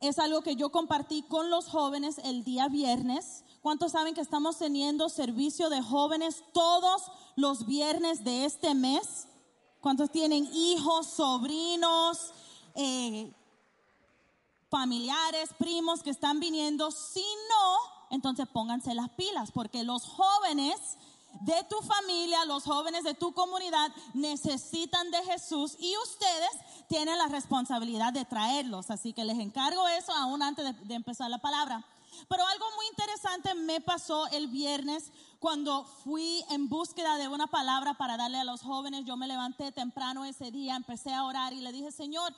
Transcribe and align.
es 0.00 0.18
algo 0.18 0.42
que 0.42 0.56
yo 0.56 0.70
compartí 0.70 1.22
con 1.22 1.50
los 1.50 1.68
jóvenes 1.68 2.18
el 2.24 2.44
día 2.44 2.68
viernes. 2.68 3.44
¿Cuántos 3.62 3.92
saben 3.92 4.14
que 4.14 4.20
estamos 4.20 4.58
teniendo 4.58 5.08
servicio 5.08 5.70
de 5.70 5.82
jóvenes 5.82 6.44
todos 6.52 7.10
los 7.34 7.66
viernes 7.66 8.22
de 8.22 8.44
este 8.44 8.74
mes? 8.74 9.26
¿Cuántos 9.80 10.10
tienen 10.10 10.48
hijos, 10.52 11.06
sobrinos, 11.06 12.32
eh, 12.74 13.32
familiares, 14.68 15.50
primos 15.58 16.02
que 16.02 16.10
están 16.10 16.40
viniendo? 16.40 16.90
Si 16.90 17.24
no, 17.48 17.76
entonces 18.10 18.46
pónganse 18.48 18.94
las 18.94 19.10
pilas, 19.10 19.50
porque 19.50 19.82
los 19.82 20.04
jóvenes 20.04 20.96
de 21.42 21.64
tu 21.68 21.76
familia, 21.82 22.44
los 22.44 22.64
jóvenes 22.64 23.04
de 23.04 23.14
tu 23.14 23.32
comunidad 23.32 23.90
necesitan 24.14 25.10
de 25.10 25.22
Jesús 25.24 25.76
y 25.78 25.94
ustedes 26.02 26.50
tienen 26.88 27.18
la 27.18 27.28
responsabilidad 27.28 28.12
de 28.12 28.24
traerlos. 28.24 28.90
Así 28.90 29.12
que 29.12 29.24
les 29.24 29.38
encargo 29.38 29.86
eso 29.88 30.12
aún 30.12 30.42
antes 30.42 30.64
de, 30.64 30.72
de 30.84 30.94
empezar 30.94 31.30
la 31.30 31.38
palabra. 31.38 31.84
Pero 32.28 32.46
algo 32.46 32.64
muy 32.76 32.86
interesante 32.86 33.54
me 33.54 33.80
pasó 33.80 34.26
el 34.28 34.48
viernes 34.48 35.12
cuando 35.38 35.84
fui 35.84 36.42
en 36.50 36.68
búsqueda 36.68 37.18
de 37.18 37.28
una 37.28 37.46
palabra 37.46 37.94
para 37.94 38.16
darle 38.16 38.38
a 38.38 38.44
los 38.44 38.62
jóvenes. 38.62 39.04
Yo 39.04 39.16
me 39.16 39.26
levanté 39.26 39.70
temprano 39.72 40.24
ese 40.24 40.50
día, 40.50 40.76
empecé 40.76 41.12
a 41.12 41.24
orar 41.24 41.52
y 41.52 41.60
le 41.60 41.72
dije, 41.72 41.92
Señor, 41.92 42.34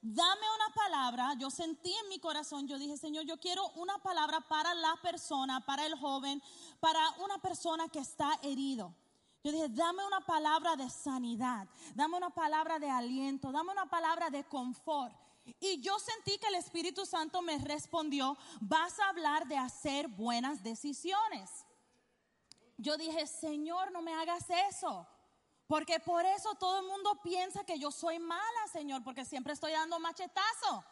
dame 0.00 0.46
una 0.54 0.74
palabra. 0.74 1.34
Yo 1.38 1.50
sentí 1.50 1.92
en 1.94 2.08
mi 2.08 2.18
corazón, 2.18 2.66
yo 2.66 2.78
dije, 2.78 2.96
Señor, 2.96 3.24
yo 3.24 3.38
quiero 3.38 3.68
una 3.70 3.98
palabra 3.98 4.40
para 4.40 4.74
la 4.74 4.96
persona, 5.02 5.64
para 5.64 5.86
el 5.86 5.94
joven, 5.96 6.42
para 6.80 7.00
una 7.24 7.38
persona 7.38 7.88
que 7.88 7.98
está 7.98 8.38
herido. 8.42 8.94
Yo 9.42 9.52
dije, 9.52 9.68
dame 9.70 10.04
una 10.06 10.20
palabra 10.20 10.76
de 10.76 10.90
sanidad, 10.90 11.66
dame 11.94 12.16
una 12.16 12.30
palabra 12.30 12.78
de 12.78 12.90
aliento, 12.90 13.50
dame 13.50 13.72
una 13.72 13.86
palabra 13.86 14.28
de 14.28 14.44
confort. 14.44 15.14
Y 15.58 15.80
yo 15.80 15.98
sentí 15.98 16.38
que 16.38 16.48
el 16.48 16.56
Espíritu 16.56 17.06
Santo 17.06 17.40
me 17.40 17.56
respondió, 17.58 18.36
vas 18.60 18.98
a 19.00 19.08
hablar 19.08 19.48
de 19.48 19.56
hacer 19.56 20.08
buenas 20.08 20.62
decisiones. 20.62 21.50
Yo 22.76 22.96
dije, 22.96 23.26
Señor, 23.26 23.90
no 23.92 24.02
me 24.02 24.14
hagas 24.14 24.44
eso. 24.68 25.06
Porque 25.70 26.00
por 26.00 26.26
eso 26.26 26.52
todo 26.56 26.80
el 26.80 26.86
mundo 26.86 27.20
piensa 27.22 27.62
que 27.62 27.78
yo 27.78 27.92
soy 27.92 28.18
mala, 28.18 28.66
Señor, 28.72 29.04
porque 29.04 29.24
siempre 29.24 29.52
estoy 29.52 29.70
dando 29.70 30.00
machetazo. 30.00 30.84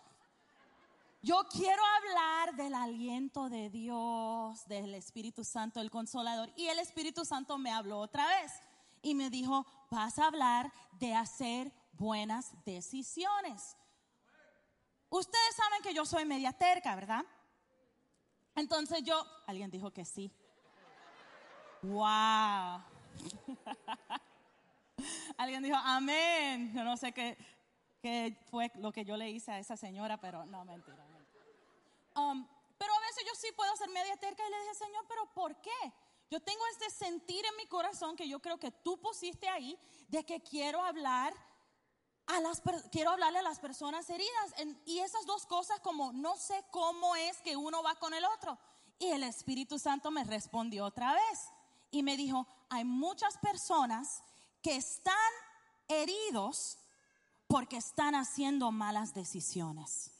Yo 1.20 1.48
quiero 1.50 1.82
hablar 1.96 2.54
del 2.54 2.72
aliento 2.74 3.48
de 3.48 3.70
Dios, 3.70 4.68
del 4.68 4.94
Espíritu 4.94 5.42
Santo, 5.42 5.80
el 5.80 5.90
consolador. 5.90 6.52
Y 6.54 6.68
el 6.68 6.78
Espíritu 6.78 7.24
Santo 7.24 7.58
me 7.58 7.72
habló 7.72 7.98
otra 7.98 8.24
vez 8.28 8.52
y 9.02 9.16
me 9.16 9.30
dijo, 9.30 9.66
vas 9.90 10.16
a 10.20 10.26
hablar 10.26 10.72
de 10.92 11.12
hacer 11.12 11.72
buenas 11.94 12.52
decisiones. 12.64 13.76
Ustedes 15.08 15.56
saben 15.56 15.82
que 15.82 15.92
yo 15.92 16.06
soy 16.06 16.24
media 16.24 16.52
terca, 16.52 16.94
¿verdad? 16.94 17.24
Entonces 18.54 19.02
yo, 19.02 19.26
alguien 19.48 19.72
dijo 19.72 19.90
que 19.90 20.04
sí. 20.04 20.30
Wow. 21.82 22.80
alguien 25.36 25.62
dijo, 25.62 25.76
amén. 25.76 26.72
Yo 26.74 26.84
no 26.84 26.96
sé 26.96 27.12
qué, 27.12 27.36
qué, 28.00 28.38
fue 28.50 28.70
lo 28.76 28.92
que 28.92 29.04
yo 29.04 29.16
le 29.16 29.30
hice 29.30 29.52
a 29.52 29.58
esa 29.58 29.76
señora, 29.76 30.18
pero 30.18 30.44
no, 30.46 30.64
mentira. 30.64 31.04
Um, 32.16 32.46
pero 32.76 32.92
a 32.94 33.00
veces 33.00 33.24
yo 33.26 33.34
sí 33.34 33.48
puedo 33.56 33.74
ser 33.76 33.88
media 33.90 34.16
terca 34.16 34.42
y 34.46 34.50
le 34.50 34.60
dije, 34.60 34.74
Señor, 34.74 35.04
pero 35.08 35.26
¿por 35.34 35.60
qué? 35.60 35.92
Yo 36.30 36.40
tengo 36.40 36.60
este 36.72 36.90
sentir 36.90 37.44
en 37.44 37.56
mi 37.56 37.66
corazón 37.66 38.16
que 38.16 38.28
yo 38.28 38.40
creo 38.40 38.58
que 38.58 38.70
tú 38.70 39.00
pusiste 39.00 39.48
ahí 39.48 39.78
de 40.08 40.24
que 40.24 40.40
quiero 40.42 40.82
hablar 40.82 41.32
a 42.26 42.40
las 42.40 42.62
quiero 42.92 43.10
hablarle 43.10 43.38
a 43.38 43.42
las 43.42 43.58
personas 43.58 44.10
heridas 44.10 44.54
y 44.84 44.98
esas 44.98 45.24
dos 45.24 45.46
cosas 45.46 45.80
como 45.80 46.12
no 46.12 46.36
sé 46.36 46.62
cómo 46.70 47.16
es 47.16 47.40
que 47.40 47.56
uno 47.56 47.82
va 47.82 47.94
con 47.94 48.12
el 48.12 48.24
otro. 48.24 48.58
Y 48.98 49.06
el 49.06 49.22
Espíritu 49.22 49.78
Santo 49.78 50.10
me 50.10 50.24
respondió 50.24 50.84
otra 50.84 51.14
vez 51.14 51.50
y 51.90 52.02
me 52.02 52.16
dijo, 52.16 52.46
hay 52.68 52.84
muchas 52.84 53.38
personas 53.38 54.22
que 54.62 54.76
están 54.76 55.14
heridos 55.88 56.78
porque 57.46 57.78
están 57.78 58.14
haciendo 58.14 58.70
malas 58.70 59.14
decisiones. 59.14 60.12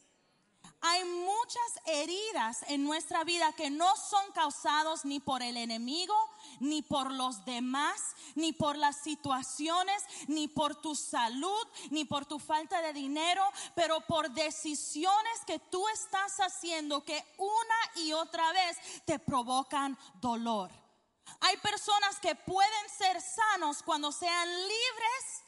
Hay 0.80 1.04
muchas 1.04 1.80
heridas 1.86 2.64
en 2.68 2.84
nuestra 2.84 3.24
vida 3.24 3.52
que 3.52 3.68
no 3.68 3.96
son 3.96 4.30
causados 4.32 5.04
ni 5.04 5.18
por 5.18 5.42
el 5.42 5.56
enemigo, 5.56 6.14
ni 6.60 6.82
por 6.82 7.10
los 7.10 7.44
demás, 7.44 8.00
ni 8.36 8.52
por 8.52 8.78
las 8.78 8.96
situaciones, 9.02 10.04
ni 10.28 10.46
por 10.46 10.76
tu 10.76 10.94
salud, 10.94 11.66
ni 11.90 12.04
por 12.04 12.26
tu 12.26 12.38
falta 12.38 12.80
de 12.80 12.92
dinero, 12.92 13.42
pero 13.74 14.00
por 14.02 14.30
decisiones 14.30 15.40
que 15.46 15.58
tú 15.58 15.86
estás 15.88 16.38
haciendo 16.38 17.04
que 17.04 17.24
una 17.38 18.04
y 18.04 18.12
otra 18.12 18.52
vez 18.52 18.78
te 19.04 19.18
provocan 19.18 19.98
dolor. 20.20 20.70
Hay 21.40 21.56
personas 21.58 22.18
que 22.20 22.34
pueden 22.34 22.88
ser 22.96 23.20
sanos 23.20 23.82
cuando 23.82 24.12
sean 24.12 24.48
libres 24.48 25.44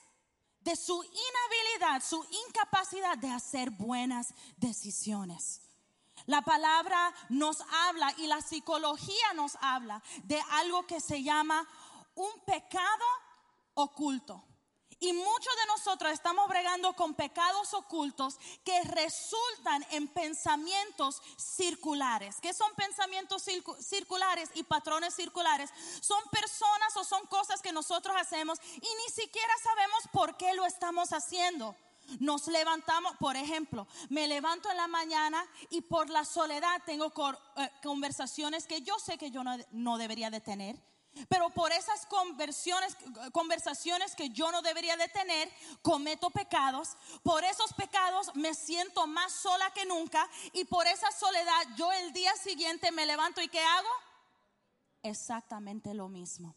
de 0.60 0.76
su 0.76 1.02
inhabilidad, 1.02 2.02
su 2.02 2.24
incapacidad 2.48 3.16
de 3.18 3.30
hacer 3.30 3.70
buenas 3.70 4.34
decisiones. 4.56 5.62
La 6.26 6.42
palabra 6.42 7.14
nos 7.28 7.62
habla 7.86 8.14
y 8.18 8.26
la 8.26 8.40
psicología 8.42 9.32
nos 9.34 9.56
habla 9.60 10.02
de 10.24 10.40
algo 10.50 10.86
que 10.86 11.00
se 11.00 11.22
llama 11.22 11.66
un 12.14 12.30
pecado 12.44 13.04
oculto. 13.74 14.44
Y 15.00 15.14
muchos 15.14 15.56
de 15.56 15.66
nosotros 15.66 16.12
estamos 16.12 16.46
bregando 16.46 16.92
con 16.92 17.14
pecados 17.14 17.72
ocultos 17.72 18.38
que 18.64 18.82
resultan 18.82 19.84
en 19.92 20.08
pensamientos 20.08 21.22
circulares. 21.38 22.36
¿Qué 22.42 22.52
son 22.52 22.70
pensamientos 22.74 23.42
circulares 23.80 24.50
y 24.54 24.62
patrones 24.62 25.14
circulares? 25.14 25.70
Son 26.02 26.22
personas 26.30 26.94
o 26.96 27.04
son 27.04 27.26
cosas 27.28 27.62
que 27.62 27.72
nosotros 27.72 28.14
hacemos 28.14 28.58
y 28.76 28.80
ni 28.80 29.12
siquiera 29.12 29.52
sabemos 29.64 30.02
por 30.12 30.36
qué 30.36 30.52
lo 30.52 30.66
estamos 30.66 31.14
haciendo. 31.14 31.74
Nos 32.18 32.46
levantamos, 32.48 33.16
por 33.16 33.36
ejemplo, 33.36 33.86
me 34.08 34.26
levanto 34.26 34.70
en 34.70 34.76
la 34.76 34.88
mañana 34.88 35.46
y 35.70 35.80
por 35.80 36.10
la 36.10 36.26
soledad 36.26 36.82
tengo 36.84 37.12
eh, 37.56 37.70
conversaciones 37.82 38.66
que 38.66 38.82
yo 38.82 38.98
sé 38.98 39.16
que 39.16 39.30
yo 39.30 39.42
no, 39.70 39.98
debería 39.98 40.28
de 40.28 40.40
tener 40.40 40.76
pero 41.28 41.50
por 41.50 41.72
esas 41.72 42.06
conversiones, 42.06 42.96
conversaciones 43.32 44.14
que 44.14 44.30
yo 44.30 44.50
no 44.52 44.62
debería 44.62 44.96
de 44.96 45.08
tener, 45.08 45.50
cometo 45.82 46.30
pecados. 46.30 46.96
Por 47.22 47.44
esos 47.44 47.72
pecados 47.74 48.34
me 48.34 48.54
siento 48.54 49.06
más 49.06 49.32
sola 49.32 49.70
que 49.72 49.86
nunca. 49.86 50.28
Y 50.52 50.64
por 50.64 50.86
esa 50.86 51.10
soledad 51.12 51.62
yo 51.76 51.90
el 51.92 52.12
día 52.12 52.34
siguiente 52.36 52.92
me 52.92 53.06
levanto 53.06 53.40
y 53.40 53.48
¿qué 53.48 53.60
hago? 53.60 53.88
Exactamente 55.02 55.94
lo 55.94 56.08
mismo. 56.08 56.54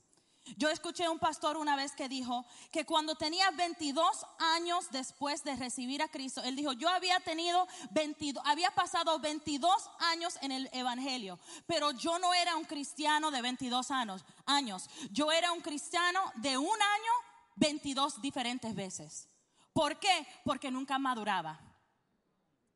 Yo 0.57 0.69
escuché 0.69 1.05
a 1.05 1.11
un 1.11 1.19
pastor 1.19 1.55
una 1.55 1.75
vez 1.75 1.93
que 1.93 2.09
dijo 2.09 2.45
que 2.71 2.85
cuando 2.85 3.15
tenía 3.15 3.49
22 3.51 4.25
años 4.39 4.91
después 4.91 5.43
de 5.43 5.55
recibir 5.55 6.01
a 6.01 6.09
Cristo, 6.09 6.43
él 6.43 6.55
dijo, 6.55 6.73
yo 6.73 6.89
había 6.89 7.19
tenido 7.21 7.65
22, 7.91 8.43
había 8.45 8.71
pasado 8.71 9.19
22 9.19 9.89
años 9.99 10.37
en 10.41 10.51
el 10.51 10.69
Evangelio, 10.73 11.39
pero 11.65 11.91
yo 11.91 12.19
no 12.19 12.33
era 12.33 12.57
un 12.57 12.65
cristiano 12.65 13.31
de 13.31 13.41
22 13.41 13.91
años, 13.91 14.25
años. 14.45 14.89
Yo 15.11 15.31
era 15.31 15.51
un 15.53 15.61
cristiano 15.61 16.19
de 16.35 16.57
un 16.57 16.81
año 16.81 17.11
22 17.55 18.21
diferentes 18.21 18.75
veces. 18.75 19.29
¿Por 19.71 19.97
qué? 19.97 20.27
Porque 20.43 20.69
nunca 20.69 20.99
maduraba 20.99 21.72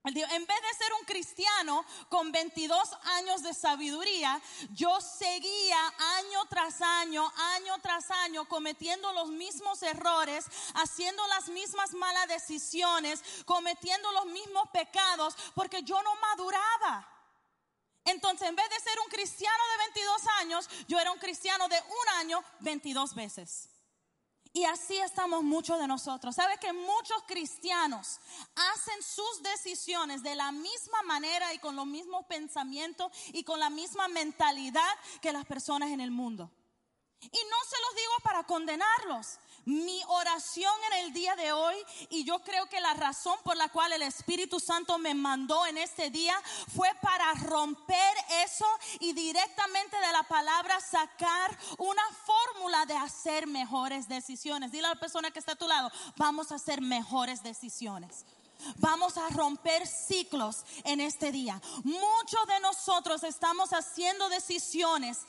en 0.08 0.46
vez 0.46 0.62
de 0.62 0.78
ser 0.78 0.94
un 1.00 1.06
cristiano 1.06 1.86
con 2.10 2.32
22 2.32 2.90
años 3.18 3.44
de 3.44 3.54
sabiduría, 3.54 4.42
yo 4.72 5.02
seguía 5.02 5.94
año 6.18 6.46
tras 6.50 6.82
año, 6.82 7.32
año 7.56 7.78
tras 7.82 8.10
año, 8.12 8.48
cometiendo 8.48 9.12
los 9.14 9.30
mismos 9.30 9.84
errores, 9.84 10.46
haciendo 10.76 11.26
las 11.28 11.50
mismas 11.50 11.94
malas 11.94 12.28
decisiones, 12.28 13.22
cometiendo 13.46 14.12
los 14.14 14.26
mismos 14.28 14.70
pecados, 14.72 15.36
porque 15.54 15.84
yo 15.84 16.02
no 16.02 16.16
maduraba. 16.16 17.08
Entonces, 18.06 18.48
en 18.48 18.56
vez 18.56 18.70
de 18.70 18.80
ser 18.80 18.98
un 19.04 19.10
cristiano 19.10 19.64
de 19.72 19.78
22 19.86 20.28
años, 20.40 20.70
yo 20.88 21.00
era 21.00 21.12
un 21.12 21.20
cristiano 21.20 21.68
de 21.68 21.76
un 21.82 22.10
año 22.20 22.44
22 22.62 23.14
veces. 23.14 23.70
Y 24.58 24.66
así 24.66 24.98
estamos 24.98 25.44
muchos 25.44 25.78
de 25.78 25.86
nosotros. 25.86 26.34
¿Sabe 26.34 26.58
que 26.58 26.74
muchos 26.74 27.22
cristianos 27.28 28.20
hacen 28.56 29.04
sus 29.04 29.44
decisiones 29.44 30.24
de 30.24 30.34
la 30.34 30.52
misma 30.52 31.04
manera 31.04 31.54
y 31.54 31.60
con 31.60 31.76
los 31.76 31.86
mismos 31.86 32.26
pensamientos 32.26 33.12
y 33.34 33.44
con 33.44 33.60
la 33.60 33.70
misma 33.70 34.08
mentalidad 34.08 34.90
que 35.22 35.32
las 35.32 35.46
personas 35.46 35.92
en 35.92 36.02
el 36.02 36.10
mundo? 36.10 36.50
Y 37.22 37.28
no 37.28 37.58
se 37.70 37.82
los 37.82 37.96
digo 37.98 38.14
para 38.24 38.46
condenarlos. 38.46 39.38
Mi 39.68 40.02
oración 40.08 40.74
en 40.94 41.06
el 41.06 41.14
día 41.14 41.36
de 41.36 41.52
hoy, 41.52 41.76
y 42.10 42.24
yo 42.24 42.40
creo 42.40 42.68
que 42.68 42.80
la 42.80 42.94
razón 42.94 43.38
por 43.44 43.58
la 43.58 43.68
cual 43.68 43.92
el 43.92 44.02
Espíritu 44.02 44.62
Santo 44.62 44.98
me 44.98 45.14
mandó 45.14 45.66
en 45.66 45.78
este 45.78 46.10
día 46.10 46.42
fue 46.74 46.90
para 47.02 47.34
romper 47.34 48.16
eso 48.46 48.66
y 49.02 49.12
directamente 49.12 49.98
de 49.98 50.12
la 50.14 50.24
palabra 50.24 50.80
sacar 50.80 51.60
una 51.80 52.02
fórmula 52.26 52.86
de 52.86 52.96
hacer 52.96 53.46
mejores 53.46 54.08
decisiones. 54.08 54.72
Dile 54.72 54.88
a 54.88 54.92
la 54.92 55.00
persona 55.02 55.32
que 55.32 55.40
está 55.40 55.52
a 55.52 55.58
tu 55.58 55.68
lado, 55.68 55.92
vamos 56.16 56.54
a 56.54 56.56
hacer 56.56 56.80
mejores 56.80 57.44
decisiones. 57.44 58.24
Vamos 58.78 59.18
a 59.18 59.28
romper 59.32 59.86
ciclos 59.86 60.64
en 60.86 61.02
este 61.02 61.34
día. 61.34 61.62
Muchos 61.84 62.48
de 62.48 62.60
nosotros 62.62 63.22
estamos 63.24 63.72
haciendo 63.74 64.30
decisiones 64.30 65.20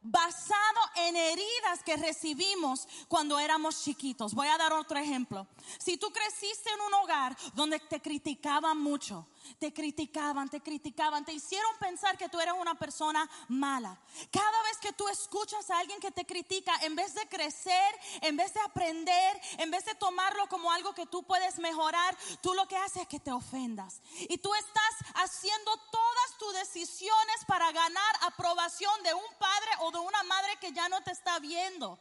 basado 0.00 0.80
en 0.96 1.16
heridas 1.16 1.82
que 1.84 1.96
recibimos 1.96 2.86
cuando 3.08 3.38
éramos 3.38 3.82
chiquitos. 3.82 4.34
Voy 4.34 4.48
a 4.48 4.58
dar 4.58 4.72
otro 4.72 4.98
ejemplo. 4.98 5.46
Si 5.78 5.96
tú 5.96 6.10
creciste 6.10 6.70
en 6.70 6.80
un 6.80 6.94
hogar 6.94 7.36
donde 7.54 7.78
te 7.80 8.00
criticaban 8.00 8.78
mucho, 8.78 9.26
te 9.58 9.72
criticaban, 9.72 10.48
te 10.48 10.60
criticaban, 10.60 11.24
te 11.24 11.32
hicieron 11.32 11.70
pensar 11.78 12.16
que 12.16 12.28
tú 12.28 12.40
eras 12.40 12.56
una 12.58 12.74
persona 12.74 13.28
mala. 13.48 13.98
Cada 14.30 14.62
vez 14.62 14.78
que 14.78 14.92
tú 14.92 15.08
escuchas 15.08 15.70
a 15.70 15.78
alguien 15.78 16.00
que 16.00 16.10
te 16.10 16.26
critica, 16.26 16.74
en 16.82 16.94
vez 16.94 17.14
de 17.14 17.28
crecer, 17.28 17.94
en 18.22 18.36
vez 18.36 18.52
de 18.54 18.60
aprender, 18.60 19.40
en 19.58 19.70
vez 19.70 19.84
de 19.84 19.94
tomarlo 19.94 20.48
como 20.48 20.70
algo 20.70 20.94
que 20.94 21.06
tú 21.06 21.22
puedes 21.24 21.58
mejorar, 21.58 22.16
tú 22.42 22.54
lo 22.54 22.66
que 22.68 22.76
haces 22.76 23.02
es 23.02 23.08
que 23.08 23.20
te 23.20 23.32
ofendas. 23.32 24.00
Y 24.28 24.38
tú 24.38 24.52
estás 24.54 25.12
haciendo 25.14 25.76
todas 25.90 26.38
tus 26.38 26.54
decisiones 26.54 27.44
para 27.46 27.70
ganar 27.72 28.16
aprobación 28.22 29.02
de 29.02 29.14
un 29.14 29.34
padre 29.38 29.70
o 29.80 29.90
de 29.90 29.98
una 29.98 30.22
madre 30.24 30.56
que 30.60 30.72
ya 30.72 30.88
no 30.88 31.00
te 31.02 31.12
está 31.12 31.38
viendo. 31.38 31.98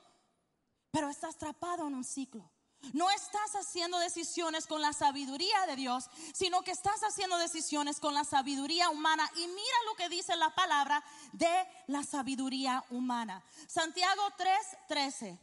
Pero 0.91 1.09
estás 1.09 1.35
atrapado 1.35 1.87
en 1.87 1.95
un 1.95 2.03
ciclo. 2.03 2.49
No 2.93 3.09
estás 3.09 3.55
haciendo 3.55 3.99
decisiones 3.99 4.65
con 4.67 4.81
la 4.81 4.93
sabiduría 4.93 5.65
de 5.67 5.75
Dios, 5.75 6.09
sino 6.33 6.61
que 6.61 6.71
estás 6.71 7.01
haciendo 7.03 7.37
decisiones 7.37 7.99
con 7.99 8.13
la 8.13 8.23
sabiduría 8.23 8.89
humana. 8.89 9.29
Y 9.35 9.47
mira 9.47 9.77
lo 9.85 9.95
que 9.95 10.09
dice 10.09 10.35
la 10.35 10.53
palabra 10.53 11.03
de 11.33 11.67
la 11.87 12.03
sabiduría 12.03 12.83
humana. 12.89 13.43
Santiago 13.67 14.21
3, 14.37 14.57
13. 14.87 15.39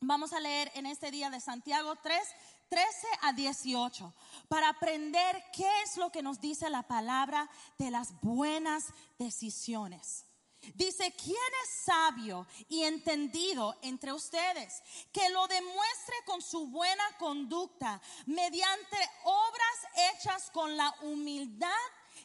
Vamos 0.00 0.32
a 0.32 0.40
leer 0.40 0.70
en 0.74 0.86
este 0.86 1.10
día 1.10 1.28
de 1.28 1.40
Santiago 1.40 1.96
3, 1.96 2.20
13 2.68 3.06
a 3.22 3.32
18, 3.32 4.14
para 4.48 4.68
aprender 4.68 5.42
qué 5.52 5.68
es 5.82 5.96
lo 5.96 6.10
que 6.10 6.22
nos 6.22 6.40
dice 6.40 6.70
la 6.70 6.84
palabra 6.84 7.50
de 7.78 7.90
las 7.90 8.12
buenas 8.20 8.84
decisiones. 9.18 10.27
Dice, 10.74 11.14
¿quién 11.22 11.36
es 11.64 11.70
sabio 11.84 12.46
y 12.68 12.84
entendido 12.84 13.76
entre 13.82 14.12
ustedes? 14.12 14.82
Que 15.12 15.28
lo 15.30 15.46
demuestre 15.46 16.14
con 16.26 16.42
su 16.42 16.66
buena 16.68 17.04
conducta, 17.18 18.00
mediante 18.26 18.96
obras 19.24 20.14
hechas 20.14 20.50
con 20.50 20.76
la 20.76 20.94
humildad 21.02 21.68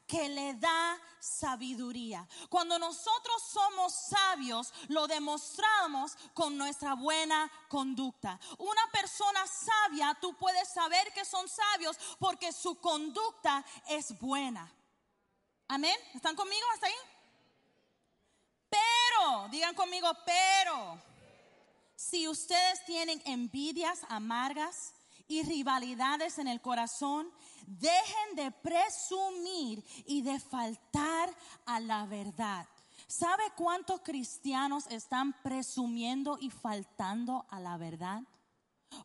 que 0.07 0.29
le 0.29 0.53
da 0.55 0.99
sabiduría. 1.19 2.27
Cuando 2.49 2.77
nosotros 2.77 3.43
somos 3.51 3.93
sabios, 3.93 4.73
lo 4.89 5.07
demostramos 5.07 6.15
con 6.33 6.57
nuestra 6.57 6.95
buena 6.95 7.51
conducta. 7.69 8.39
Una 8.57 8.85
persona 8.91 9.45
sabia, 9.47 10.17
tú 10.19 10.35
puedes 10.37 10.67
saber 10.69 11.11
que 11.13 11.25
son 11.25 11.47
sabios 11.47 11.97
porque 12.19 12.51
su 12.51 12.75
conducta 12.79 13.63
es 13.87 14.17
buena. 14.19 14.71
Amén. 15.67 15.95
¿Están 16.13 16.35
conmigo 16.35 16.65
hasta 16.73 16.87
ahí? 16.87 16.93
Pero, 19.13 19.47
digan 19.49 19.75
conmigo, 19.75 20.07
pero, 20.25 20.99
si 21.95 22.27
ustedes 22.27 22.83
tienen 22.85 23.21
envidias 23.25 24.01
amargas 24.09 24.93
y 25.27 25.43
rivalidades 25.43 26.37
en 26.37 26.47
el 26.47 26.61
corazón, 26.61 27.31
dejen 27.65 28.35
de 28.35 28.51
presumir 28.51 29.83
y 30.05 30.21
de 30.21 30.39
faltar 30.39 31.33
a 31.65 31.79
la 31.79 32.05
verdad. 32.05 32.67
¿Sabe 33.07 33.43
cuántos 33.55 34.01
cristianos 34.01 34.87
están 34.87 35.33
presumiendo 35.43 36.37
y 36.39 36.49
faltando 36.49 37.45
a 37.49 37.59
la 37.59 37.77
verdad? 37.77 38.23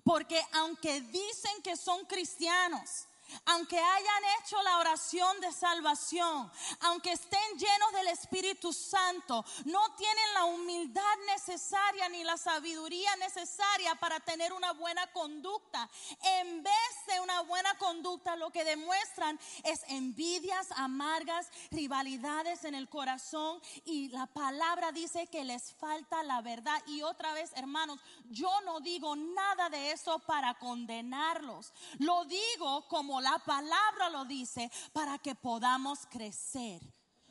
Porque 0.04 0.40
aunque 0.52 1.00
dicen 1.00 1.62
que 1.62 1.76
son 1.76 2.04
cristianos, 2.06 3.07
aunque 3.46 3.78
hayan 3.78 4.22
hecho 4.40 4.60
la 4.62 4.78
oración 4.78 5.40
de 5.40 5.52
salvación, 5.52 6.50
aunque 6.80 7.12
estén 7.12 7.58
llenos 7.58 7.92
del 7.92 8.08
Espíritu 8.08 8.72
Santo, 8.72 9.44
no 9.64 9.94
tienen 9.96 10.34
la 10.34 10.44
humildad 10.44 11.16
necesaria 11.26 12.08
ni 12.08 12.24
la 12.24 12.36
sabiduría 12.36 13.14
necesaria 13.16 13.94
para 13.96 14.20
tener 14.20 14.52
una 14.52 14.72
buena 14.72 15.06
conducta. 15.12 15.88
En 16.40 16.62
vez 16.62 16.72
de 17.06 17.20
una 17.20 17.42
buena 17.42 17.76
conducta, 17.78 18.36
lo 18.36 18.50
que 18.50 18.64
demuestran 18.64 19.38
es 19.64 19.84
envidias 19.88 20.68
amargas, 20.72 21.48
rivalidades 21.70 22.64
en 22.64 22.74
el 22.74 22.88
corazón 22.88 23.60
y 23.84 24.08
la 24.08 24.26
palabra 24.26 24.92
dice 24.92 25.26
que 25.26 25.44
les 25.44 25.72
falta 25.74 26.22
la 26.22 26.40
verdad. 26.42 26.82
Y 26.86 27.02
otra 27.02 27.32
vez, 27.32 27.50
hermanos, 27.54 27.98
yo 28.30 28.50
no 28.62 28.80
digo 28.80 29.14
nada 29.16 29.68
de 29.68 29.92
eso 29.92 30.18
para 30.20 30.54
condenarlos. 30.54 31.72
Lo 31.98 32.24
digo 32.24 32.86
como 32.88 33.20
la 33.20 33.38
palabra 33.38 34.10
lo 34.10 34.24
dice, 34.24 34.70
para 34.92 35.18
que 35.18 35.34
podamos 35.34 36.06
crecer. 36.06 36.82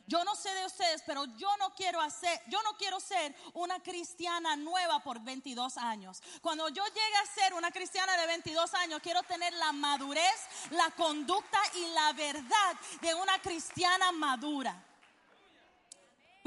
Yo 0.09 0.23
no 0.23 0.35
sé 0.35 0.49
de 0.53 0.65
ustedes, 0.65 1.03
pero 1.05 1.25
yo 1.35 1.49
no 1.57 1.75
quiero 1.75 1.99
hacer, 1.99 2.41
yo 2.47 2.61
no 2.63 2.77
quiero 2.77 2.97
ser 2.97 3.35
una 3.53 3.83
cristiana 3.83 4.55
nueva 4.55 5.03
por 5.03 5.19
22 5.19 5.77
años. 5.77 6.23
Cuando 6.41 6.69
yo 6.69 6.85
llegue 6.85 7.15
a 7.21 7.25
ser 7.25 7.53
una 7.53 7.71
cristiana 7.71 8.15
de 8.15 8.25
22 8.25 8.73
años, 8.75 9.01
quiero 9.03 9.21
tener 9.23 9.51
la 9.53 9.73
madurez, 9.73 10.47
la 10.71 10.89
conducta 10.91 11.59
y 11.75 11.87
la 11.87 12.13
verdad 12.13 12.77
de 13.01 13.13
una 13.15 13.37
cristiana 13.39 14.13
madura. 14.13 14.81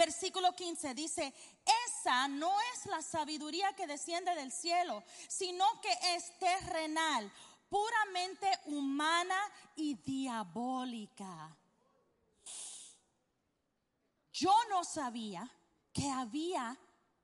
Versículo 0.00 0.54
15 0.54 0.94
dice, 0.94 1.34
esa 1.86 2.26
no 2.26 2.50
es 2.72 2.86
la 2.86 3.02
sabiduría 3.02 3.74
que 3.74 3.86
desciende 3.86 4.34
del 4.34 4.50
cielo, 4.50 5.04
sino 5.28 5.62
que 5.82 5.92
es 6.16 6.38
terrenal 6.38 7.30
puramente 7.68 8.50
humana 8.64 9.36
y 9.76 9.96
diabólica. 9.96 11.54
Yo 14.32 14.54
no 14.70 14.84
sabía 14.84 15.46
que 15.92 16.08
había 16.08 16.78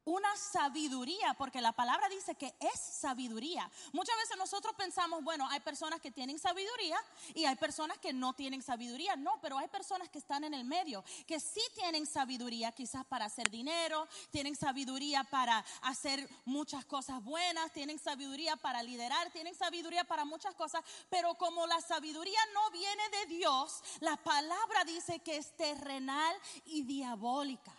una 0.07 0.35
sabiduría, 0.37 1.35
porque 1.35 1.61
la 1.61 1.73
palabra 1.73 2.09
dice 2.09 2.35
que 2.37 2.55
es 2.61 2.81
sabiduría. 2.81 3.71
Muchas 3.93 4.17
veces 4.17 4.37
nosotros 4.39 4.75
pensamos, 4.77 5.23
bueno, 5.23 5.49
hay 5.51 5.61
personas 5.61 6.01
que 6.01 6.11
tienen 6.11 6.39
sabiduría 6.39 6.97
y 7.35 7.45
hay 7.45 7.57
personas 7.57 7.99
que 7.99 8.13
no 8.13 8.33
tienen 8.33 8.63
sabiduría. 8.63 9.17
No, 9.17 9.39
pero 9.43 9.59
hay 9.59 9.69
personas 9.69 10.09
que 10.09 10.19
están 10.19 10.45
en 10.45 10.55
el 10.55 10.65
medio, 10.65 11.05
que 11.27 11.41
sí 11.41 11.61
tienen 11.75 12.07
sabiduría 12.07 12.73
quizás 12.73 13.05
para 13.05 13.25
hacer 13.25 13.51
dinero, 13.51 14.07
tienen 14.31 14.55
sabiduría 14.55 15.25
para 15.25 15.65
hacer 15.83 16.29
muchas 16.45 16.85
cosas 16.85 17.23
buenas, 17.23 17.73
tienen 17.73 17.99
sabiduría 17.99 18.57
para 18.57 18.83
liderar, 18.83 19.31
tienen 19.33 19.57
sabiduría 19.57 20.05
para 20.05 20.25
muchas 20.25 20.55
cosas, 20.55 20.85
pero 21.11 21.35
como 21.35 21.67
la 21.67 21.81
sabiduría 21.81 22.41
no 22.55 22.71
viene 22.71 23.03
de 23.11 23.27
Dios, 23.27 23.83
la 24.01 24.17
palabra 24.17 24.85
dice 24.85 25.19
que 25.19 25.37
es 25.37 25.57
terrenal 25.57 26.37
y 26.65 26.83
diabólica. 26.83 27.73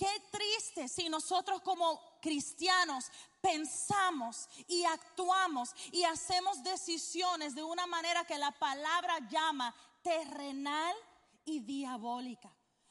Qué 0.00 0.22
triste 0.30 0.88
si 0.88 1.10
nosotros 1.10 1.60
como 1.60 2.00
cristianos 2.22 3.10
pensamos 3.42 4.48
y 4.66 4.82
actuamos 4.84 5.74
y 5.92 6.04
hacemos 6.04 6.62
decisiones 6.62 7.54
de 7.54 7.62
una 7.62 7.86
manera 7.86 8.24
que 8.24 8.38
la 8.38 8.50
palabra 8.50 9.18
llama 9.28 9.74
terrenal 10.02 10.96
y 11.44 11.60
diabólica. 11.60 12.50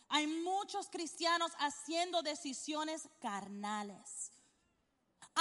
Hay 0.09 0.27
muchos 0.27 0.87
cristianos 0.87 1.51
haciendo 1.57 2.21
decisiones 2.21 3.09
carnales. 3.19 4.31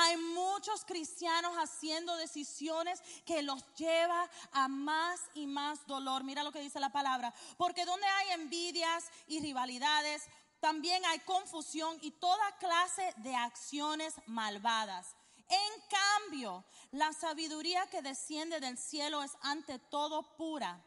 Hay 0.00 0.16
muchos 0.16 0.84
cristianos 0.84 1.52
haciendo 1.56 2.16
decisiones 2.16 3.02
que 3.26 3.42
los 3.42 3.64
lleva 3.74 4.30
a 4.52 4.68
más 4.68 5.20
y 5.34 5.46
más 5.46 5.86
dolor. 5.86 6.22
Mira 6.22 6.44
lo 6.44 6.52
que 6.52 6.60
dice 6.60 6.78
la 6.78 6.92
palabra. 6.92 7.34
Porque 7.56 7.84
donde 7.84 8.06
hay 8.06 8.30
envidias 8.40 9.10
y 9.26 9.40
rivalidades, 9.40 10.22
también 10.60 11.04
hay 11.06 11.20
confusión 11.20 11.98
y 12.00 12.10
toda 12.12 12.58
clase 12.58 13.14
de 13.18 13.34
acciones 13.34 14.14
malvadas. 14.26 15.14
En 15.48 15.82
cambio, 15.88 16.64
la 16.90 17.12
sabiduría 17.12 17.86
que 17.86 18.02
desciende 18.02 18.60
del 18.60 18.76
cielo 18.76 19.22
es 19.22 19.32
ante 19.40 19.78
todo 19.78 20.36
pura 20.36 20.84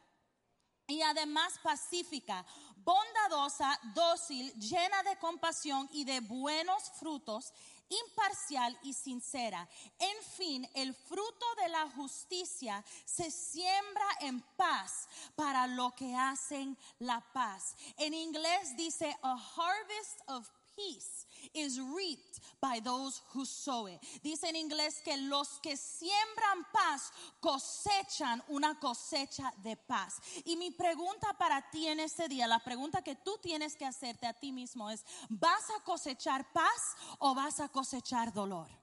y 0.88 1.02
además 1.02 1.54
pacífica, 1.64 2.46
bondadosa, 2.78 3.80
dócil, 3.96 4.54
llena 4.60 5.02
de 5.04 5.18
compasión 5.18 5.90
y 5.94 6.04
de 6.04 6.20
buenos 6.20 6.92
frutos, 7.00 7.54
imparcial 7.92 8.78
y 8.84 8.94
sincera. 8.94 9.68
En 10.00 10.24
fin, 10.24 10.70
el 10.74 10.94
fruto 10.94 11.46
de 11.62 11.70
la 11.70 11.90
justicia 11.92 12.84
se 13.06 13.30
siembra 13.30 14.08
en 14.22 14.42
paz 14.56 15.08
para 15.36 15.68
lo 15.68 15.94
que 15.96 16.16
hacen 16.16 16.78
la 17.00 17.22
paz. 17.34 17.76
En 17.98 18.14
inglés 18.14 18.76
dice 18.76 19.16
a 19.22 19.34
harvest 19.34 20.22
of 20.28 20.50
peace 20.76 21.26
is 21.54 21.80
reaped 21.80 22.40
by 22.62 22.80
those 22.80 23.22
who 23.34 23.46
sow 23.46 23.88
it. 23.88 24.00
Dice 24.24 24.48
en 24.48 24.56
inglés 24.56 25.02
que 25.04 25.18
los 25.18 25.60
que 25.62 25.76
siembran 25.76 26.66
paz 26.72 27.12
cosechan 27.40 28.44
una 28.48 28.80
cosecha 28.80 29.54
de 29.64 29.76
paz. 29.76 30.20
Y 30.46 30.56
mi 30.56 30.72
pregunta 30.72 31.34
para 31.38 31.62
ti 31.72 31.88
en 31.88 32.00
este 32.00 32.28
día, 32.28 32.48
la 32.48 32.60
pregunta 32.60 33.02
que 33.02 33.16
tú 33.16 33.38
tienes 33.42 33.76
que 33.76 33.86
hacerte 33.86 34.28
a 34.28 34.34
ti 34.34 34.52
mismo 34.52 34.90
es, 34.90 35.04
¿vas 35.30 35.70
a 35.78 35.84
cosechar 35.84 36.52
paz 36.54 36.96
o 37.20 37.34
vas 37.34 37.60
a 37.60 37.70
cosechar 37.70 38.34
dolor? 38.34 38.81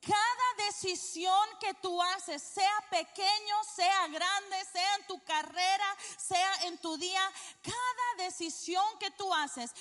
Cada 0.00 0.66
decisión 0.66 1.48
que 1.60 1.74
tú 1.74 2.00
haces, 2.00 2.40
sea 2.40 2.84
pequeño, 2.88 3.64
sea 3.74 4.06
grande, 4.08 4.64
sea 4.72 4.94
en 4.96 5.06
tu 5.06 5.22
carrera, 5.24 5.96
sea 6.16 6.66
en 6.66 6.78
tu 6.78 6.96
día, 6.96 7.20
cada 7.62 8.24
decisión 8.24 8.84
que 9.00 9.10
tú 9.12 9.32
haces 9.34 9.72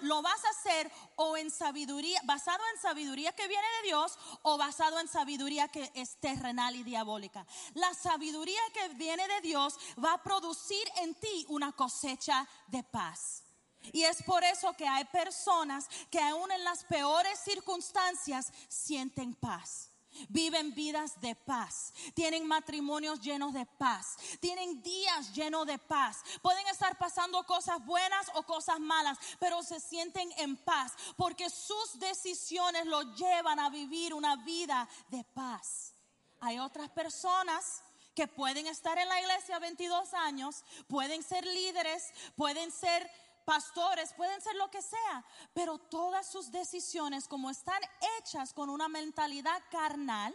lo 0.00 0.22
vas 0.22 0.44
a 0.44 0.50
hacer 0.50 0.90
o 1.16 1.36
en 1.36 1.50
sabiduría, 1.50 2.20
basado 2.24 2.62
en 2.74 2.80
sabiduría 2.80 3.32
que 3.32 3.46
viene 3.46 3.66
de 3.80 3.88
Dios 3.88 4.18
o 4.42 4.58
basado 4.58 4.98
en 4.98 5.08
sabiduría 5.08 5.68
que 5.68 5.92
es 5.94 6.16
terrenal 6.16 6.74
y 6.74 6.82
diabólica. 6.82 7.46
La 7.74 7.94
sabiduría 7.94 8.60
que 8.74 8.88
viene 8.90 9.26
de 9.28 9.40
Dios 9.40 9.78
va 10.02 10.14
a 10.14 10.22
producir 10.22 10.82
en 10.96 11.14
ti 11.14 11.46
una 11.48 11.72
cosecha 11.72 12.48
de 12.66 12.82
paz. 12.82 13.44
Y 13.92 14.02
es 14.02 14.22
por 14.22 14.44
eso 14.44 14.72
que 14.74 14.86
hay 14.86 15.04
personas 15.06 15.88
que 16.10 16.20
aún 16.20 16.50
en 16.52 16.64
las 16.64 16.84
peores 16.84 17.38
circunstancias 17.40 18.52
sienten 18.68 19.34
paz. 19.34 19.90
Viven 20.28 20.74
vidas 20.74 21.20
de 21.20 21.36
paz, 21.36 21.92
tienen 22.14 22.44
matrimonios 22.44 23.20
llenos 23.20 23.54
de 23.54 23.64
paz, 23.64 24.16
tienen 24.40 24.82
días 24.82 25.32
llenos 25.32 25.66
de 25.66 25.78
paz. 25.78 26.18
Pueden 26.42 26.66
estar 26.66 26.98
pasando 26.98 27.44
cosas 27.44 27.84
buenas 27.86 28.26
o 28.34 28.42
cosas 28.42 28.80
malas, 28.80 29.18
pero 29.38 29.62
se 29.62 29.78
sienten 29.78 30.30
en 30.38 30.56
paz 30.56 30.92
porque 31.16 31.48
sus 31.48 31.98
decisiones 32.00 32.86
los 32.86 33.16
llevan 33.16 33.60
a 33.60 33.70
vivir 33.70 34.12
una 34.12 34.36
vida 34.36 34.88
de 35.08 35.22
paz. 35.22 35.94
Hay 36.40 36.58
otras 36.58 36.90
personas 36.90 37.82
que 38.14 38.26
pueden 38.26 38.66
estar 38.66 38.98
en 38.98 39.08
la 39.08 39.20
iglesia 39.20 39.58
22 39.58 40.12
años, 40.14 40.64
pueden 40.88 41.22
ser 41.22 41.46
líderes, 41.46 42.12
pueden 42.36 42.72
ser 42.72 43.08
pastores, 43.44 44.12
pueden 44.14 44.40
ser 44.40 44.54
lo 44.56 44.70
que 44.70 44.82
sea, 44.82 45.24
pero 45.52 45.78
todas 45.78 46.30
sus 46.30 46.50
decisiones, 46.50 47.28
como 47.28 47.50
están 47.50 47.80
hechas 48.18 48.52
con 48.52 48.70
una 48.70 48.88
mentalidad 48.88 49.62
carnal, 49.70 50.34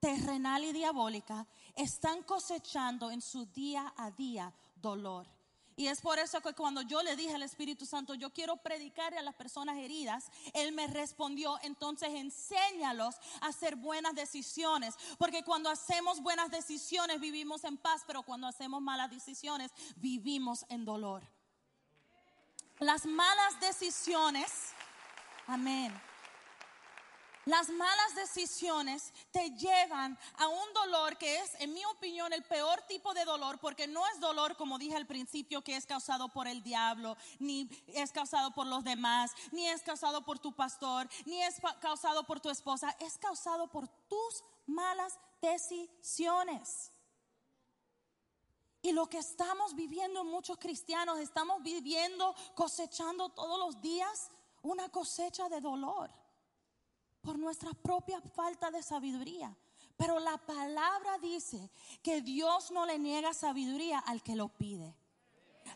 terrenal 0.00 0.64
y 0.64 0.72
diabólica, 0.72 1.46
están 1.74 2.22
cosechando 2.22 3.10
en 3.10 3.22
su 3.22 3.46
día 3.46 3.92
a 3.96 4.10
día 4.10 4.52
dolor. 4.76 5.26
Y 5.76 5.88
es 5.88 6.00
por 6.00 6.18
eso 6.18 6.40
que 6.40 6.52
cuando 6.52 6.82
yo 6.82 7.02
le 7.02 7.16
dije 7.16 7.34
al 7.34 7.42
Espíritu 7.42 7.84
Santo, 7.84 8.14
yo 8.14 8.30
quiero 8.30 8.56
predicarle 8.56 9.18
a 9.18 9.22
las 9.22 9.34
personas 9.34 9.76
heridas, 9.78 10.30
Él 10.52 10.72
me 10.72 10.86
respondió, 10.86 11.58
entonces 11.62 12.10
enséñalos 12.10 13.16
a 13.40 13.48
hacer 13.48 13.74
buenas 13.74 14.14
decisiones. 14.14 14.94
Porque 15.18 15.42
cuando 15.42 15.70
hacemos 15.70 16.20
buenas 16.20 16.50
decisiones 16.50 17.20
vivimos 17.20 17.64
en 17.64 17.76
paz, 17.76 18.02
pero 18.06 18.22
cuando 18.22 18.46
hacemos 18.46 18.80
malas 18.82 19.10
decisiones 19.10 19.72
vivimos 19.96 20.64
en 20.68 20.84
dolor. 20.84 21.22
Las 22.80 23.06
malas 23.06 23.60
decisiones, 23.60 24.50
amén. 25.46 25.92
Las 27.44 27.68
malas 27.68 28.14
decisiones 28.16 29.12
te 29.30 29.50
llevan 29.50 30.18
a 30.38 30.48
un 30.48 30.72
dolor 30.72 31.16
que 31.18 31.40
es, 31.40 31.54
en 31.60 31.74
mi 31.74 31.84
opinión, 31.84 32.32
el 32.32 32.42
peor 32.42 32.80
tipo 32.88 33.12
de 33.12 33.24
dolor, 33.24 33.60
porque 33.60 33.86
no 33.86 34.04
es 34.08 34.18
dolor, 34.18 34.56
como 34.56 34.78
dije 34.78 34.96
al 34.96 35.06
principio, 35.06 35.62
que 35.62 35.76
es 35.76 35.84
causado 35.84 36.30
por 36.30 36.48
el 36.48 36.62
diablo, 36.62 37.16
ni 37.38 37.68
es 37.88 38.12
causado 38.12 38.52
por 38.52 38.66
los 38.66 38.82
demás, 38.82 39.30
ni 39.52 39.68
es 39.68 39.82
causado 39.82 40.24
por 40.24 40.38
tu 40.38 40.52
pastor, 40.52 41.08
ni 41.26 41.42
es 41.42 41.56
causado 41.80 42.24
por 42.24 42.40
tu 42.40 42.48
esposa, 42.48 42.96
es 42.98 43.18
causado 43.18 43.68
por 43.68 43.88
tus 43.88 44.42
malas 44.66 45.18
decisiones. 45.42 46.93
Y 48.84 48.92
lo 48.92 49.08
que 49.08 49.16
estamos 49.16 49.74
viviendo 49.74 50.24
muchos 50.24 50.58
cristianos, 50.58 51.18
estamos 51.18 51.62
viviendo, 51.62 52.34
cosechando 52.54 53.30
todos 53.30 53.58
los 53.58 53.80
días 53.80 54.30
una 54.60 54.90
cosecha 54.90 55.48
de 55.48 55.62
dolor 55.62 56.10
por 57.22 57.38
nuestra 57.38 57.72
propia 57.72 58.20
falta 58.20 58.70
de 58.70 58.82
sabiduría. 58.82 59.56
Pero 59.96 60.20
la 60.20 60.36
palabra 60.36 61.16
dice 61.16 61.70
que 62.02 62.20
Dios 62.20 62.72
no 62.72 62.84
le 62.84 62.98
niega 62.98 63.32
sabiduría 63.32 64.00
al 64.00 64.22
que 64.22 64.36
lo 64.36 64.48
pide. 64.48 64.94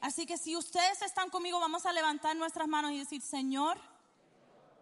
Así 0.02 0.26
que 0.26 0.36
si 0.36 0.54
ustedes 0.54 1.00
están 1.00 1.30
conmigo, 1.30 1.58
vamos 1.58 1.86
a 1.86 1.94
levantar 1.94 2.36
nuestras 2.36 2.68
manos 2.68 2.92
y 2.92 2.98
decir, 2.98 3.22
Señor, 3.22 3.80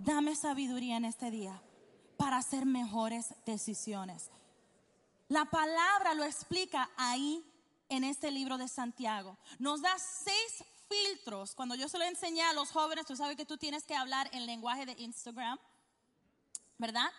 dame 0.01 0.35
sabiduría 0.35 0.97
en 0.97 1.05
este 1.05 1.31
día 1.31 1.63
para 2.17 2.39
hacer 2.39 2.67
mejores 2.67 3.37
decisiones. 3.45 4.33
La 5.29 5.45
palabra 5.45 6.15
lo 6.15 6.25
explica 6.25 6.91
ahí 6.97 7.45
en 7.89 8.05
este 8.05 8.31
libro 8.31 8.59
de 8.59 8.69
Santiago. 8.69 9.37
Nos 9.59 9.83
da 9.83 9.97
seis 9.99 10.65
filtros. 10.89 11.55
Cuando 11.55 11.75
yo 11.75 11.89
se 11.89 11.99
lo 11.99 12.05
enseñé 12.05 12.43
a 12.43 12.53
los 12.53 12.71
jóvenes, 12.71 13.07
tú 13.07 13.17
sabes 13.17 13.37
que 13.37 13.45
tú 13.45 13.57
tienes 13.57 13.85
que 13.85 13.95
hablar 13.95 14.29
en 14.33 14.47
lenguaje 14.47 14.87
de 14.87 14.93
Instagram, 14.99 15.59
¿verdad? 16.79 17.11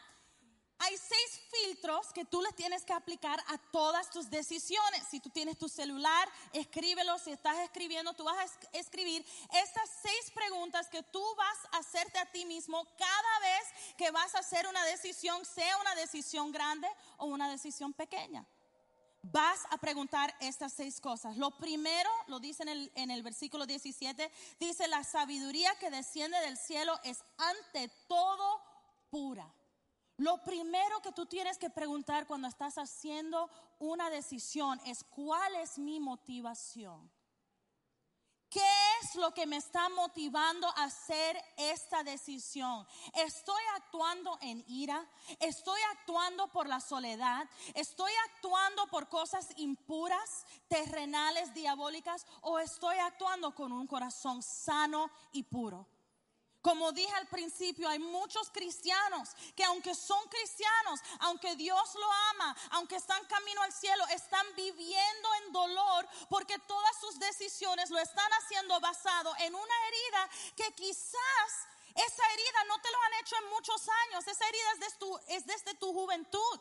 Hay 0.80 0.96
seis 0.96 1.42
filtros 1.52 2.14
que 2.14 2.24
tú 2.24 2.40
les 2.42 2.56
tienes 2.56 2.84
que 2.86 2.94
aplicar 2.94 3.40
a 3.48 3.58
todas 3.72 4.12
tus 4.12 4.30
decisiones. 4.30 5.08
Si 5.10 5.20
tú 5.20 5.32
tienes 5.32 5.58
tu 5.58 5.68
celular, 5.68 6.30
escríbelo. 6.54 7.18
Si 7.18 7.32
estás 7.32 7.58
escribiendo, 7.60 8.14
tú 8.14 8.24
vas 8.24 8.38
a 8.38 8.78
escribir 8.78 9.26
estas 9.52 9.90
seis 10.04 10.32
preguntas 10.36 10.88
que 10.88 11.02
tú 11.02 11.24
vas 11.36 11.58
a 11.72 11.78
hacerte 11.80 12.20
a 12.20 12.32
ti 12.32 12.46
mismo 12.46 12.86
cada 12.96 13.40
vez 13.40 13.96
que 13.98 14.12
vas 14.12 14.36
a 14.36 14.40
hacer 14.40 14.68
una 14.68 14.84
decisión, 14.86 15.44
sea 15.46 15.78
una 15.78 15.96
decisión 15.96 16.52
grande 16.52 16.88
o 17.18 17.26
una 17.26 17.50
decisión 17.50 17.92
pequeña 17.94 18.46
vas 19.32 19.66
a 19.70 19.78
preguntar 19.78 20.34
estas 20.40 20.74
seis 20.74 21.00
cosas. 21.02 21.38
Lo 21.38 21.52
primero, 21.52 22.10
lo 22.28 22.40
dice 22.40 22.64
en 22.64 23.12
el, 23.12 23.24
versículo 23.24 23.66
17, 23.66 24.32
dice, 24.60 24.88
la 24.88 25.04
sabiduría 25.04 25.74
que 25.80 25.90
desciende 25.90 26.40
del 26.40 26.58
cielo 26.58 27.00
es 27.04 27.24
ante 27.38 27.90
todo 28.08 28.62
pura. 29.10 29.52
Lo 30.18 30.44
primero 30.44 31.02
que 31.02 31.12
tú 31.12 31.26
tienes 31.26 31.58
que 31.58 31.70
preguntar 31.70 32.26
cuando 32.26 32.48
estás 32.48 32.78
haciendo 32.78 33.50
una 33.80 34.10
decisión 34.10 34.80
es, 34.86 35.04
¿cuál 35.04 35.56
es 35.56 35.78
mi 35.78 36.00
motivación? 36.00 37.10
¿Qué 39.08 39.12
es 39.12 39.24
lo 39.24 39.34
que 39.34 39.46
me 39.46 39.56
está 39.56 39.88
motivando 39.88 40.68
a 40.68 40.84
hacer 40.84 41.42
esta 41.56 42.04
decisión? 42.04 42.86
¿Estoy 43.14 43.64
actuando 43.78 44.38
en 44.42 44.66
ira? 44.68 45.08
¿Estoy 45.40 45.80
actuando 45.94 46.52
por 46.52 46.68
la 46.68 46.82
soledad? 46.82 47.48
¿Estoy 47.74 48.12
actuando 48.26 48.86
por 48.88 49.08
cosas 49.08 49.48
impuras, 49.56 50.46
terrenales, 50.68 51.54
diabólicas? 51.54 52.26
¿O 52.42 52.60
estoy 52.60 52.98
actuando 52.98 53.56
con 53.56 53.72
un 53.72 53.88
corazón 53.88 54.44
sano 54.44 55.10
y 55.32 55.44
puro? 55.44 55.88
Como 56.62 56.92
dije 56.92 57.14
al 57.16 57.28
principio, 57.28 57.88
hay 57.88 58.00
muchos 58.00 58.50
cristianos 58.50 59.30
que 59.56 59.64
aunque 59.64 59.94
son 59.96 60.28
cristianos, 60.28 61.00
aunque 61.20 61.56
Dios 61.56 61.96
lo 61.96 62.12
ama, 62.32 62.56
aunque 62.72 62.96
están 62.96 63.24
camino 63.26 63.62
al 63.62 63.72
cielo, 63.72 64.04
están 64.08 64.46
viviendo 64.56 65.30
en 65.44 65.54
dolor 65.54 66.08
porque 66.30 66.58
todas 66.60 67.00
sus 67.00 67.20
decisiones 67.20 67.90
lo 67.90 68.00
están 68.00 68.32
haciendo 68.34 68.80
basado 68.80 69.34
en 69.40 69.56
una 69.56 69.76
herida 69.88 70.30
que 70.56 70.74
quizás 70.74 71.68
esa 71.96 72.32
herida 72.34 72.64
no 72.68 72.80
te 72.82 72.92
lo 72.92 73.02
han 73.02 73.14
hecho 73.22 73.36
en 73.38 73.50
muchos 73.50 73.90
años, 74.06 74.28
esa 74.28 74.48
herida 74.48 74.72
es 74.74 74.80
desde 74.80 74.98
tu, 74.98 75.20
es 75.28 75.46
desde 75.46 75.74
tu 75.76 75.94
juventud. 75.94 76.60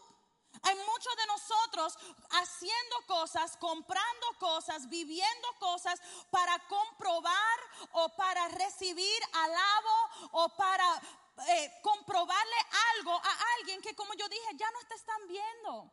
Hay 0.63 0.75
muchos 0.75 1.17
de 1.17 1.27
nosotros 1.27 1.99
haciendo 2.31 2.97
cosas, 3.07 3.57
comprando 3.57 4.27
cosas, 4.39 4.89
viviendo 4.89 5.49
cosas 5.59 6.01
para 6.31 6.59
comprobar 6.67 7.59
o 7.93 8.09
para 8.17 8.49
recibir 8.49 9.23
alabo 9.33 10.31
o 10.33 10.49
para 10.57 11.03
eh, 11.49 11.81
comprobarle 11.83 12.57
algo 12.95 13.13
a 13.13 13.39
alguien 13.59 13.83
que 13.83 13.95
como 13.95 14.15
yo 14.15 14.29
dije 14.29 14.49
ya 14.55 14.71
no 14.71 14.81
te 14.89 14.95
están 14.95 15.27
viendo. 15.29 15.91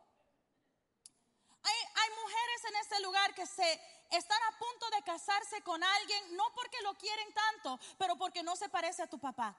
Hay, 1.65 1.79
hay, 1.96 2.10
mujeres 2.22 2.63
en 2.65 2.75
este 2.75 3.00
lugar 3.01 3.34
que 3.34 3.46
se 3.46 3.82
están 4.12 4.41
a 4.43 4.58
punto 4.58 4.89
de 4.89 5.01
casarse 5.03 5.62
con 5.62 5.82
alguien, 5.82 6.36
no 6.36 6.53
porque 6.53 6.82
lo 6.82 6.93
quieren 6.96 7.34
tanto, 7.34 7.79
pero 7.98 8.17
porque 8.17 8.43
no 8.43 8.55
se 8.58 8.67
parece 8.67 9.01
a 9.01 9.08
tu 9.08 9.17
papá. 9.17 9.55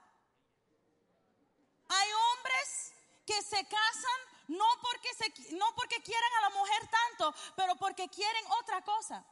Hay 1.87 2.09
hombres 2.13 2.93
que 3.25 3.41
se 3.41 3.63
casan 3.67 4.34
no 4.47 4.65
porque, 4.81 5.09
no 5.55 5.65
porque 5.75 6.01
quieren 6.01 6.33
a 6.37 6.41
la 6.41 6.49
mujer 6.51 6.89
tanto, 6.89 7.35
pero 7.55 7.75
porque 7.75 8.07
quieren 8.09 8.43
otra 8.59 8.83
cosa. 8.83 9.25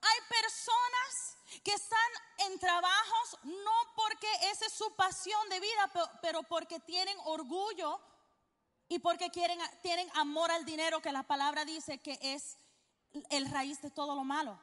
Hay 0.00 0.18
personas 0.28 1.36
que 1.62 1.72
están 1.72 2.10
en 2.38 2.58
trabajos 2.58 3.38
no 3.42 3.94
porque 3.94 4.28
esa 4.50 4.66
es 4.66 4.72
su 4.72 4.94
pasión 4.94 5.48
de 5.48 5.60
vida, 5.60 5.92
pero, 6.22 6.42
porque 6.44 6.80
tienen 6.80 7.16
orgullo 7.24 8.00
y 8.88 8.98
porque 8.98 9.30
quieren, 9.30 9.58
tienen 9.82 10.08
amor 10.14 10.50
al 10.50 10.64
dinero, 10.64 11.00
que 11.00 11.12
la 11.12 11.24
palabra 11.24 11.64
dice 11.64 11.98
que 11.98 12.18
es 12.22 12.58
el 13.30 13.50
raíz 13.50 13.80
de 13.82 13.90
todo 13.90 14.14
lo 14.14 14.24
malo. 14.24 14.58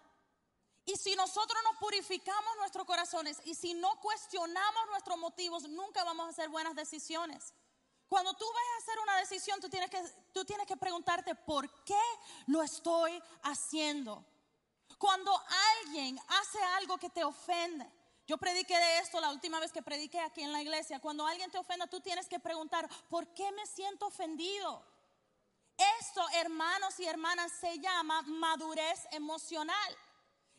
Y 0.86 0.96
si 0.98 1.16
nosotros 1.16 1.60
no 1.64 1.80
purificamos 1.80 2.58
nuestros 2.58 2.86
corazones 2.86 3.42
y 3.46 3.56
si 3.56 3.74
no 3.74 4.00
cuestionamos 4.02 4.88
nuestros 4.90 5.18
motivos, 5.18 5.68
nunca 5.70 6.04
vamos 6.04 6.28
a 6.28 6.30
hacer 6.30 6.50
buenas 6.50 6.76
decisiones. 6.76 7.54
Cuando 8.16 8.34
tú 8.34 8.46
vas 8.46 8.64
a 8.64 8.78
hacer 8.78 9.00
una 9.00 9.18
decisión, 9.18 9.60
tú 9.60 9.68
tienes, 9.68 9.90
que, 9.90 10.02
tú 10.32 10.46
tienes 10.46 10.66
que 10.66 10.78
preguntarte 10.78 11.36
por 11.36 11.70
qué 11.84 12.00
lo 12.48 12.64
estoy 12.64 13.22
haciendo. 13.44 14.24
Cuando 14.98 15.38
alguien 15.82 16.18
hace 16.30 16.64
algo 16.78 16.98
que 16.98 17.10
te 17.10 17.26
ofende, 17.26 17.86
Yo 18.26 18.38
prediqué 18.38 18.78
de 18.78 19.00
esto 19.00 19.20
la 19.20 19.32
última 19.32 19.60
vez 19.60 19.74
que 19.74 19.82
prediqué 19.82 20.22
aquí 20.22 20.42
en 20.44 20.54
la 20.54 20.62
iglesia. 20.62 21.02
Cuando 21.02 21.28
alguien 21.28 21.52
te 21.52 21.58
ofenda, 21.58 21.88
tú 21.88 22.00
tienes 22.00 22.30
que 22.30 22.40
preguntar, 22.40 22.90
¿por 23.10 23.28
qué 23.34 23.52
me 23.52 23.68
siento 23.68 24.06
ofendido? 24.06 24.82
Esto, 26.00 26.26
hermanos 26.36 26.98
y 27.02 27.06
hermanas, 27.08 27.52
se 27.60 27.80
llama 27.80 28.22
madurez 28.22 29.08
emocional. 29.12 29.98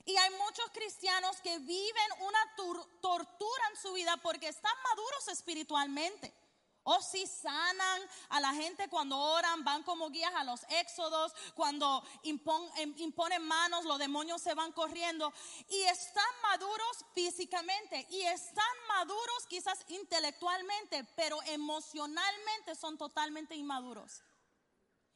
Y 0.04 0.14
hay 0.14 0.30
muchos 0.44 0.70
cristianos 0.75 1.40
que 1.40 1.58
viven 1.60 2.10
una 2.20 2.54
tortura 3.00 3.64
en 3.70 3.76
su 3.80 3.94
vida 3.94 4.14
porque 4.18 4.48
están 4.48 4.75
maduros 4.90 5.28
espiritualmente. 5.28 6.45
O 6.88 7.02
si 7.02 7.26
sanan 7.26 8.00
a 8.28 8.40
la 8.40 8.55
gente 8.55 8.88
cuando 8.88 9.19
oran, 9.19 9.64
van 9.64 9.83
como 9.83 10.09
guías 10.09 10.33
a 10.37 10.45
los 10.45 10.62
éxodos, 10.69 11.33
cuando 11.57 12.05
em, 12.23 12.95
imponen 12.99 13.43
manos, 13.43 13.85
los 13.85 13.99
demonios 13.99 14.40
se 14.40 14.55
van 14.55 14.71
corriendo. 14.71 15.33
Y 15.69 15.83
están 15.83 16.25
maduros 16.43 17.05
físicamente 17.12 18.07
y 18.09 18.23
están 18.23 18.64
maduros 18.87 19.47
quizás 19.49 19.85
intelectualmente, 19.88 21.02
pero 21.16 21.43
emocionalmente 21.43 22.76
son 22.76 22.97
totalmente 22.97 23.57
inmaduros. 23.57 24.23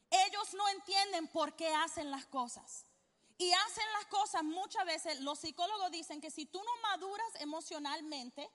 Ellos 0.09 0.53
no 0.53 0.67
entienden 0.67 1.29
por 1.29 1.55
qué 1.55 1.73
hacen 1.73 2.11
las 2.11 2.25
cosas. 2.25 2.85
Y 3.37 3.49
hacen 3.53 3.85
las 3.93 4.07
cosas 4.07 4.43
muchas 4.43 4.85
veces, 4.85 5.21
los 5.21 5.39
psicólogos 5.39 5.89
dicen 5.89 6.19
que 6.19 6.29
si 6.31 6.45
tú 6.45 6.61
no 6.61 6.81
maduras 6.89 7.35
emocionalmente, 7.39 8.51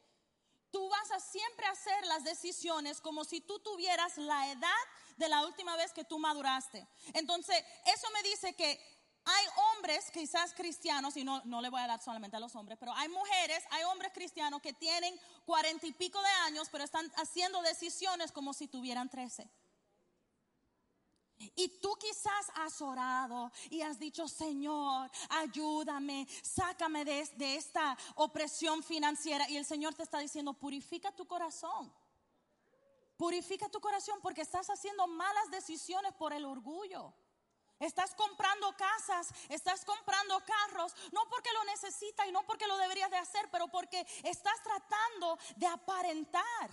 tú 0.71 0.89
vas 0.89 1.11
a 1.11 1.21
siempre 1.21 1.67
hacer 1.67 2.07
las 2.07 2.25
decisiones 2.25 3.01
como 3.01 3.25
si 3.25 3.41
tú 3.41 3.59
tuvieras 3.61 4.17
la 4.19 4.51
edad 4.51 4.85
de 5.17 5.29
la 5.29 5.45
última 5.47 5.77
vez 5.77 5.93
que 5.93 6.05
tú 6.05 6.19
maduraste. 6.19 6.87
Entonces, 7.15 7.57
eso 7.87 8.09
me 8.13 8.23
dice 8.23 8.55
que 8.55 8.81
hay 9.25 9.47
hombres, 9.75 10.11
quizás 10.13 10.55
cristianos, 10.55 11.17
y 11.17 11.25
no, 11.25 11.43
no 11.45 11.61
le 11.61 11.69
voy 11.69 11.81
a 11.81 11.89
dar 11.89 12.01
solamente 12.01 12.37
a 12.37 12.41
los 12.41 12.55
hombres, 12.55 12.79
pero 12.79 12.93
hay 12.95 13.09
mujeres, 13.09 13.65
hay 13.71 13.83
hombres 13.85 14.13
cristianos 14.13 14.63
que 14.63 14.73
tienen 14.73 15.19
cuarenta 15.45 15.87
y 15.87 15.93
pico 15.93 16.23
de 16.23 16.29
años, 16.47 16.69
pero 16.71 16.85
están 16.85 17.11
haciendo 17.17 17.61
decisiones 17.63 18.31
como 18.31 18.55
si 18.55 18.69
tuvieran 18.69 19.11
trece. 19.11 19.51
Y 21.39 21.69
tú 21.81 21.95
quizás 21.97 22.51
has 22.55 22.81
orado 22.81 23.53
y 23.71 23.83
has 23.83 23.99
dicho, 23.99 24.27
Señor, 24.27 25.11
ayúdame, 25.29 26.27
sácame 26.43 27.05
de, 27.05 27.57
esta 27.57 27.97
opresión 28.15 28.83
financiera. 28.83 29.49
Y 29.51 29.57
el 29.57 29.65
Señor 29.65 29.95
te 29.95 30.03
está 30.03 30.19
diciendo, 30.19 30.55
purifica 30.55 31.13
tu 31.13 31.27
corazón. 31.27 31.93
Purifica 33.17 33.69
tu 33.69 33.81
corazón 33.81 34.19
porque 34.23 34.43
estás 34.43 34.69
haciendo 34.69 35.07
malas 35.07 35.51
decisiones 35.51 36.13
por 36.15 36.33
el 36.33 36.45
orgullo. 36.45 37.13
Estás 37.79 38.15
comprando 38.15 38.75
casas, 38.77 39.29
estás 39.51 39.85
comprando 39.85 40.41
carros, 40.41 40.95
no 41.13 41.29
porque 41.29 41.53
lo 41.53 41.65
necesitas 41.65 42.27
y 42.27 42.33
no 42.33 42.43
porque 42.47 42.67
lo 42.67 42.79
deberías 42.79 43.11
de 43.11 43.19
hacer, 43.19 43.51
pero 43.51 43.69
porque 43.69 44.07
estás 44.25 44.63
tratando 44.63 45.39
de 45.57 45.67
aparentar. 45.67 46.71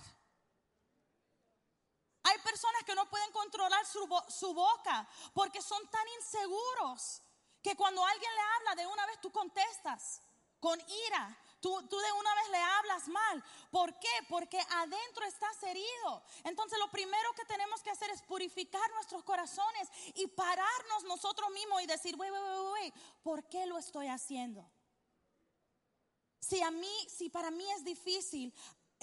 Hay 2.24 2.38
personas 2.38 2.82
que 2.84 2.94
no 2.94 3.08
pueden 3.08 3.30
controlar 3.32 3.84
su, 3.86 4.54
boca 4.54 5.06
porque 5.34 5.60
son 5.60 5.86
tan 5.88 6.08
inseguros 6.18 7.22
que 7.62 7.76
cuando 7.76 8.04
alguien 8.04 8.34
le 8.34 8.40
habla 8.40 8.74
de 8.76 8.86
una 8.86 9.06
vez 9.06 9.20
tú 9.20 9.30
contestas 9.30 10.22
con 10.58 10.80
ira. 10.80 11.38
Tú, 11.60 11.86
tú, 11.88 11.98
de 11.98 12.12
una 12.12 12.34
vez 12.34 12.48
le 12.50 12.58
hablas 12.58 13.08
mal. 13.08 13.44
¿Por 13.70 13.98
qué? 13.98 14.08
Porque 14.28 14.58
adentro 14.58 15.24
estás 15.24 15.62
herido. 15.62 16.22
Entonces 16.44 16.78
lo 16.78 16.90
primero 16.90 17.32
que 17.34 17.44
tenemos 17.44 17.82
que 17.82 17.90
hacer 17.90 18.10
es 18.10 18.22
purificar 18.22 18.90
nuestros 18.92 19.22
corazones 19.24 19.88
y 20.14 20.26
pararnos 20.26 21.04
nosotros 21.04 21.50
mismos 21.50 21.82
y 21.82 21.86
decir, 21.86 22.16
wey, 22.16 22.30
wey, 22.30 22.40
wey, 22.40 22.72
wey, 22.72 22.92
¿por 23.22 23.48
qué 23.48 23.66
lo 23.66 23.78
estoy 23.78 24.08
haciendo? 24.08 24.70
Si 26.40 26.62
a 26.62 26.70
mí, 26.70 27.08
si 27.08 27.30
para 27.30 27.50
mí 27.50 27.70
es 27.72 27.84
difícil 27.84 28.54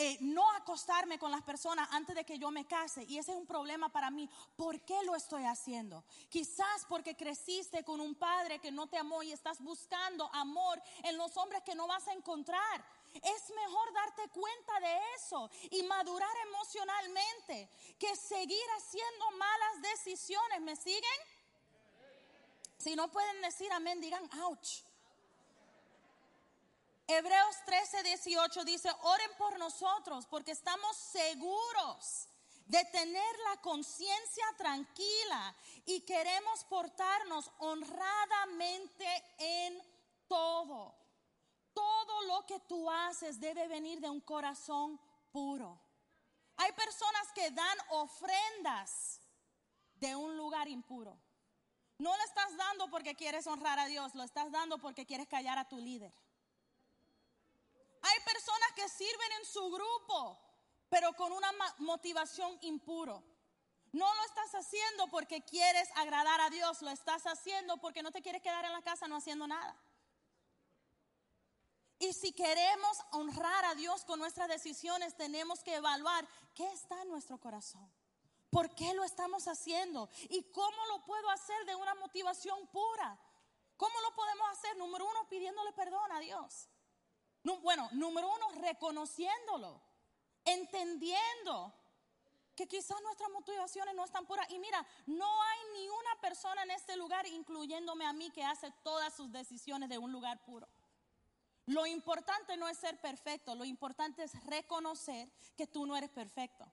eh, 0.04 0.18
no 0.22 0.52
acostarme 0.54 1.20
con 1.20 1.30
las 1.30 1.44
personas 1.44 1.88
antes 1.92 2.16
de 2.16 2.24
que 2.24 2.40
yo 2.40 2.50
me 2.50 2.66
case. 2.66 3.04
Y 3.04 3.20
ese 3.20 3.34
es 3.34 3.38
un 3.38 3.46
problema 3.46 3.90
para 3.90 4.10
mí. 4.10 4.28
¿Por 4.56 4.82
qué 4.82 4.98
lo 5.04 5.16
estoy 5.16 5.44
haciendo? 5.44 6.04
Quizás 6.28 6.88
porque 6.90 7.16
creciste 7.16 7.84
con 7.84 8.02
un 8.02 8.16
padre 8.16 8.58
que 8.58 8.72
no 8.72 8.88
te 8.88 8.98
amó 8.98 9.22
y 9.22 9.32
estás 9.32 9.62
buscando 9.62 10.28
amor 10.34 10.82
en 11.04 11.18
los 11.18 11.38
hombres 11.38 11.62
que 11.62 11.76
no 11.76 11.86
vas 11.86 12.08
a 12.08 12.14
encontrar. 12.14 12.84
Es 13.14 13.54
mejor 13.54 13.94
darte 13.94 14.28
cuenta 14.30 14.80
de 14.80 15.00
eso 15.18 15.52
y 15.70 15.84
madurar 15.84 16.36
emocionalmente 16.48 17.70
que 18.00 18.16
seguir 18.16 18.66
haciendo 18.78 19.32
malas 19.38 19.82
decisiones. 19.84 20.62
¿Me 20.62 20.76
siguen? 20.78 21.20
Si 22.80 22.96
no 22.96 23.12
pueden 23.12 23.40
decir 23.44 23.72
amén, 23.72 24.02
digan 24.02 24.28
ouch. 24.42 24.82
Hebreos 27.12 27.58
13, 27.66 28.04
18 28.04 28.64
dice, 28.64 28.90
oren 29.04 29.32
por 29.38 29.60
nosotros 29.60 30.26
porque 30.28 30.52
estamos 30.52 30.96
seguros 30.96 32.28
de 32.66 32.84
tener 32.86 33.40
la 33.50 33.60
conciencia 33.62 34.46
tranquila 34.58 35.56
y 35.86 36.02
queremos 36.02 36.64
portarnos 36.66 37.52
honradamente 37.58 39.06
en 39.38 39.82
todo. 40.28 40.96
Todo 41.74 42.22
lo 42.24 42.46
que 42.46 42.60
tú 42.62 42.90
haces 42.90 43.40
debe 43.40 43.68
venir 43.68 44.00
de 44.00 44.10
un 44.10 44.22
corazón 44.22 45.00
puro. 45.32 45.82
Hay 46.58 46.72
personas 46.74 47.32
que 47.34 47.52
dan 47.52 47.78
ofrendas 47.90 49.20
de 49.96 50.16
un 50.16 50.38
lugar 50.38 50.70
impuro. 50.70 51.20
No 51.98 52.16
lo 52.16 52.24
estás 52.24 52.56
dando 52.56 52.90
porque 52.90 53.16
quieres 53.16 53.48
honrar 53.48 53.80
a 53.80 53.88
Dios, 53.88 54.16
lo 54.16 54.24
estás 54.24 54.50
dando 54.52 54.78
porque 54.78 55.06
quieres 55.06 55.28
callar 55.28 55.58
a 55.58 55.68
tu 55.68 55.78
líder. 55.78 56.14
Hay 58.02 58.20
personas 58.26 58.72
que 58.76 58.90
sirven 58.90 59.32
en 59.40 59.46
su 59.46 59.70
grupo, 59.70 60.40
pero 60.90 61.14
con 61.14 61.32
una 61.32 61.52
motivación 61.78 62.58
impuro. 62.62 63.24
No 63.92 64.14
lo 64.16 64.24
estás 64.26 64.56
haciendo 64.56 65.08
porque 65.08 65.44
quieres 65.44 65.90
agradar 65.96 66.40
a 66.42 66.50
Dios, 66.50 66.82
lo 66.82 66.90
estás 66.90 67.28
haciendo 67.28 67.78
porque 67.78 68.02
no 68.02 68.12
te 68.12 68.22
quieres 68.22 68.42
quedar 68.42 68.66
en 68.66 68.72
la 68.72 68.82
casa 68.82 69.08
no 69.08 69.18
haciendo 69.18 69.48
nada. 69.48 69.78
Y 72.00 72.14
si 72.14 72.32
queremos 72.32 72.98
honrar 73.12 73.66
a 73.66 73.76
Dios 73.76 74.06
con 74.06 74.18
nuestras 74.18 74.48
decisiones, 74.48 75.16
tenemos 75.16 75.64
que 75.64 75.76
evaluar 75.76 76.28
qué 76.56 76.66
está 76.72 77.00
en 77.04 77.10
nuestro 77.10 77.38
corazón. 77.38 77.94
¿Por 78.50 78.74
qué 78.74 78.94
lo 78.96 79.04
estamos 79.04 79.48
haciendo? 79.48 80.10
¿Y 80.30 80.44
cómo 80.52 80.86
lo 80.88 81.06
puedo 81.06 81.30
hacer 81.30 81.64
de 81.66 81.76
una 81.76 81.94
motivación 81.96 82.66
pura? 82.68 83.20
¿Cómo 83.78 84.02
lo 84.02 84.16
podemos 84.16 84.50
hacer? 84.50 84.78
Número 84.78 85.08
uno, 85.08 85.30
pidiéndole 85.30 85.74
perdón 85.74 86.12
a 86.12 86.20
Dios. 86.20 86.71
Bueno, 87.44 87.90
número 87.94 88.30
uno, 88.32 88.52
reconociéndolo, 88.62 89.82
entendiendo 90.46 91.74
que 92.56 92.68
quizás 92.68 93.02
nuestras 93.02 93.30
motivaciones 93.32 93.96
no 93.96 94.06
están 94.06 94.26
puras. 94.26 94.50
Y 94.52 94.60
mira, 94.60 94.86
no 95.08 95.42
hay 95.44 95.60
ni 95.74 95.90
una 95.90 96.22
persona 96.22 96.64
en 96.64 96.72
este 96.72 96.96
lugar, 96.96 97.26
incluyéndome 97.26 98.06
a 98.06 98.14
mí, 98.14 98.30
que 98.32 98.44
hace 98.44 98.72
todas 98.84 99.16
sus 99.16 99.32
decisiones 99.32 99.90
de 99.90 99.98
un 99.98 100.12
lugar 100.12 100.44
puro. 100.44 100.68
Lo 101.66 101.86
importante 101.86 102.58
no 102.58 102.68
es 102.68 102.78
ser 102.78 103.00
perfecto, 103.00 103.56
lo 103.56 103.66
importante 103.66 104.24
es 104.24 104.44
reconocer 104.46 105.30
que 105.56 105.68
tú 105.68 105.86
no 105.86 105.96
eres 105.96 106.10
perfecto. 106.10 106.66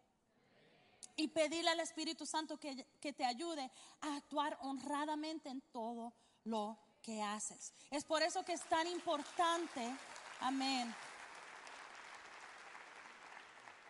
Y 1.17 1.29
pedirle 1.29 1.71
al 1.71 1.81
Espíritu 1.81 2.27
Santo 2.27 2.59
que, 2.59 2.87
que 3.01 3.13
te 3.13 3.25
ayude 3.25 3.71
a 4.01 4.17
actuar 4.17 4.59
honradamente 4.63 5.49
en 5.49 5.61
todo 5.73 6.13
lo 6.45 6.79
que 7.03 7.23
haces. 7.23 7.73
Es 7.91 8.05
por 8.05 8.23
eso 8.23 8.45
que 8.45 8.53
es 8.53 8.63
tan 8.69 8.87
importante 8.87 9.97
Amén. 10.41 10.95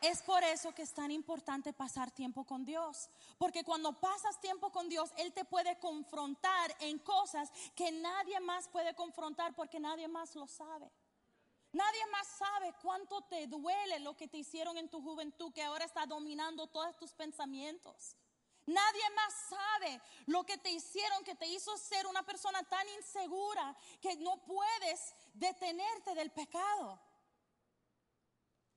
Es 0.01 0.23
por 0.23 0.45
eso 0.45 0.73
que 0.73 0.83
es 0.83 0.93
tan 0.93 1.11
importante 1.11 1.73
pasar 1.73 2.11
tiempo 2.11 2.45
con 2.45 2.65
Dios. 2.65 3.09
Porque 3.37 3.65
cuando 3.65 3.93
pasas 3.93 4.41
tiempo 4.41 4.71
con 4.71 4.89
Dios, 4.89 5.11
Él 5.17 5.33
te 5.33 5.45
puede 5.45 5.79
confrontar 5.79 6.75
en 6.81 6.99
cosas 6.99 7.51
que 7.75 7.91
nadie 7.91 8.39
más 8.41 8.69
puede 8.69 8.95
confrontar 8.95 9.55
porque 9.55 9.81
nadie 9.81 10.07
más 10.07 10.37
lo 10.37 10.47
sabe. 10.47 10.91
Nadie 11.73 12.07
más 12.13 12.27
sabe 12.27 12.73
cuánto 12.81 13.23
te 13.23 13.47
duele 13.47 13.99
lo 14.01 14.17
que 14.17 14.29
te 14.29 14.39
hicieron 14.39 14.79
en 14.79 14.89
tu 14.89 15.03
juventud 15.03 15.53
que 15.53 15.63
ahora 15.63 15.85
está 15.85 16.07
dominando 16.07 16.67
todos 16.69 16.97
tus 16.97 17.13
pensamientos. 17.13 18.15
Nadie 18.69 19.11
más 19.17 19.35
sabe 19.49 20.01
lo 20.27 20.45
que 20.45 20.59
te 20.59 20.71
hicieron, 20.71 21.25
que 21.25 21.35
te 21.35 21.47
hizo 21.47 21.75
ser 21.79 22.07
una 22.07 22.23
persona 22.23 22.63
tan 22.65 22.87
insegura 22.91 23.75
que 24.03 24.15
no 24.17 24.45
puedes 24.45 25.15
detenerte 25.33 26.15
del 26.15 26.31
pecado. 26.31 27.01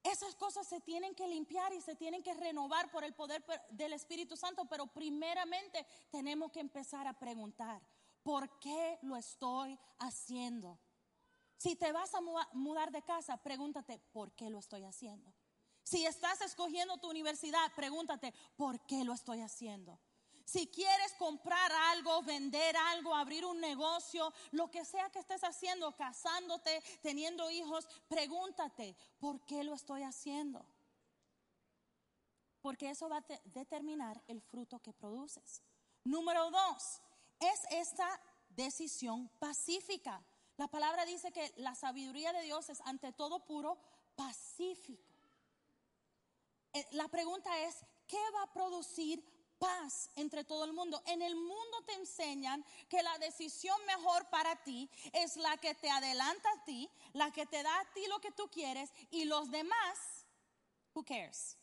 Esas 0.01 0.33
cosas 0.35 0.65
se 0.65 0.79
tienen 0.79 1.13
que 1.13 1.27
limpiar 1.27 1.73
y 1.73 1.81
se 1.81 1.95
tienen 1.95 2.23
que 2.23 2.33
renovar 2.33 2.89
por 2.89 3.03
el 3.03 3.13
poder 3.13 3.43
del 3.71 3.91
Espíritu 3.91 4.37
Santo, 4.37 4.63
pero 4.63 4.87
primeramente 4.87 5.85
tenemos 6.09 6.53
que 6.53 6.61
empezar 6.61 7.05
a 7.05 7.19
preguntar, 7.19 7.81
¿por 8.23 8.59
qué 8.59 8.97
lo 9.01 9.17
estoy 9.17 9.77
haciendo? 9.99 10.79
Si 11.57 11.75
te 11.75 11.91
vas 11.91 12.15
a 12.15 12.21
mudar 12.53 12.91
de 12.93 13.03
casa, 13.03 13.35
pregúntate, 13.43 13.99
¿por 14.13 14.31
qué 14.31 14.49
lo 14.49 14.57
estoy 14.57 14.85
haciendo? 14.85 15.33
Si 15.83 16.05
estás 16.05 16.41
escogiendo 16.41 16.97
tu 16.97 17.09
universidad, 17.09 17.71
pregúntate, 17.75 18.33
¿por 18.55 18.79
qué 18.85 19.03
lo 19.03 19.13
estoy 19.13 19.41
haciendo? 19.41 19.99
Si 20.45 20.67
quieres 20.67 21.13
comprar 21.13 21.71
algo, 21.71 22.21
vender 22.23 22.75
algo, 22.75 23.15
abrir 23.15 23.45
un 23.45 23.61
negocio, 23.61 24.33
lo 24.51 24.69
que 24.69 24.83
sea 24.83 25.09
que 25.09 25.19
estés 25.19 25.43
haciendo, 25.43 25.95
casándote, 25.95 26.81
teniendo 27.01 27.49
hijos, 27.49 27.87
pregúntate, 28.07 28.95
¿por 29.19 29.45
qué 29.45 29.63
lo 29.63 29.73
estoy 29.73 30.03
haciendo? 30.03 30.65
Porque 32.61 32.89
eso 32.89 33.09
va 33.09 33.17
a 33.17 33.39
determinar 33.45 34.21
el 34.27 34.41
fruto 34.41 34.79
que 34.79 34.93
produces. 34.93 35.63
Número 36.03 36.51
dos, 36.51 37.01
es 37.39 37.61
esta 37.71 38.19
decisión 38.49 39.29
pacífica. 39.39 40.23
La 40.57 40.67
palabra 40.67 41.05
dice 41.05 41.31
que 41.31 41.53
la 41.57 41.75
sabiduría 41.75 42.33
de 42.33 42.41
Dios 42.43 42.69
es 42.69 42.81
ante 42.81 43.13
todo 43.13 43.45
puro 43.45 43.79
pacífico. 44.15 45.10
Eh, 46.73 46.87
la 46.91 47.07
pregunta 47.07 47.57
es, 47.59 47.75
¿qué 48.07 48.19
va 48.35 48.43
a 48.43 48.53
producir 48.53 49.23
paz 49.61 50.09
entre 50.15 50.43
todo 50.43 50.65
el 50.65 50.73
mundo. 50.73 51.01
En 51.05 51.21
el 51.21 51.35
mundo 51.35 51.83
te 51.85 51.93
enseñan 51.93 52.65
que 52.89 53.03
la 53.03 53.15
decisión 53.19 53.77
mejor 53.85 54.27
para 54.29 54.55
ti 54.63 54.89
es 55.13 55.37
la 55.37 55.55
que 55.57 55.75
te 55.75 55.89
adelanta 55.89 56.49
a 56.49 56.63
ti, 56.65 56.89
la 57.13 57.31
que 57.31 57.45
te 57.45 57.61
da 57.61 57.79
a 57.79 57.85
ti 57.93 58.07
lo 58.07 58.19
que 58.19 58.31
tú 58.31 58.49
quieres 58.49 58.91
y 59.11 59.25
los 59.25 59.51
demás, 59.51 60.25
who 60.95 61.03
cares? 61.03 61.57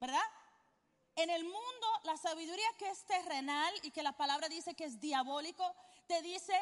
¿Verdad? 0.00 0.24
En 1.16 1.28
el 1.28 1.44
mundo, 1.44 1.86
la 2.04 2.16
sabiduría 2.16 2.66
que 2.78 2.88
es 2.88 3.04
terrenal 3.04 3.72
y 3.82 3.90
que 3.90 4.02
la 4.02 4.16
palabra 4.16 4.48
dice 4.48 4.74
que 4.74 4.84
es 4.84 4.98
diabólico, 4.98 5.70
te 6.06 6.22
dice, 6.22 6.54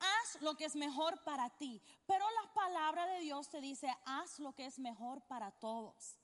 haz 0.00 0.42
lo 0.42 0.56
que 0.56 0.64
es 0.64 0.74
mejor 0.74 1.22
para 1.22 1.48
ti. 1.50 1.80
Pero 2.06 2.28
la 2.42 2.52
palabra 2.52 3.06
de 3.06 3.20
Dios 3.20 3.48
te 3.48 3.60
dice, 3.60 3.88
haz 4.04 4.40
lo 4.40 4.52
que 4.52 4.66
es 4.66 4.78
mejor 4.78 5.22
para 5.22 5.52
todos. 5.52 6.18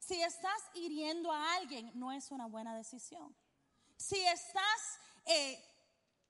Si 0.00 0.20
estás 0.22 0.62
hiriendo 0.74 1.30
a 1.30 1.54
alguien, 1.54 1.92
no 1.94 2.10
es 2.10 2.32
una 2.32 2.46
buena 2.46 2.74
decisión. 2.74 3.36
Si 3.96 4.18
estás 4.18 4.98
eh, 5.26 5.62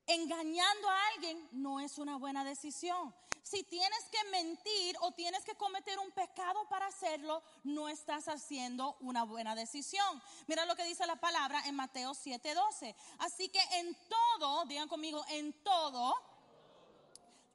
engañando 0.07 0.91
a 0.91 1.07
alguien, 1.15 1.49
no 1.53 1.81
es 1.81 1.97
una 1.99 2.17
buena 2.17 2.45
decisión. 2.45 3.15
Si 3.43 3.63
tienes 3.63 4.05
que 4.11 4.31
mentir 4.31 4.97
o 5.01 5.13
tienes 5.13 5.45
que 5.45 5.55
cometer 5.55 5.99
un 5.99 6.11
pecado 6.11 6.69
para 6.69 6.87
hacerlo, 6.87 7.43
no 7.65 7.89
estás 7.89 8.29
haciendo 8.29 8.97
una 9.01 9.23
buena 9.25 9.55
decisión. 9.55 10.23
Mira 10.47 10.67
lo 10.67 10.77
que 10.77 10.85
dice 10.85 11.07
la 11.07 11.17
palabra 11.17 11.63
en 11.67 11.75
Mateo 11.77 12.13
7:12. 12.13 12.95
Así 13.19 13.49
que 13.49 13.63
en 13.79 13.97
todo, 14.09 14.67
digan 14.67 14.89
conmigo, 14.89 15.25
en 15.29 15.53
todo, 15.63 16.15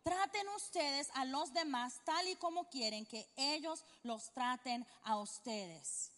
traten 0.06 0.48
ustedes 0.50 1.10
a 1.16 1.26
los 1.26 1.52
demás 1.52 2.00
tal 2.06 2.28
y 2.28 2.36
como 2.36 2.70
quieren 2.70 3.08
que 3.08 3.28
ellos 3.36 3.84
los 4.04 4.32
traten 4.32 4.86
a 5.04 5.18
ustedes. 5.18 6.12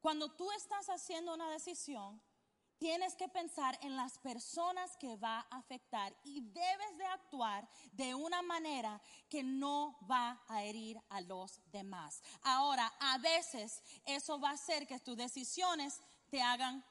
Cuando 0.00 0.30
tú 0.30 0.52
estás 0.52 0.88
haciendo 0.88 1.34
una 1.34 1.50
decisión, 1.50 2.22
tienes 2.78 3.16
que 3.16 3.28
pensar 3.28 3.76
en 3.82 3.96
las 3.96 4.18
personas 4.18 4.96
que 4.98 5.16
va 5.16 5.40
a 5.50 5.56
afectar 5.56 6.14
y 6.22 6.42
debes 6.42 6.96
de 6.96 7.06
actuar 7.06 7.68
de 7.90 8.14
una 8.14 8.40
manera 8.42 9.02
que 9.28 9.42
no 9.42 9.98
va 10.08 10.40
a 10.46 10.62
herir 10.62 11.00
a 11.08 11.20
los 11.20 11.58
demás. 11.72 12.22
Ahora, 12.42 12.86
a 13.00 13.18
veces 13.18 13.82
eso 14.06 14.38
va 14.38 14.50
a 14.50 14.54
hacer 14.54 14.86
que 14.86 15.00
tus 15.00 15.16
decisiones 15.16 16.00
te 16.30 16.40
hagan 16.40 16.84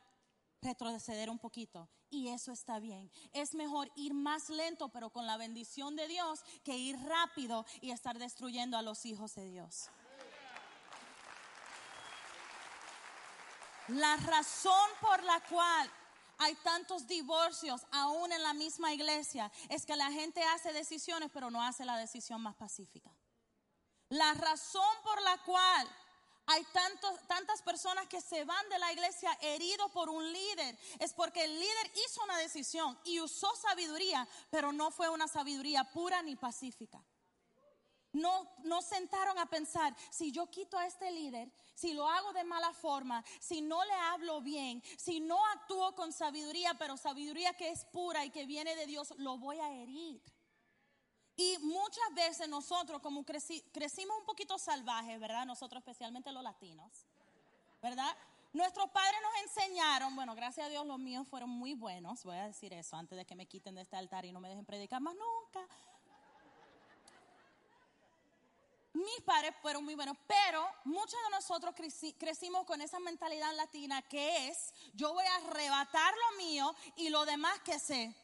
retroceder 0.61 1.29
un 1.29 1.39
poquito. 1.39 1.87
Y 2.13 2.29
eso 2.29 2.51
está 2.51 2.77
bien. 2.77 3.09
Es 3.33 3.55
mejor 3.55 3.91
ir 3.95 4.13
más 4.13 4.49
lento, 4.49 4.89
pero 4.89 5.09
con 5.09 5.25
la 5.25 5.35
bendición 5.35 5.95
de 5.95 6.07
Dios, 6.07 6.43
que 6.63 6.77
ir 6.77 6.95
rápido 6.99 7.65
y 7.81 7.89
estar 7.89 8.19
destruyendo 8.19 8.77
a 8.77 8.83
los 8.83 9.03
hijos 9.07 9.33
de 9.33 9.49
Dios. 9.49 9.89
La 13.87 14.15
razón 14.17 14.89
por 15.01 15.23
la 15.23 15.39
cual 15.49 15.91
hay 16.37 16.53
tantos 16.57 17.07
divorcios 17.07 17.81
aún 17.91 18.31
en 18.31 18.43
la 18.43 18.53
misma 18.53 18.93
iglesia 18.93 19.51
es 19.69 19.83
que 19.83 19.95
la 19.95 20.11
gente 20.11 20.43
hace 20.43 20.71
decisiones 20.71 21.31
pero 21.33 21.49
no 21.49 21.63
hace 21.63 21.83
la 21.83 21.97
decisión 21.97 22.41
más 22.41 22.55
pacífica. 22.55 23.11
La 24.09 24.35
razón 24.35 24.95
por 25.03 25.19
la 25.23 25.37
cual 25.39 25.89
hay 26.45 26.65
tantas 27.27 27.61
personas 27.61 28.07
que 28.07 28.19
se 28.19 28.43
van 28.43 28.69
de 28.69 28.79
la 28.79 28.91
iglesia 28.91 29.37
heridos 29.41 29.89
por 29.91 30.09
un 30.09 30.31
líder 30.31 30.77
es 30.99 31.13
porque 31.13 31.43
el 31.43 31.59
líder 31.59 31.91
hizo 32.05 32.23
una 32.23 32.37
decisión 32.37 32.97
y 33.05 33.21
usó 33.21 33.55
sabiduría, 33.55 34.27
pero 34.49 34.71
no 34.71 34.91
fue 34.91 35.09
una 35.09 35.27
sabiduría 35.27 35.85
pura 35.85 36.21
ni 36.21 36.35
pacífica. 36.35 37.01
No, 38.11 38.47
no 38.63 38.81
sentaron 38.83 39.39
a 39.39 39.47
pensar, 39.47 39.95
si 40.11 40.31
yo 40.31 40.45
quito 40.51 40.77
a 40.77 40.85
este 40.85 41.09
líder, 41.11 41.51
si 41.73 41.93
lo 41.93 42.07
hago 42.07 42.31
de 42.33 42.43
mala 42.43 42.71
forma, 42.71 43.23
si 43.39 43.61
no 43.61 43.83
le 43.85 43.93
hablo 43.93 44.39
bien, 44.41 44.83
si 44.97 45.19
no 45.19 45.43
actúo 45.47 45.95
con 45.95 46.13
sabiduría, 46.13 46.75
pero 46.75 46.95
sabiduría 46.95 47.53
que 47.53 47.69
es 47.69 47.85
pura 47.85 48.23
y 48.23 48.29
que 48.29 48.45
viene 48.45 48.75
de 48.75 48.85
Dios, 48.85 49.13
lo 49.17 49.39
voy 49.39 49.59
a 49.59 49.71
herir. 49.71 50.21
Y 51.35 51.57
muchas 51.59 52.13
veces 52.13 52.47
nosotros, 52.47 53.01
como 53.01 53.25
crecimos 53.25 54.17
un 54.19 54.25
poquito 54.25 54.57
salvajes, 54.57 55.19
¿verdad? 55.19 55.45
Nosotros, 55.45 55.79
especialmente 55.81 56.31
los 56.31 56.43
latinos, 56.43 57.05
¿verdad? 57.81 58.15
Nuestros 58.53 58.87
padres 58.91 59.19
nos 59.23 59.43
enseñaron, 59.49 60.15
bueno, 60.15 60.35
gracias 60.35 60.67
a 60.67 60.69
Dios 60.69 60.85
los 60.85 60.99
míos 60.99 61.27
fueron 61.27 61.49
muy 61.49 61.73
buenos, 61.73 62.23
voy 62.23 62.37
a 62.37 62.45
decir 62.45 62.71
eso 62.71 62.95
antes 62.95 63.17
de 63.17 63.25
que 63.25 63.35
me 63.35 63.47
quiten 63.47 63.73
de 63.73 63.81
este 63.81 63.95
altar 63.95 64.25
y 64.25 64.31
no 64.31 64.39
me 64.39 64.47
dejen 64.47 64.63
predicar 64.63 65.01
más 65.01 65.15
nunca. 65.15 65.67
mis 68.93 69.21
padres 69.21 69.55
fueron 69.61 69.83
muy 69.83 69.95
buenos, 69.95 70.15
pero 70.27 70.65
muchos 70.83 71.19
de 71.23 71.29
nosotros 71.31 71.73
crecimos 72.17 72.65
con 72.65 72.79
esa 72.81 72.99
mentalidad 72.99 73.53
latina 73.55 74.01
que 74.03 74.47
es, 74.47 74.71
yo 74.93 75.13
voy 75.13 75.25
a 75.25 75.35
arrebatar 75.47 76.13
lo 76.13 76.37
mío 76.37 76.75
y 76.95 77.09
lo 77.09 77.25
demás 77.25 77.59
que 77.61 77.79
sé. 77.79 78.15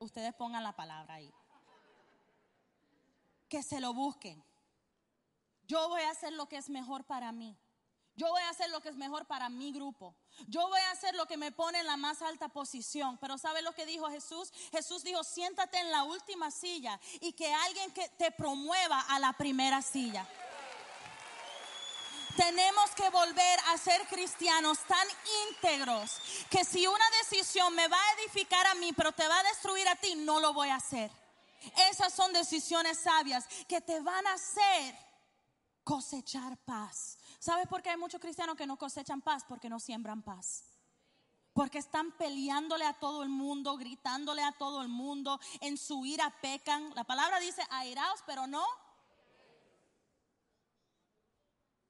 Ustedes 0.00 0.34
pongan 0.34 0.64
la 0.64 0.74
palabra 0.74 1.14
ahí. 1.14 1.32
Que 3.52 3.62
se 3.62 3.80
lo 3.80 3.92
busquen. 3.92 4.42
Yo 5.64 5.86
voy 5.90 6.00
a 6.00 6.08
hacer 6.08 6.32
lo 6.32 6.48
que 6.48 6.56
es 6.56 6.70
mejor 6.70 7.04
para 7.04 7.32
mí. 7.32 7.54
Yo 8.14 8.26
voy 8.30 8.40
a 8.40 8.48
hacer 8.48 8.70
lo 8.70 8.80
que 8.80 8.88
es 8.88 8.96
mejor 8.96 9.26
para 9.26 9.50
mi 9.50 9.72
grupo. 9.72 10.16
Yo 10.48 10.66
voy 10.68 10.80
a 10.80 10.90
hacer 10.90 11.14
lo 11.16 11.26
que 11.26 11.36
me 11.36 11.52
pone 11.52 11.78
en 11.80 11.86
la 11.86 11.98
más 11.98 12.22
alta 12.22 12.48
posición. 12.48 13.18
Pero 13.18 13.36
¿sabe 13.36 13.60
lo 13.60 13.74
que 13.74 13.84
dijo 13.84 14.08
Jesús? 14.08 14.50
Jesús 14.70 15.04
dijo, 15.04 15.22
siéntate 15.22 15.78
en 15.80 15.90
la 15.90 16.04
última 16.04 16.50
silla 16.50 16.98
y 17.20 17.34
que 17.34 17.52
alguien 17.52 17.92
que 17.92 18.08
te 18.16 18.30
promueva 18.30 19.00
a 19.00 19.18
la 19.18 19.34
primera 19.34 19.82
silla. 19.82 20.26
Tenemos 22.34 22.90
que 22.92 23.10
volver 23.10 23.60
a 23.68 23.76
ser 23.76 24.00
cristianos 24.06 24.78
tan 24.88 25.06
íntegros 25.50 26.22
que 26.48 26.64
si 26.64 26.86
una 26.86 27.04
decisión 27.20 27.74
me 27.74 27.86
va 27.86 27.98
a 27.98 28.12
edificar 28.22 28.66
a 28.68 28.74
mí, 28.76 28.94
pero 28.94 29.12
te 29.12 29.28
va 29.28 29.38
a 29.40 29.42
destruir 29.42 29.86
a 29.88 29.96
ti, 29.96 30.14
no 30.14 30.40
lo 30.40 30.54
voy 30.54 30.70
a 30.70 30.76
hacer. 30.76 31.21
Esas 31.90 32.12
son 32.12 32.32
decisiones 32.32 32.98
sabias 32.98 33.46
que 33.68 33.80
te 33.80 34.00
van 34.00 34.26
a 34.26 34.34
hacer 34.34 34.96
cosechar 35.84 36.56
paz 36.58 37.18
¿Sabes 37.42 37.66
por 37.66 37.82
qué 37.82 37.90
hay 37.90 37.96
muchos 37.96 38.20
cristianos 38.20 38.54
que 38.54 38.68
no 38.68 38.78
cosechan 38.78 39.20
paz? 39.20 39.44
Porque 39.48 39.68
no 39.68 39.80
siembran 39.80 40.22
paz. 40.22 40.62
Porque 41.52 41.78
están 41.78 42.12
peleándole 42.12 42.84
a 42.84 42.92
todo 42.92 43.24
el 43.24 43.28
mundo, 43.30 43.76
gritándole 43.76 44.44
a 44.44 44.52
todo 44.52 44.80
el 44.80 44.86
mundo, 44.86 45.40
en 45.60 45.76
su 45.76 46.06
ira 46.06 46.32
pecan. 46.40 46.94
La 46.94 47.02
palabra 47.02 47.40
dice 47.40 47.60
airaos, 47.68 48.22
pero 48.24 48.46
no. 48.46 48.64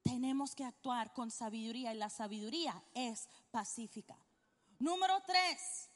Tenemos 0.02 0.54
que 0.54 0.64
actuar 0.64 1.12
con 1.12 1.30
sabiduría 1.30 1.92
y 1.92 1.98
la 1.98 2.08
sabiduría 2.08 2.82
es 2.94 3.28
pacífica. 3.50 4.16
Número 4.78 5.22
tres, 5.26 5.90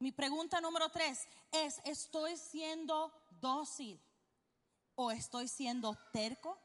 mi 0.00 0.12
pregunta 0.12 0.60
número 0.60 0.90
tres 0.90 1.28
es, 1.52 1.80
¿estoy 1.84 2.36
siendo 2.36 3.12
dócil 3.40 4.00
o 4.96 5.10
estoy 5.10 5.48
siendo 5.48 5.96
terco? 6.12 6.58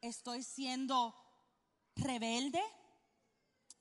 ¿Estoy 0.00 0.42
siendo 0.42 1.14
rebelde. 1.96 2.62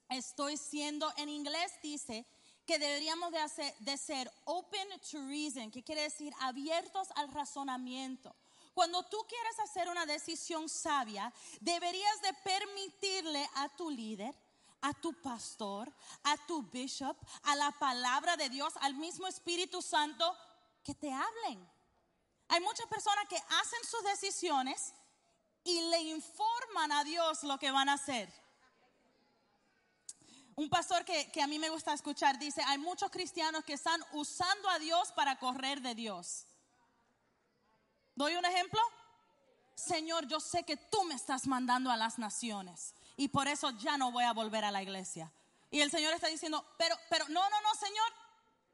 Estoy 0.09 0.57
siendo, 0.57 1.11
en 1.17 1.29
inglés 1.29 1.73
dice 1.81 2.25
que 2.65 2.79
deberíamos 2.79 3.31
de, 3.31 3.39
hacer, 3.39 3.75
de 3.79 3.97
ser 3.97 4.31
open 4.45 4.87
to 5.11 5.19
reason, 5.27 5.69
que 5.69 5.83
quiere 5.83 6.01
decir 6.01 6.33
abiertos 6.39 7.09
al 7.15 7.31
razonamiento. 7.31 8.35
Cuando 8.73 9.03
tú 9.03 9.17
quieres 9.27 9.59
hacer 9.59 9.87
una 9.87 10.05
decisión 10.05 10.67
sabia, 10.67 11.31
deberías 11.61 12.21
de 12.21 12.33
permitirle 12.33 13.47
a 13.55 13.69
tu 13.69 13.89
líder, 13.89 14.35
a 14.85 14.93
tu 14.93 15.13
pastor, 15.13 15.91
a 16.23 16.37
tu 16.45 16.61
bishop, 16.61 17.17
a 17.43 17.55
la 17.55 17.71
palabra 17.71 18.37
de 18.37 18.49
Dios, 18.49 18.73
al 18.81 18.93
mismo 18.93 19.25
Espíritu 19.25 19.81
Santo, 19.81 20.37
que 20.83 20.93
te 20.93 21.11
hablen. 21.11 21.67
Hay 22.49 22.61
muchas 22.61 22.85
personas 22.85 23.25
que 23.27 23.37
hacen 23.37 23.79
sus 23.89 24.03
decisiones 24.03 24.93
y 25.63 25.81
le 25.89 26.01
informan 26.01 26.91
a 26.91 27.03
Dios 27.03 27.43
lo 27.43 27.57
que 27.57 27.71
van 27.71 27.89
a 27.89 27.93
hacer. 27.93 28.31
Un 30.55 30.69
pastor 30.69 31.03
que, 31.03 31.41
a 31.41 31.47
mí 31.47 31.57
me 31.57 31.69
gusta 31.69 31.91
escuchar 31.93 32.37
dice, 32.37 32.61
hay 32.67 32.77
muchos 32.77 33.09
cristianos 33.09 33.63
que 33.63 33.73
están 33.73 33.99
usando 34.13 34.69
a 34.69 34.77
Dios 34.77 35.11
para 35.13 35.39
correr 35.39 35.81
de 35.81 35.95
Dios. 35.95 36.45
¿Doy 38.13 38.35
un 38.35 38.45
ejemplo? 38.45 38.79
Señor, 39.73 40.27
yo 40.27 40.39
sé 40.39 40.63
que 40.63 40.77
tú 40.77 41.03
me 41.05 41.15
estás 41.15 41.47
mandando 41.47 41.89
a 41.89 41.97
las 41.97 42.19
naciones 42.19 42.93
y 43.17 43.27
por 43.29 43.47
eso 43.47 43.71
ya 43.71 43.97
no 43.97 44.11
voy 44.11 44.23
a 44.23 44.33
volver 44.33 44.63
a 44.65 44.71
la 44.71 44.83
iglesia. 44.83 45.31
Y 45.71 45.81
el 45.81 45.91
Señor 45.91 46.13
está 46.13 46.27
diciendo, 46.27 46.65
pero, 46.77 46.95
pero, 47.09 47.27
no, 47.29 47.49
no, 47.49 47.61
no, 47.61 47.75
Señor, 47.75 48.13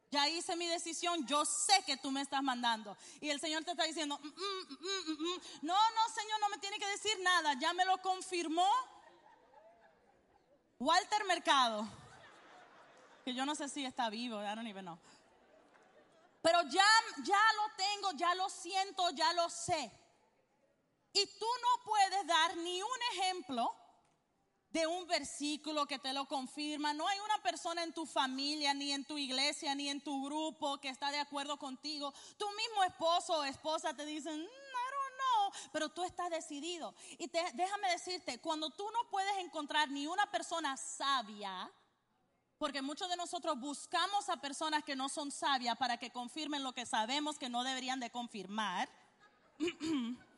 ya 0.09 0.27
hice 0.27 0.55
mi 0.55 0.67
decisión, 0.67 1.25
yo 1.25 1.45
sé 1.45 1.83
que 1.85 1.97
tú 1.97 2.11
me 2.11 2.21
estás 2.21 2.43
mandando. 2.43 2.97
Y 3.21 3.29
el 3.29 3.39
Señor 3.39 3.63
te 3.63 3.71
está 3.71 3.83
diciendo, 3.83 4.19
mm, 4.21 4.27
mm, 4.27 5.11
mm, 5.11 5.41
no, 5.61 5.73
no, 5.73 6.13
Señor, 6.13 6.39
no 6.41 6.49
me 6.49 6.57
tiene 6.57 6.77
que 6.77 6.87
decir 6.87 7.17
nada, 7.21 7.53
ya 7.59 7.73
me 7.73 7.85
lo 7.85 7.97
confirmó 8.01 8.67
Walter 10.79 11.23
Mercado, 11.25 11.87
que 13.23 13.33
yo 13.33 13.45
no 13.45 13.55
sé 13.55 13.69
si 13.69 13.85
está 13.85 14.09
vivo, 14.09 14.41
I 14.41 14.55
don't 14.55 14.67
even 14.67 14.85
know. 14.85 14.99
Pero 16.41 16.59
ya, 16.63 16.87
ya 17.23 17.41
lo 17.55 17.75
tengo, 17.77 18.11
ya 18.13 18.33
lo 18.35 18.49
siento, 18.49 19.11
ya 19.11 19.31
lo 19.33 19.47
sé. 19.49 19.91
Y 21.13 21.25
tú 21.37 21.45
no 21.61 21.83
puedes 21.85 22.25
dar 22.25 22.57
ni 22.57 22.81
un 22.81 23.01
ejemplo 23.13 23.75
de 24.71 24.87
un 24.87 25.05
versículo 25.07 25.85
que 25.85 25.99
te 25.99 26.13
lo 26.13 26.27
confirma. 26.27 26.93
No 26.93 27.07
hay 27.07 27.19
una 27.19 27.41
persona 27.43 27.83
en 27.83 27.93
tu 27.93 28.05
familia, 28.05 28.73
ni 28.73 28.91
en 28.91 29.03
tu 29.05 29.17
iglesia, 29.17 29.75
ni 29.75 29.89
en 29.89 30.01
tu 30.01 30.25
grupo 30.25 30.79
que 30.79 30.89
está 30.89 31.11
de 31.11 31.19
acuerdo 31.19 31.57
contigo. 31.57 32.13
Tu 32.37 32.45
mismo 32.51 32.83
esposo 32.83 33.39
o 33.39 33.43
esposa 33.43 33.93
te 33.93 34.05
dicen, 34.05 34.39
mm, 34.39 34.43
I 34.43 34.45
don't 34.45 35.15
know, 35.17 35.69
pero 35.73 35.89
tú 35.89 36.03
estás 36.03 36.29
decidido. 36.29 36.95
Y 37.17 37.27
déjame 37.27 37.89
decirte, 37.91 38.39
cuando 38.39 38.69
tú 38.69 38.89
no 38.91 39.09
puedes 39.09 39.37
encontrar 39.39 39.89
ni 39.89 40.07
una 40.07 40.29
persona 40.31 40.77
sabia, 40.77 41.69
porque 42.57 42.81
muchos 42.81 43.09
de 43.09 43.17
nosotros 43.17 43.59
buscamos 43.59 44.29
a 44.29 44.37
personas 44.37 44.83
que 44.83 44.95
no 44.95 45.09
son 45.09 45.31
sabias 45.31 45.75
para 45.77 45.97
que 45.97 46.11
confirmen 46.11 46.63
lo 46.63 46.73
que 46.73 46.85
sabemos 46.85 47.37
que 47.37 47.49
no 47.49 47.63
deberían 47.63 47.99
de 47.99 48.11
confirmar. 48.11 48.87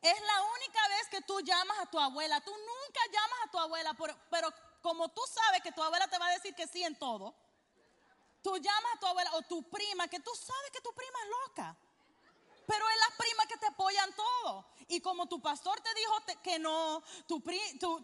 Es 0.00 0.20
la 0.20 0.42
única 0.42 0.88
vez 0.88 1.08
que 1.10 1.22
tú 1.22 1.40
llamas 1.40 1.78
a 1.80 1.86
tu 1.86 1.98
abuela. 1.98 2.40
Tú 2.40 2.52
nunca 2.52 3.00
llamas 3.12 3.38
a 3.44 3.50
tu 3.50 3.58
abuela, 3.58 3.96
pero, 4.30 4.52
como 4.80 5.08
tú 5.08 5.22
sabes 5.28 5.60
que 5.62 5.72
tu 5.72 5.82
abuela 5.82 6.06
te 6.08 6.18
va 6.18 6.26
a 6.28 6.32
decir 6.32 6.54
que 6.54 6.66
sí 6.66 6.84
en 6.84 6.96
todo, 6.96 7.34
tú 8.42 8.56
llamas 8.58 8.92
a 8.94 9.00
tu 9.00 9.06
abuela 9.06 9.30
o 9.34 9.42
tu 9.42 9.68
prima, 9.68 10.06
que 10.08 10.20
tú 10.20 10.30
sabes 10.34 10.70
que 10.72 10.80
tu 10.80 10.92
prima 10.94 11.18
es 11.24 11.30
loca. 11.30 11.76
Pero 12.66 12.88
es 12.88 12.96
la 12.98 13.16
prima 13.16 13.46
que 13.46 13.56
te 13.56 13.66
apoyan 13.66 14.14
todo. 14.14 14.66
Y 14.88 15.00
como 15.00 15.26
tu 15.26 15.40
pastor 15.40 15.80
te 15.80 15.92
dijo 15.94 16.42
que 16.42 16.58
no, 16.58 17.02
tu, 17.26 17.42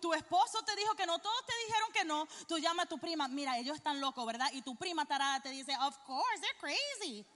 tu, 0.01 0.15
esposo 0.15 0.63
te 0.65 0.75
dijo 0.75 0.95
que 0.95 1.07
no, 1.07 1.19
todos 1.19 1.47
te 1.47 1.53
dijeron 1.67 1.93
que 1.93 2.05
no, 2.05 2.27
tú 2.49 2.59
llamas 2.59 2.87
a 2.87 2.89
tu 2.89 2.99
prima, 2.99 3.29
mira, 3.29 3.59
ellos 3.59 3.77
están 3.77 4.01
locos, 4.01 4.25
¿verdad? 4.27 4.51
Y 4.53 4.63
tu 4.63 4.75
prima 4.77 5.05
tarada 5.05 5.41
te 5.41 5.51
dice, 5.51 5.77
of 5.81 5.97
course, 6.05 6.41
they're 6.41 6.59
crazy. 6.59 7.27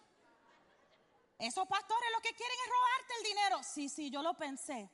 Esos 1.38 1.66
pastores 1.68 2.10
lo 2.12 2.20
que 2.20 2.34
quieren 2.34 2.56
es 2.64 2.70
robarte 2.70 3.14
el 3.18 3.24
dinero. 3.24 3.62
Sí, 3.62 3.88
sí, 3.88 4.10
yo 4.10 4.22
lo 4.22 4.34
pensé. 4.34 4.90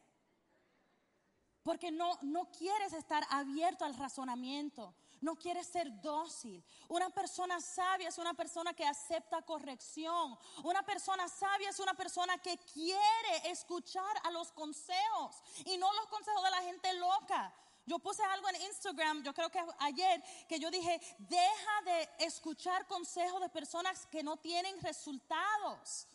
Porque 1.63 1.91
no, 1.91 2.19
no 2.21 2.51
quieres 2.51 2.93
estar 2.93 3.27
abierto 3.31 3.87
al 3.87 3.97
razonamiento. 3.97 4.95
No 5.23 5.37
quieres 5.37 5.67
ser 5.67 6.03
dócil. 6.03 6.63
Una 6.89 7.09
persona 7.09 7.59
sabia 7.59 8.11
es 8.11 8.19
una 8.19 8.35
persona 8.35 8.75
que 8.75 8.85
acepta 8.85 9.41
corrección. 9.41 10.39
Una 10.63 10.83
persona 10.83 11.27
sabia 11.29 11.71
es 11.71 11.81
una 11.81 11.95
persona 11.95 12.37
que 12.37 12.59
quiere 12.59 13.51
escuchar 13.51 14.15
a 14.25 14.31
los 14.31 14.53
consejos 14.53 15.43
y 15.65 15.79
no 15.79 15.91
los 15.95 16.07
consejos 16.09 16.45
de 16.45 16.51
la 16.51 16.63
gente 16.63 16.93
loca. 16.93 17.55
Yo 17.87 17.99
puse 17.99 18.23
algo 18.23 18.49
en 18.51 18.63
Instagram, 18.63 19.23
yo 19.23 19.33
creo 19.35 19.51
que 19.51 19.63
ayer, 19.79 20.23
que 20.49 20.59
yo 20.59 20.71
dije, 20.71 21.01
deja 21.19 21.83
de 21.85 22.27
escuchar 22.27 22.87
consejos 22.87 23.41
de 23.41 23.49
personas 23.49 24.07
que 24.07 24.23
no 24.23 24.37
tienen 24.37 24.81
resultados. 24.83 26.07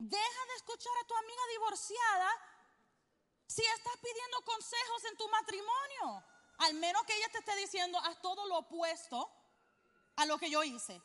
Deja 0.00 0.46
de 0.46 0.54
escuchar 0.56 0.92
a 1.02 1.06
tu 1.06 1.14
amiga 1.14 1.42
divorciada 1.52 2.30
si 3.46 3.62
estás 3.62 3.96
pidiendo 4.02 4.40
consejos 4.46 5.04
en 5.04 5.16
tu 5.18 5.28
matrimonio. 5.28 6.24
Al 6.58 6.74
menos 6.74 7.04
que 7.04 7.14
ella 7.16 7.28
te 7.30 7.38
esté 7.38 7.54
diciendo, 7.56 7.98
haz 7.98 8.18
todo 8.22 8.46
lo 8.46 8.58
opuesto 8.58 9.30
a 10.16 10.24
lo 10.24 10.38
que 10.38 10.50
yo 10.50 10.62
hice. 10.64 11.02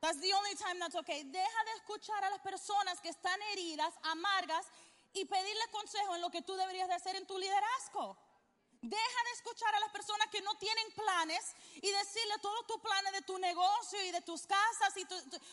That's 0.00 0.20
the 0.20 0.34
only 0.34 0.54
time 0.56 0.78
that's 0.78 0.94
okay. 0.96 1.22
Deja 1.24 1.64
de 1.64 1.72
escuchar 1.72 2.22
a 2.22 2.28
las 2.28 2.40
personas 2.40 3.00
que 3.00 3.08
están 3.08 3.40
heridas, 3.52 3.94
amargas, 4.02 4.66
y 5.14 5.24
pedirle 5.24 5.70
consejo 5.70 6.14
en 6.14 6.20
lo 6.20 6.30
que 6.30 6.42
tú 6.42 6.54
deberías 6.54 6.88
de 6.88 6.94
hacer 6.94 7.16
en 7.16 7.26
tu 7.26 7.38
liderazgo. 7.38 8.18
Deja 8.82 9.24
de 9.24 9.30
escuchar 9.30 9.72
a 9.76 9.80
las 9.80 9.92
personas 9.92 10.26
que 10.28 10.40
no 10.40 10.56
tienen 10.56 10.90
planes 10.90 11.54
y 11.76 11.88
decirle 11.88 12.36
todos 12.42 12.66
tus 12.66 12.80
planes 12.80 13.12
de 13.12 13.22
tu 13.22 13.38
negocio 13.38 14.02
y 14.04 14.10
de 14.10 14.20
tus 14.22 14.44
casas, 14.44 14.96
y 14.96 15.06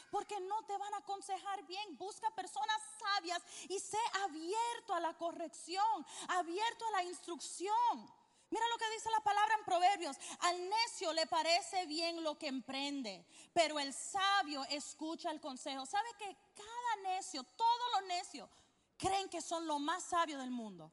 porque 0.10 0.40
no 0.40 0.66
te 0.66 0.76
van 0.76 0.92
a 0.96 0.98
aconsejar 0.98 1.64
bien. 1.68 1.96
Busca 1.96 2.32
personas 2.32 2.82
sabias 2.98 3.40
y 3.70 3.80
sé 3.80 4.00
abierto 4.24 4.96
a 4.96 5.00
la 5.00 5.14
corrección, 5.14 6.06
abierto 6.28 6.88
a 6.88 6.92
la 6.92 7.04
instrucción. 7.04 8.12
Mira 8.50 8.68
lo 8.68 8.80
que 8.80 8.90
dice 8.96 9.12
la 9.12 9.20
palabra 9.20 9.56
en 9.60 9.64
Proverbios. 9.64 10.18
Al 10.40 10.68
necio 10.68 11.14
le 11.14 11.28
parece 11.28 11.86
bien 11.86 12.24
lo 12.24 12.36
que 12.36 12.48
emprende, 12.48 13.24
pero 13.54 13.78
el 13.78 13.94
sabio 13.94 14.66
escucha 14.72 15.30
el 15.30 15.40
consejo. 15.40 15.86
¿Sabe 15.86 16.10
que 16.18 16.36
cada 16.56 17.14
necio, 17.14 17.44
todos 17.44 17.92
los 17.94 18.08
necios, 18.08 18.50
creen 18.98 19.30
que 19.30 19.40
son 19.40 19.68
lo 19.68 19.78
más 19.78 20.04
sabio 20.04 20.40
del 20.40 20.50
mundo? 20.50 20.92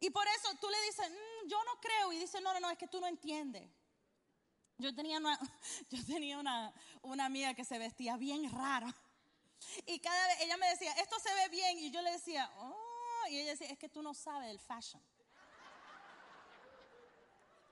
Y 0.00 0.10
por 0.10 0.26
eso 0.28 0.54
tú 0.60 0.68
le 0.68 0.80
dices, 0.82 1.10
mm, 1.10 1.48
yo 1.48 1.62
no 1.64 1.80
creo. 1.80 2.12
Y 2.12 2.18
dice, 2.18 2.40
no, 2.40 2.52
no, 2.52 2.60
no, 2.60 2.70
es 2.70 2.78
que 2.78 2.86
tú 2.86 3.00
no 3.00 3.06
entiendes. 3.06 3.68
Yo 4.78 4.94
tenía 4.94 5.18
una, 5.18 5.38
yo 5.90 6.04
tenía 6.04 6.38
una, 6.38 6.72
una 7.02 7.24
amiga 7.24 7.54
que 7.54 7.64
se 7.64 7.78
vestía 7.78 8.16
bien 8.16 8.50
rara. 8.52 8.94
Y 9.86 9.98
cada 9.98 10.26
vez 10.28 10.40
ella 10.42 10.56
me 10.56 10.68
decía, 10.68 10.92
esto 10.92 11.18
se 11.18 11.34
ve 11.34 11.48
bien. 11.48 11.78
Y 11.78 11.90
yo 11.90 12.00
le 12.02 12.12
decía, 12.12 12.50
oh, 12.58 13.26
y 13.28 13.38
ella 13.38 13.50
decía, 13.50 13.68
es 13.68 13.78
que 13.78 13.88
tú 13.88 14.02
no 14.02 14.14
sabes 14.14 14.48
del 14.48 14.60
fashion. 14.60 15.02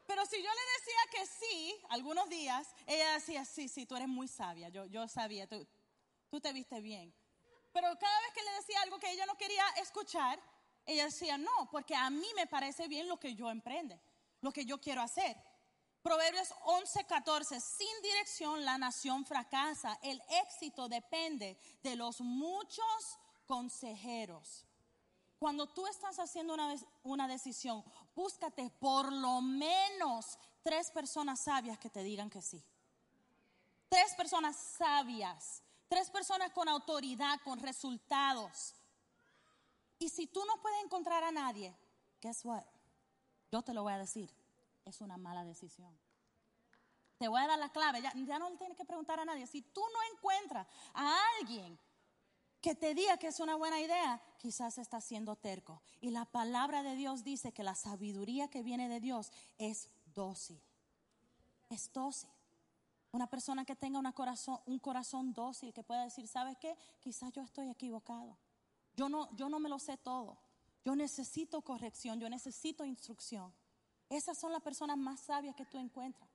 Pero 0.06 0.24
si 0.26 0.36
yo 0.36 0.48
le 0.48 0.60
decía 0.78 1.00
que 1.10 1.26
sí, 1.26 1.84
algunos 1.90 2.28
días, 2.28 2.68
ella 2.86 3.12
decía, 3.14 3.44
sí, 3.44 3.68
sí, 3.68 3.86
tú 3.86 3.96
eres 3.96 4.08
muy 4.08 4.28
sabia. 4.28 4.68
Yo, 4.68 4.86
yo 4.86 5.08
sabía, 5.08 5.48
tú, 5.48 5.66
tú 6.28 6.40
te 6.40 6.52
viste 6.52 6.80
bien. 6.80 7.12
Pero 7.72 7.88
cada 7.98 8.20
vez 8.20 8.32
que 8.32 8.42
le 8.42 8.52
decía 8.52 8.80
algo 8.82 8.98
que 8.98 9.10
ella 9.10 9.26
no 9.26 9.36
quería 9.36 9.66
escuchar, 9.82 10.40
ella 10.86 11.06
decía, 11.06 11.36
no, 11.36 11.68
porque 11.70 11.94
a 11.94 12.08
mí 12.10 12.26
me 12.36 12.46
parece 12.46 12.88
bien 12.88 13.08
lo 13.08 13.18
que 13.18 13.34
yo 13.34 13.50
emprende, 13.50 14.00
lo 14.40 14.52
que 14.52 14.64
yo 14.64 14.80
quiero 14.80 15.02
hacer. 15.02 15.36
Proverbios 16.02 16.52
11:14, 16.64 17.60
sin 17.60 18.02
dirección 18.02 18.64
la 18.64 18.78
nación 18.78 19.24
fracasa, 19.24 19.98
el 20.02 20.22
éxito 20.44 20.88
depende 20.88 21.58
de 21.82 21.96
los 21.96 22.20
muchos 22.20 23.18
consejeros. 23.46 24.64
Cuando 25.38 25.66
tú 25.66 25.86
estás 25.86 26.18
haciendo 26.18 26.54
una, 26.54 26.74
una 27.02 27.28
decisión, 27.28 27.84
búscate 28.14 28.70
por 28.70 29.12
lo 29.12 29.42
menos 29.42 30.38
tres 30.62 30.90
personas 30.90 31.40
sabias 31.40 31.78
que 31.78 31.90
te 31.90 32.02
digan 32.02 32.30
que 32.30 32.40
sí. 32.40 32.64
Tres 33.88 34.14
personas 34.14 34.56
sabias 34.56 35.62
Tres 35.88 36.10
personas 36.10 36.50
con 36.50 36.68
autoridad, 36.68 37.40
con 37.44 37.60
resultados. 37.60 38.74
Y 39.98 40.08
si 40.08 40.26
tú 40.26 40.44
no 40.44 40.60
puedes 40.60 40.82
encontrar 40.84 41.24
a 41.24 41.30
nadie, 41.30 41.74
guess 42.20 42.44
what? 42.44 42.64
Yo 43.50 43.62
te 43.62 43.72
lo 43.72 43.82
voy 43.82 43.92
a 43.92 43.98
decir. 43.98 44.30
Es 44.84 45.00
una 45.00 45.16
mala 45.16 45.44
decisión. 45.44 45.96
Te 47.18 47.28
voy 47.28 47.40
a 47.40 47.46
dar 47.46 47.58
la 47.58 47.70
clave. 47.70 48.02
Ya, 48.02 48.38
no 48.38 48.50
le 48.50 48.56
tienes 48.56 48.76
que 48.76 48.84
preguntar 48.84 49.18
a 49.18 49.24
nadie. 49.24 49.46
Si 49.46 49.62
tú 49.62 49.80
no 49.80 50.16
encuentras 50.16 50.66
a 50.94 51.18
alguien 51.38 51.78
que 52.60 52.74
te 52.74 52.94
diga 52.94 53.16
que 53.16 53.28
es 53.28 53.40
una 53.40 53.56
buena 53.56 53.80
idea, 53.80 54.22
quizás 54.38 54.78
estás 54.78 55.04
siendo 55.04 55.36
terco. 55.36 55.80
Y 56.00 56.10
la 56.10 56.24
palabra 56.24 56.82
de 56.82 56.94
Dios 56.94 57.24
dice 57.24 57.52
que 57.52 57.62
la 57.62 57.74
sabiduría 57.74 58.48
que 58.48 58.62
viene 58.62 58.88
de 58.88 59.00
Dios 59.00 59.32
es 59.58 59.88
dócil. 60.14 60.60
Es 61.70 61.92
dócil. 61.92 62.30
Una 63.12 63.28
persona 63.28 63.64
que 63.64 63.76
tenga 63.76 63.98
un 63.98 64.78
corazón 64.78 65.32
dócil, 65.32 65.72
que 65.72 65.82
pueda 65.82 66.04
decir, 66.04 66.28
¿sabes 66.28 66.58
qué? 66.58 66.76
Quizás 67.00 67.32
yo 67.32 67.42
estoy 67.42 67.70
equivocado. 67.70 68.36
Yo 68.96 69.08
no, 69.08 69.34
yo 69.36 69.48
no 69.48 69.58
me 69.58 69.68
lo 69.68 69.78
sé 69.78 69.96
todo. 69.96 70.38
Yo 70.84 70.96
necesito 70.96 71.62
corrección, 71.62 72.20
yo 72.20 72.30
necesito 72.30 72.84
instrucción. 72.84 73.52
Esas 74.08 74.38
son 74.38 74.52
las 74.52 74.62
personas 74.62 74.96
más 74.96 75.20
sabias 75.20 75.56
que 75.56 75.66
tú 75.66 75.78
encuentras. 75.78 76.28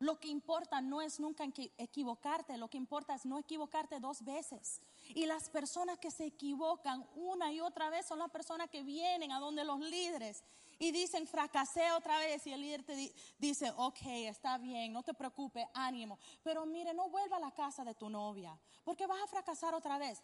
Lo 0.00 0.20
que 0.20 0.28
importa 0.28 0.80
no 0.80 1.02
es 1.02 1.18
nunca 1.18 1.44
equivocarte, 1.76 2.56
lo 2.56 2.68
que 2.68 2.76
importa 2.76 3.14
es 3.14 3.26
no 3.26 3.38
equivocarte 3.38 3.98
dos 3.98 4.24
veces. 4.24 4.80
Y 5.08 5.26
las 5.26 5.50
personas 5.50 5.98
que 5.98 6.12
se 6.12 6.26
equivocan 6.26 7.04
una 7.16 7.52
y 7.52 7.60
otra 7.60 7.90
vez 7.90 8.06
son 8.06 8.20
las 8.20 8.30
personas 8.30 8.70
que 8.70 8.84
vienen 8.84 9.32
a 9.32 9.40
donde 9.40 9.64
los 9.64 9.80
líderes 9.80 10.44
y 10.78 10.92
dicen 10.92 11.26
fracasé 11.26 11.90
otra 11.90 12.18
vez 12.20 12.46
y 12.46 12.52
el 12.52 12.60
líder 12.60 12.84
te 12.84 13.12
dice, 13.38 13.72
ok, 13.76 14.00
está 14.28 14.56
bien, 14.56 14.92
no 14.92 15.02
te 15.02 15.14
preocupes, 15.14 15.66
ánimo. 15.74 16.18
Pero 16.44 16.64
mire, 16.64 16.94
no 16.94 17.08
vuelva 17.08 17.38
a 17.38 17.40
la 17.40 17.50
casa 17.50 17.84
de 17.84 17.94
tu 17.94 18.08
novia 18.08 18.56
porque 18.84 19.06
vas 19.06 19.20
a 19.20 19.26
fracasar 19.26 19.74
otra 19.74 19.98
vez. 19.98 20.22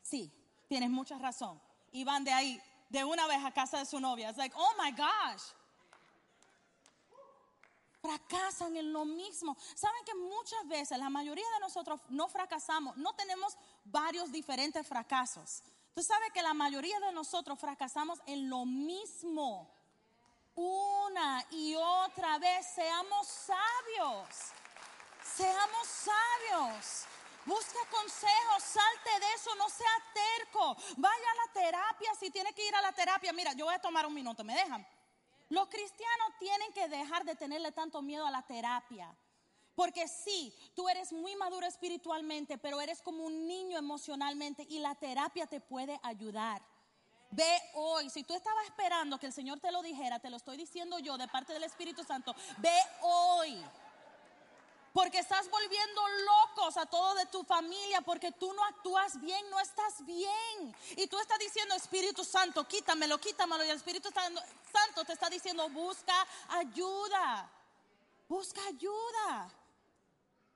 Sí, 0.00 0.32
tienes 0.68 0.90
mucha 0.90 1.18
razón. 1.18 1.60
Y 1.92 2.04
van 2.04 2.24
de 2.24 2.32
ahí, 2.32 2.60
de 2.88 3.04
una 3.04 3.26
vez 3.26 3.44
a 3.44 3.52
casa 3.52 3.78
de 3.78 3.86
su 3.86 4.00
novia. 4.00 4.30
Es 4.30 4.36
like, 4.36 4.54
oh 4.58 4.72
my 4.82 4.90
gosh. 4.92 5.42
Fracasan 8.00 8.76
en 8.76 8.92
lo 8.92 9.04
mismo. 9.04 9.56
Saben 9.74 10.04
que 10.04 10.14
muchas 10.14 10.68
veces 10.68 10.98
la 10.98 11.10
mayoría 11.10 11.46
de 11.54 11.60
nosotros 11.60 12.00
no 12.08 12.28
fracasamos, 12.28 12.96
no 12.96 13.14
tenemos 13.14 13.56
varios 13.84 14.30
diferentes 14.30 14.86
fracasos. 14.86 15.62
Tú 15.94 16.02
sabes 16.02 16.30
que 16.32 16.42
la 16.42 16.54
mayoría 16.54 17.00
de 17.00 17.12
nosotros 17.12 17.58
fracasamos 17.58 18.20
en 18.26 18.48
lo 18.50 18.64
mismo. 18.66 19.68
una 20.54 21.44
y 21.50 21.74
otra 21.74 22.38
vez. 22.38 22.66
Seamos 22.74 23.26
sabios. 23.26 24.28
Seamos 25.22 25.86
sabios. 25.86 27.06
Busca 27.46 27.78
consejos, 27.90 28.62
salte 28.62 29.20
de 29.20 29.32
eso, 29.34 29.54
no 29.54 29.68
sea 29.70 29.86
terco. 30.12 30.76
Vaya 30.96 31.30
a 31.30 31.46
la 31.46 31.52
terapia 31.52 32.12
si 32.18 32.30
tiene 32.30 32.52
que 32.52 32.66
ir 32.66 32.74
a 32.74 32.82
la 32.82 32.92
terapia. 32.92 33.32
Mira, 33.32 33.52
yo 33.52 33.66
voy 33.66 33.74
a 33.74 33.78
tomar 33.78 34.04
un 34.04 34.12
minuto, 34.12 34.42
¿me 34.42 34.54
dejan? 34.54 34.86
Los 35.48 35.68
cristianos 35.68 36.28
tienen 36.40 36.72
que 36.72 36.88
dejar 36.88 37.24
de 37.24 37.36
tenerle 37.36 37.70
tanto 37.70 38.02
miedo 38.02 38.26
a 38.26 38.32
la 38.32 38.42
terapia. 38.42 39.16
Porque 39.76 40.08
sí, 40.08 40.52
tú 40.74 40.88
eres 40.88 41.12
muy 41.12 41.36
maduro 41.36 41.66
espiritualmente, 41.66 42.58
pero 42.58 42.80
eres 42.80 43.00
como 43.00 43.24
un 43.24 43.46
niño 43.46 43.78
emocionalmente 43.78 44.66
y 44.68 44.80
la 44.80 44.94
terapia 44.94 45.46
te 45.46 45.60
puede 45.60 46.00
ayudar. 46.02 46.62
Ve 47.30 47.60
hoy, 47.74 48.08
si 48.08 48.24
tú 48.24 48.34
estabas 48.34 48.64
esperando 48.64 49.18
que 49.18 49.26
el 49.26 49.32
Señor 49.32 49.60
te 49.60 49.70
lo 49.70 49.82
dijera, 49.82 50.18
te 50.18 50.30
lo 50.30 50.36
estoy 50.36 50.56
diciendo 50.56 50.98
yo 50.98 51.18
de 51.18 51.28
parte 51.28 51.52
del 51.52 51.64
Espíritu 51.64 52.02
Santo, 52.02 52.34
ve 52.58 52.78
hoy. 53.02 53.62
Porque 54.96 55.18
estás 55.18 55.50
volviendo 55.50 56.00
locos 56.24 56.78
a 56.78 56.86
todo 56.86 57.14
de 57.16 57.26
tu 57.26 57.44
familia, 57.44 58.00
porque 58.00 58.32
tú 58.32 58.50
no 58.54 58.64
actúas 58.64 59.20
bien, 59.20 59.50
no 59.50 59.60
estás 59.60 60.02
bien. 60.06 60.74
Y 60.96 61.06
tú 61.06 61.18
estás 61.18 61.38
diciendo, 61.38 61.74
Espíritu 61.74 62.24
Santo, 62.24 62.66
quítamelo, 62.66 63.18
quítamelo. 63.18 63.62
Y 63.62 63.68
el 63.68 63.76
Espíritu 63.76 64.08
Santo 64.10 65.04
te 65.04 65.12
está 65.12 65.28
diciendo, 65.28 65.68
busca 65.68 66.14
ayuda. 66.48 67.46
Busca 68.26 68.62
ayuda. 68.68 69.52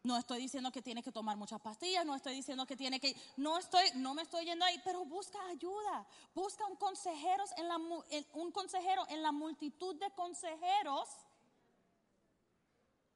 No 0.05 0.16
estoy 0.16 0.40
diciendo 0.40 0.72
que 0.72 0.81
tiene 0.81 1.03
que 1.03 1.12
tomar 1.12 1.37
muchas 1.37 1.61
pastillas, 1.61 2.07
no 2.07 2.14
estoy 2.14 2.35
diciendo 2.35 2.64
que 2.64 2.79
tiene 2.79 2.98
que, 2.98 3.14
no 3.37 3.59
estoy, 3.59 3.90
no 3.96 4.14
me 4.14 4.22
estoy 4.22 4.46
yendo 4.46 4.64
ahí, 4.64 4.81
pero 4.83 5.05
busca 5.05 5.38
ayuda, 5.50 6.07
busca 6.35 6.64
un 6.64 6.76
consejero 6.76 7.44
en 7.59 7.68
la, 7.68 7.76
un 7.76 8.53
consejero 8.53 9.07
en 9.11 9.22
la 9.22 9.33
multitud 9.33 9.96
de 9.96 10.11
consejeros. 10.12 11.11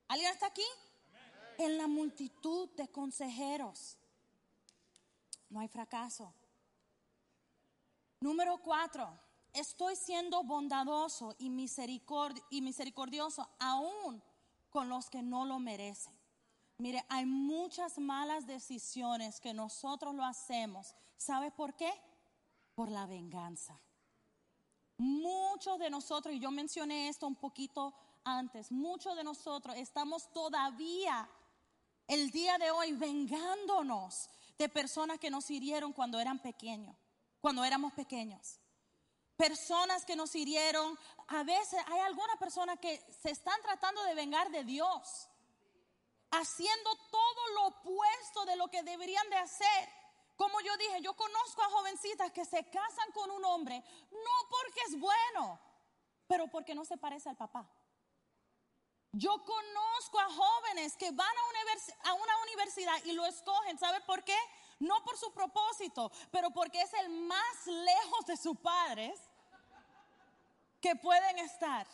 ¿Alguien 0.09 0.31
está 0.31 0.49
aquí? 0.49 0.67
En 1.59 1.79
la 1.79 1.87
multitud 1.87 2.69
de 2.77 2.89
consejeros. 2.89 3.97
No 5.51 5.61
hay 5.61 5.69
fracaso. 5.69 6.33
Número 8.21 8.59
cuatro, 8.59 9.09
estoy 9.53 9.97
siendo 9.97 10.43
bondadoso 10.43 11.35
y, 11.39 11.51
misericordioso 11.51 13.49
aún 13.59 14.23
con 14.71 14.89
los 14.89 15.11
que 15.11 15.23
no 15.23 15.45
lo 15.45 15.59
merecen. 15.59 16.19
Mire, 16.79 17.05
hay 17.09 17.25
muchas 17.25 17.99
malas 17.99 18.47
decisiones 18.47 19.41
que 19.41 19.55
nosotros 19.55 20.15
lo 20.15 20.25
hacemos. 20.25 20.95
¿Sabe 21.17 21.51
por 21.51 21.75
qué? 21.75 21.93
Por 22.75 22.91
la 22.91 23.07
venganza. 23.07 23.79
Muchos 24.97 25.79
de 25.79 25.91
nosotros, 25.91 26.35
y 26.35 26.41
yo 26.41 26.51
mencioné 26.51 27.09
esto 27.09 27.27
un 27.27 27.37
poquito 27.37 27.95
antes, 28.25 28.73
muchos 28.73 29.17
de 29.17 29.23
nosotros 29.23 29.77
estamos 29.77 30.33
todavía 30.33 31.29
el 32.07 32.31
día 32.31 32.59
de 32.59 32.71
hoy 32.71 32.93
vengándonos 32.93 34.29
de 34.59 34.69
personas 34.69 35.19
que 35.19 35.31
nos 35.31 35.51
hirieron 35.51 35.93
cuando 35.93 36.21
eran 36.21 36.39
pequeños, 36.39 36.97
cuando 37.41 37.65
éramos 37.65 37.93
pequeños. 37.93 38.61
Personas 39.37 40.05
que 40.05 40.15
nos 40.15 40.35
hirieron, 40.35 40.97
a 41.29 41.43
veces 41.43 41.81
hay 41.87 42.01
algunas 42.01 42.37
personas 42.39 42.79
que 42.79 43.05
se 43.23 43.31
están 43.31 43.61
tratando 43.63 44.03
de 44.05 44.15
vengar 44.15 44.51
de 44.51 44.63
Dios 44.65 45.29
haciendo 46.31 46.91
todo 47.11 47.49
lo 47.55 47.67
opuesto 47.69 48.45
de 48.45 48.57
lo 48.57 48.69
que 48.69 48.83
deberían 48.83 49.29
de 49.31 49.37
hacer. 49.37 49.89
Como 50.37 50.61
yo 50.61 50.77
dije, 50.77 51.01
yo 51.01 51.15
conozco 51.15 51.63
a 51.63 51.71
jovencitas 51.71 52.33
que 52.33 52.45
se 52.45 52.65
casan 52.71 53.13
con 53.13 53.31
un 53.31 53.45
hombre 53.45 53.83
no 54.11 54.49
porque 54.51 54.81
es 54.89 54.99
bueno, 54.99 55.61
pero 56.27 56.49
porque 56.49 56.75
no 56.75 56.85
se 56.85 56.97
parece 56.97 57.29
al 57.29 57.37
papá. 57.37 57.69
Yo 59.17 59.31
conozco 59.45 60.19
a 60.19 60.29
jóvenes 60.29 60.97
que 60.97 61.13
van 61.13 61.29
a, 62.05 62.15
una 62.15 62.43
universidad 62.43 63.05
y 63.05 63.13
lo 63.13 63.25
escogen, 63.27 63.79
¿sabe 63.79 64.01
por 64.01 64.25
qué? 64.25 64.37
No 64.81 65.05
por 65.05 65.17
su 65.17 65.33
propósito, 65.33 66.11
pero 66.33 66.51
porque 66.51 66.81
es 66.81 66.93
el 66.95 67.11
más 67.11 67.67
lejos 67.67 68.27
de 68.27 68.37
sus 68.37 68.59
padres 68.59 69.21
que 70.81 70.97
pueden 70.97 71.39
estar. 71.39 71.87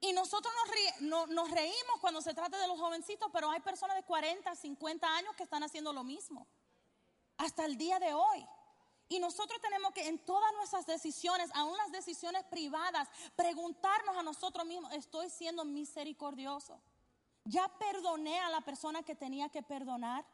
Y 0.00 0.14
nosotros 0.14 0.52
nos, 1.00 1.50
reímos 1.50 2.00
cuando 2.00 2.22
se 2.22 2.32
trata 2.32 2.58
de 2.58 2.66
los 2.66 2.78
jovencitos, 2.78 3.28
pero 3.30 3.50
hay 3.50 3.60
personas 3.60 3.96
de 3.96 4.02
40, 4.02 4.54
50 4.54 5.16
años 5.16 5.36
que 5.36 5.42
están 5.42 5.64
haciendo 5.64 5.92
lo 5.92 6.02
mismo. 6.02 6.46
Hasta 7.36 7.66
el 7.66 7.76
día 7.76 7.98
de 7.98 8.14
hoy. 8.14 8.46
Y 9.08 9.18
nosotros 9.20 9.60
tenemos 9.60 9.92
que 9.92 10.08
en 10.08 10.18
todas 10.18 10.52
nuestras 10.54 10.86
decisiones, 10.86 11.50
aún 11.54 11.76
las 11.76 11.92
decisiones 11.92 12.44
privadas, 12.44 13.08
preguntarnos 13.36 14.16
a 14.16 14.22
nosotros 14.22 14.66
mismos, 14.66 14.92
¿estoy 14.92 15.30
siendo 15.30 15.64
misericordioso? 15.64 16.80
¿Ya 17.44 17.68
perdoné 17.78 18.40
a 18.40 18.50
la 18.50 18.60
persona 18.62 19.04
que 19.04 19.14
tenía 19.14 19.48
que 19.48 19.62
perdonar? 19.62 20.26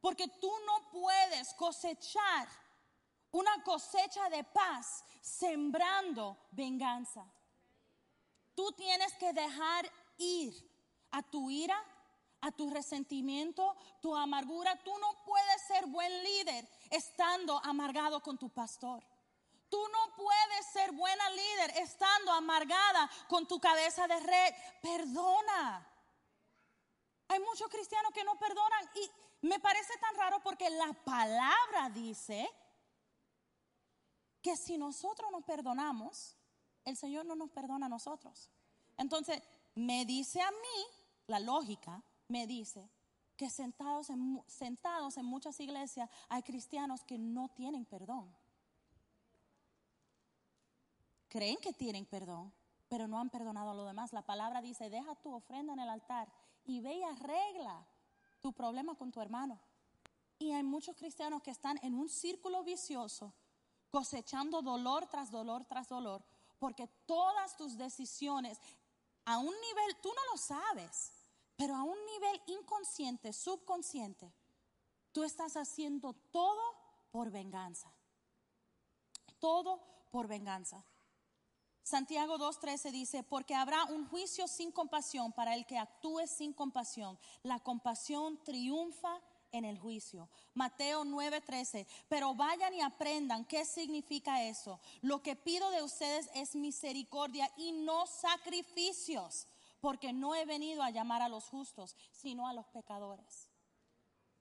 Porque 0.00 0.28
tú 0.28 0.50
no 0.64 0.90
puedes 0.90 1.52
cosechar 1.54 2.48
una 3.32 3.62
cosecha 3.64 4.28
de 4.28 4.44
paz 4.44 5.04
sembrando 5.20 6.36
venganza. 6.52 7.24
Tú 8.54 8.72
tienes 8.72 9.12
que 9.14 9.32
dejar 9.32 9.90
ir 10.18 10.54
a 11.10 11.22
tu 11.22 11.50
ira, 11.50 11.82
a 12.42 12.50
tu 12.52 12.70
resentimiento, 12.70 13.76
tu 14.00 14.14
amargura. 14.16 14.76
Tú 14.82 14.92
no 14.98 15.24
puedes 15.24 15.62
ser 15.66 15.86
buen 15.86 16.22
líder 16.22 16.68
estando 16.90 17.58
amargado 17.64 18.22
con 18.22 18.38
tu 18.38 18.48
pastor. 18.48 19.02
Tú 19.68 19.80
no 19.92 20.16
puedes 20.16 20.66
ser 20.72 20.90
buena 20.92 21.30
líder 21.30 21.70
estando 21.76 22.32
amargada 22.32 23.08
con 23.28 23.46
tu 23.46 23.60
cabeza 23.60 24.06
de 24.08 24.18
red. 24.18 24.54
Perdona. 24.82 25.86
Hay 27.28 27.38
muchos 27.40 27.68
cristianos 27.68 28.12
que 28.12 28.24
no 28.24 28.36
perdonan 28.36 28.90
y 28.96 29.46
me 29.46 29.60
parece 29.60 29.96
tan 29.98 30.16
raro 30.16 30.42
porque 30.42 30.68
la 30.70 30.92
palabra 30.92 31.88
dice 31.90 32.50
que 34.42 34.56
si 34.56 34.76
nosotros 34.76 35.30
nos 35.30 35.44
perdonamos, 35.44 36.36
el 36.84 36.96
Señor 36.96 37.26
no 37.26 37.36
nos 37.36 37.50
perdona 37.50 37.86
a 37.86 37.88
nosotros. 37.90 38.50
Entonces, 38.96 39.40
me 39.76 40.04
dice 40.04 40.42
a 40.42 40.50
mí, 40.50 40.86
la 41.28 41.38
lógica 41.38 42.02
me 42.30 42.46
dice 42.46 42.88
que 43.36 43.50
sentados 43.50 44.08
en, 44.08 44.42
sentados 44.46 45.16
en 45.16 45.26
muchas 45.26 45.58
iglesias 45.60 46.08
hay 46.28 46.42
cristianos 46.42 47.04
que 47.04 47.18
no 47.18 47.48
tienen 47.48 47.84
perdón. 47.84 48.32
Creen 51.28 51.56
que 51.58 51.72
tienen 51.72 52.06
perdón, 52.06 52.52
pero 52.88 53.08
no 53.08 53.18
han 53.18 53.30
perdonado 53.30 53.70
a 53.70 53.74
los 53.74 53.86
demás. 53.86 54.12
La 54.12 54.22
palabra 54.22 54.62
dice, 54.62 54.90
deja 54.90 55.14
tu 55.16 55.32
ofrenda 55.32 55.72
en 55.72 55.80
el 55.80 55.88
altar 55.88 56.28
y 56.64 56.80
ve 56.80 56.94
y 56.94 57.02
arregla 57.02 57.84
tu 58.40 58.52
problema 58.52 58.94
con 58.94 59.10
tu 59.10 59.20
hermano. 59.20 59.58
Y 60.38 60.52
hay 60.52 60.62
muchos 60.62 60.96
cristianos 60.96 61.42
que 61.42 61.50
están 61.50 61.78
en 61.82 61.94
un 61.94 62.08
círculo 62.08 62.62
vicioso, 62.62 63.32
cosechando 63.90 64.62
dolor 64.62 65.06
tras 65.06 65.30
dolor 65.30 65.64
tras 65.64 65.88
dolor, 65.88 66.22
porque 66.58 66.86
todas 67.06 67.56
tus 67.56 67.76
decisiones 67.76 68.58
a 69.24 69.38
un 69.38 69.54
nivel, 69.54 69.96
tú 70.00 70.08
no 70.14 70.32
lo 70.32 70.36
sabes, 70.36 71.19
pero 71.60 71.76
a 71.76 71.82
un 71.82 72.06
nivel 72.06 72.40
inconsciente, 72.46 73.34
subconsciente, 73.34 74.32
tú 75.12 75.24
estás 75.24 75.58
haciendo 75.58 76.14
todo 76.32 76.62
por 77.10 77.30
venganza. 77.30 77.92
Todo 79.38 79.78
por 80.10 80.26
venganza. 80.26 80.82
Santiago 81.82 82.38
2.13 82.38 82.92
dice, 82.92 83.22
porque 83.24 83.54
habrá 83.54 83.84
un 83.84 84.08
juicio 84.08 84.48
sin 84.48 84.72
compasión 84.72 85.34
para 85.34 85.54
el 85.54 85.66
que 85.66 85.76
actúe 85.76 86.26
sin 86.26 86.54
compasión. 86.54 87.18
La 87.42 87.58
compasión 87.58 88.42
triunfa 88.42 89.20
en 89.52 89.66
el 89.66 89.78
juicio. 89.78 90.30
Mateo 90.54 91.04
9:13, 91.04 91.86
pero 92.08 92.34
vayan 92.34 92.72
y 92.72 92.80
aprendan 92.80 93.44
qué 93.44 93.66
significa 93.66 94.44
eso. 94.44 94.80
Lo 95.02 95.22
que 95.22 95.36
pido 95.36 95.68
de 95.72 95.82
ustedes 95.82 96.30
es 96.32 96.54
misericordia 96.54 97.52
y 97.58 97.72
no 97.72 98.06
sacrificios, 98.06 99.46
porque 99.80 100.12
no 100.12 100.34
he 100.34 100.44
venido 100.44 100.82
a 100.82 100.90
llamar 100.90 101.22
a 101.22 101.28
los 101.28 101.44
justos, 101.48 101.96
sino 102.12 102.46
a 102.46 102.52
los 102.52 102.66
pecadores. 102.68 103.50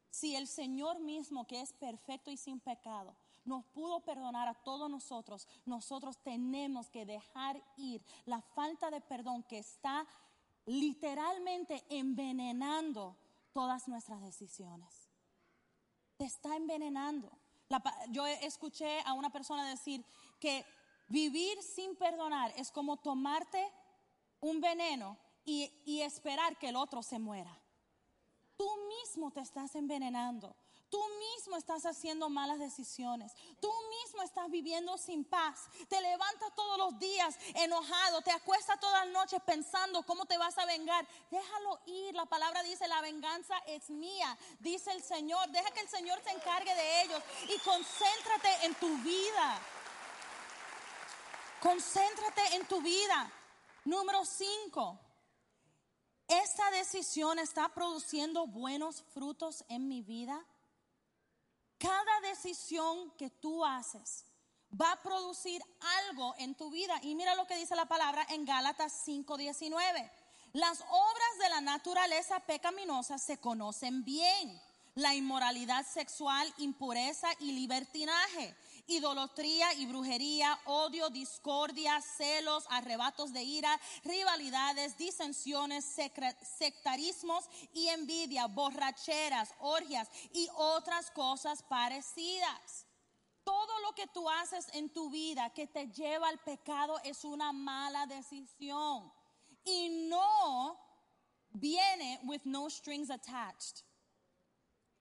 Si 0.09 0.35
el 0.35 0.47
Señor 0.47 0.99
mismo, 0.99 1.45
que 1.45 1.61
es 1.61 1.73
perfecto 1.73 2.31
y 2.31 2.37
sin 2.37 2.59
pecado, 2.59 3.15
nos 3.45 3.63
pudo 3.65 4.01
perdonar 4.01 4.47
a 4.47 4.53
todos 4.53 4.89
nosotros, 4.89 5.47
nosotros 5.65 6.17
tenemos 6.23 6.89
que 6.89 7.05
dejar 7.05 7.61
ir 7.77 8.03
la 8.25 8.41
falta 8.41 8.91
de 8.91 9.01
perdón 9.01 9.43
que 9.43 9.59
está 9.59 10.05
literalmente 10.65 11.83
envenenando 11.89 13.15
todas 13.53 13.87
nuestras 13.87 14.21
decisiones. 14.21 15.09
Te 16.17 16.25
está 16.25 16.55
envenenando. 16.55 17.31
yo 18.09 18.25
escuché 18.27 19.01
a 19.05 19.13
una 19.13 19.31
persona 19.31 19.69
decir 19.69 20.03
que 20.39 20.65
vivir 21.07 21.61
sin 21.63 21.95
perdonar 21.95 22.53
es 22.57 22.71
como 22.71 22.97
tomarte 22.97 23.71
un 24.41 24.61
veneno 24.61 25.17
y, 25.85 26.01
esperar 26.01 26.57
que 26.57 26.69
el 26.69 26.75
otro 26.75 27.01
se 27.01 27.19
muera. 27.19 27.55
tú 28.57 28.69
mismo 28.87 29.31
te 29.31 29.39
estás 29.39 29.75
envenenando. 29.75 30.55
Tú 30.89 30.99
mismo 31.19 31.55
estás 31.55 31.85
haciendo 31.85 32.29
malas 32.29 32.57
decisiones. 32.57 33.31
Tú 33.61 33.71
mismo 33.89 34.23
estás 34.23 34.49
viviendo 34.49 34.97
sin 34.97 35.23
paz. 35.23 35.69
Te 35.87 36.01
levantas 36.01 36.53
todos 36.55 36.79
los 36.79 36.99
días 36.99 37.37
enojado. 37.53 38.21
Te 38.21 38.31
acuestas 38.31 38.79
todas 38.79 39.05
las 39.05 39.13
noches 39.13 39.39
pensando 39.45 40.01
cómo 40.03 40.25
te 40.25 40.37
vas 40.39 40.57
a 40.57 40.65
vengar. 40.65 41.07
Déjalo 41.29 41.79
ir. 41.85 42.15
La 42.15 42.25
palabra 42.25 42.63
dice, 42.63 42.87
la 42.87 43.01
venganza 43.01 43.55
es 43.67 43.89
mía. 43.91 44.35
Dice 44.59 44.91
el 44.91 45.03
Señor. 45.03 45.47
Deja 45.51 45.69
que 45.71 45.81
el 45.81 45.89
Señor 45.89 46.19
se 46.23 46.31
encargue 46.31 46.73
de 46.73 47.03
ellos. 47.03 47.23
Y 47.49 47.59
concéntrate 47.59 48.65
en 48.65 48.73
tu 48.75 48.97
vida. 49.03 49.61
Concéntrate 51.61 52.55
en 52.55 52.65
tu 52.65 52.81
vida. 52.81 53.31
Número 53.85 54.25
cinco. 54.25 54.99
¿Esta 56.29 56.69
decisión 56.69 57.39
está 57.39 57.69
produciendo 57.69 58.45
buenos 58.45 59.03
frutos 59.15 59.65
en 59.67 59.87
mi 59.87 60.03
vida? 60.03 60.39
Cada 61.79 62.21
decisión 62.21 63.09
que 63.17 63.31
tú 63.31 63.65
haces 63.65 64.25
va 64.79 64.91
a 64.91 65.01
producir 65.01 65.59
algo 66.07 66.35
en 66.37 66.53
tu 66.53 66.69
vida. 66.69 66.99
Y 67.01 67.15
mira 67.15 67.33
lo 67.33 67.47
que 67.47 67.55
dice 67.55 67.75
la 67.75 67.87
palabra 67.87 68.27
en 68.29 68.45
Gálatas 68.45 68.93
5:19. 69.07 70.11
Las 70.53 70.81
obras 70.81 71.37
de 71.39 71.49
la 71.49 71.61
naturaleza 71.61 72.39
pecaminosa 72.41 73.17
se 73.17 73.39
conocen 73.39 74.03
bien. 74.03 74.61
La 74.93 75.15
inmoralidad 75.15 75.83
sexual, 75.83 76.53
impureza 76.59 77.27
y 77.39 77.53
libertinaje 77.53 78.55
idolatría 78.89 79.73
y 79.75 79.85
brujería, 79.85 80.59
odio, 80.65 81.09
discordia, 81.09 82.01
celos, 82.01 82.65
arrebatos 82.69 83.31
de 83.31 83.43
ira, 83.43 83.79
rivalidades, 84.03 84.97
disensiones, 84.97 85.85
sectarismos 86.57 87.45
y 87.73 87.87
envidia, 87.87 88.47
borracheras, 88.47 89.53
orgias 89.59 90.09
y 90.33 90.47
otras 90.55 91.11
cosas 91.11 91.63
parecidas. 91.63 92.85
Todo 93.43 93.79
lo 93.79 93.93
que 93.93 94.07
tú 94.07 94.29
haces 94.29 94.67
en 94.73 94.89
tu 94.89 95.09
vida 95.09 95.49
que 95.51 95.67
te 95.67 95.87
lleva 95.87 96.27
al 96.27 96.39
pecado 96.39 96.99
es 97.03 97.23
una 97.23 97.51
mala 97.51 98.05
decisión 98.05 99.11
y 99.65 100.07
no 100.09 100.77
viene 101.51 102.19
with 102.23 102.41
no 102.45 102.69
strings 102.69 103.09
attached. 103.09 103.83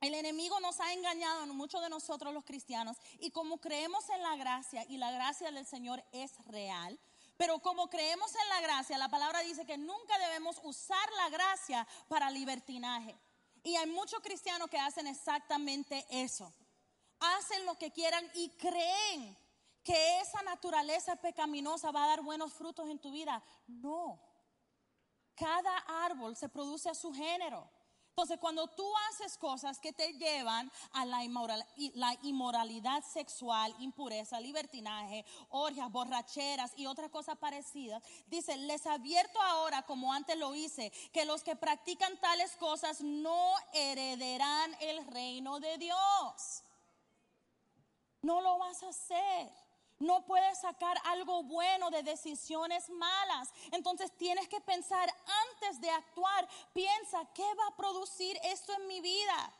El 0.01 0.15
enemigo 0.15 0.61
nos 0.61 0.79
ha 0.79 0.93
engañado 0.93 1.43
a 1.43 1.47
muchos 1.47 1.83
de 1.83 1.89
nosotros 1.89 2.33
los 2.33 2.45
cristianos 2.45 2.97
y 3.19 3.31
como 3.31 3.59
creemos 3.59 4.09
en 4.11 4.23
la 4.23 4.37
gracia 4.37 4.85
y 4.89 4.97
la 4.97 5.11
gracia 5.11 5.51
del 5.51 5.67
Señor 5.67 6.05
es 6.13 6.33
real, 6.47 6.99
pero 7.37 7.59
como 7.59 7.91
creemos 7.91 8.33
en 8.35 8.49
la 8.49 8.61
gracia, 8.61 8.97
la 8.97 9.09
palabra 9.09 9.41
dice 9.41 9.65
que 9.65 9.77
nunca 9.77 10.19
debemos 10.19 10.61
usar 10.63 11.13
la 11.17 11.31
gracia 11.31 11.87
para 12.09 12.31
libertinaje. 12.31 13.17
Y 13.63 13.75
hay 13.77 13.89
muchos 13.89 14.21
cristianos 14.21 14.69
que 14.71 14.79
hacen 14.79 15.07
exactamente 15.07 16.07
eso. 16.11 16.53
Hacen 17.19 17.67
lo 17.67 17.77
que 17.77 17.91
quieran 17.91 18.25
y 18.35 18.51
creen 18.51 19.37
que 19.83 20.21
esa 20.21 20.43
naturaleza 20.43 21.17
pecaminosa 21.17 21.91
va 21.91 22.05
a 22.05 22.09
dar 22.09 22.23
buenos 22.23 22.53
frutos 22.53 22.89
en 22.89 22.99
tu 22.99 23.11
vida. 23.11 23.43
No. 23.67 24.21
Cada 25.35 25.77
árbol 26.05 26.37
se 26.37 26.49
produce 26.49 26.89
a 26.89 26.95
su 26.95 27.13
género. 27.13 27.69
Entonces, 28.19 28.41
cuando 28.41 28.67
tú 28.67 28.85
haces 29.09 29.39
cosas 29.39 29.79
que 29.79 29.93
te 29.93 30.13
llevan 30.15 30.73
a 30.91 31.07
la, 31.07 31.23
inmoralidad 32.23 33.05
sexual, 33.05 33.73
impureza, 33.79 34.41
libertinaje, 34.41 35.25
orgias, 35.51 35.89
borracheras 35.93 36.73
y 36.77 36.87
otras 36.87 37.13
cosas 37.13 37.39
parecidas, 37.39 38.03
dice, 38.27 38.57
les 38.57 38.89
advierto 38.89 39.41
ahora, 39.41 39.83
como 39.83 40.13
antes 40.13 40.37
lo 40.37 40.53
hice, 40.57 40.91
que 41.13 41.27
los 41.27 41.45
que 41.45 41.55
practican 41.55 42.19
tales 42.19 42.57
cosas 42.57 43.03
no 43.03 43.53
heredarán 43.73 44.75
el 44.81 45.07
reino 45.07 45.61
de 45.61 45.79
Dios. 45.79 46.65
No 48.23 48.41
lo 48.41 48.59
vas 48.59 48.83
a 48.83 48.89
hacer 48.89 49.68
no 49.99 50.25
puedes 50.27 50.61
sacar 50.61 50.97
algo 51.05 51.43
bueno 51.43 51.91
de 51.91 52.03
decisiones 52.03 52.89
malas. 52.91 53.51
Entonces 53.73 54.11
tienes 54.17 54.49
que 54.49 54.61
pensar 54.61 55.13
antes 55.53 55.81
de 55.81 55.91
actuar, 55.91 56.49
piensa, 56.73 57.25
¿qué 57.35 57.55
va 57.55 57.67
a 57.69 57.77
producir 57.77 58.39
esto 58.45 58.73
en 58.75 58.87
mi 58.87 59.01
vida? 59.01 59.53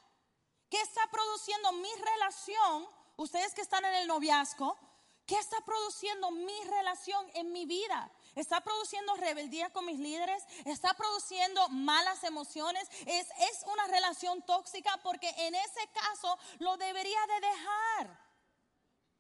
¿Qué 0.71 0.81
está 0.81 1.07
produciendo 1.11 1.73
mi 1.73 1.91
relación? 1.95 2.89
Ustedes 3.17 3.55
que 3.55 3.63
están 3.63 3.85
en 3.85 3.95
el 3.95 4.07
noviazgo, 4.07 4.79
¿qué 5.27 5.37
está 5.37 5.57
produciendo 5.65 6.31
mi 6.31 6.65
relación 6.65 7.27
en 7.35 7.53
mi 7.53 7.67
vida? 7.67 8.11
¿Está 8.35 8.61
produciendo 8.61 9.17
rebeldía 9.17 9.71
con 9.71 9.87
mis 9.87 9.99
líderes? 9.99 10.45
¿Está 10.65 10.95
produciendo 10.95 11.69
malas 11.71 12.23
emociones? 12.23 12.89
¿Es, 13.07 13.27
es 13.27 13.65
una 13.73 13.87
relación 13.89 14.43
tóxica? 14.43 14.97
Porque 15.03 15.29
en 15.39 15.55
ese 15.55 15.89
caso 15.93 16.39
lo 16.61 16.77
debería 16.77 17.27
de 17.27 17.49
dejar. 17.49 18.28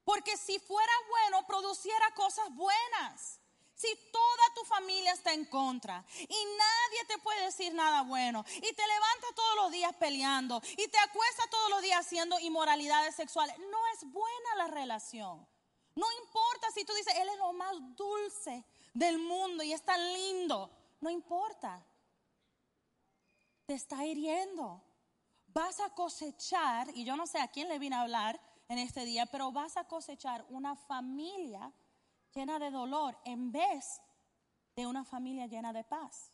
Porque 0.08 0.38
si 0.38 0.58
fuera 0.58 0.92
bueno, 1.10 1.46
produciera 1.46 2.14
cosas 2.14 2.48
buenas. 2.54 3.38
Si 3.74 3.94
toda 4.10 4.54
tu 4.54 4.64
familia 4.64 5.12
está 5.12 5.34
en 5.34 5.44
contra 5.44 6.02
y 6.18 6.26
nadie 6.26 7.04
te 7.06 7.18
puede 7.18 7.44
decir 7.44 7.74
nada 7.74 8.00
bueno 8.04 8.42
y 8.56 8.60
te 8.72 8.86
levantas 8.86 9.34
todos 9.34 9.56
los 9.56 9.70
días 9.70 9.94
peleando 9.96 10.62
y 10.78 10.88
te 10.88 10.98
acuestas 10.98 11.50
todos 11.50 11.68
los 11.68 11.82
días 11.82 12.06
haciendo 12.06 12.40
inmoralidades 12.40 13.16
sexuales, 13.16 13.54
no 13.58 13.86
es 13.92 14.10
buena 14.10 14.56
la 14.56 14.68
relación. 14.68 15.46
No 15.94 16.06
importa 16.22 16.70
si 16.72 16.86
tú 16.86 16.94
dices, 16.94 17.14
Él 17.14 17.28
es 17.28 17.36
lo 17.36 17.52
más 17.52 17.76
dulce 17.94 18.64
del 18.94 19.18
mundo 19.18 19.62
y 19.62 19.74
es 19.74 19.84
tan 19.84 20.02
lindo. 20.14 20.70
No 21.02 21.10
importa. 21.10 21.84
Te 23.66 23.74
está 23.74 24.06
hiriendo. 24.06 24.82
Vas 25.48 25.80
a 25.80 25.90
cosechar, 25.90 26.88
y 26.94 27.04
yo 27.04 27.14
no 27.14 27.26
sé 27.26 27.40
a 27.40 27.48
quién 27.48 27.68
le 27.68 27.78
vine 27.78 27.96
a 27.96 28.02
hablar, 28.02 28.40
en 28.68 28.78
este 28.78 29.04
día, 29.04 29.26
pero 29.26 29.50
vas 29.50 29.76
a 29.76 29.84
cosechar 29.84 30.44
una 30.50 30.76
familia 30.76 31.72
llena 32.34 32.58
de 32.58 32.70
dolor 32.70 33.18
en 33.24 33.50
vez 33.50 34.00
de 34.76 34.86
una 34.86 35.04
familia 35.04 35.46
llena 35.46 35.72
de 35.72 35.84
paz. 35.84 36.30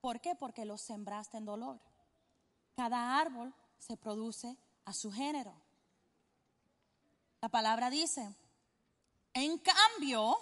¿Por 0.00 0.20
qué? 0.20 0.34
Porque 0.34 0.64
lo 0.64 0.78
sembraste 0.78 1.38
en 1.38 1.46
dolor. 1.46 1.80
Cada 2.76 3.18
árbol 3.18 3.52
se 3.78 3.96
produce 3.96 4.56
a 4.84 4.92
su 4.92 5.10
género. 5.10 5.54
La 7.40 7.48
palabra 7.48 7.90
dice, 7.90 8.34
en 9.32 9.58
cambio, 9.58 10.36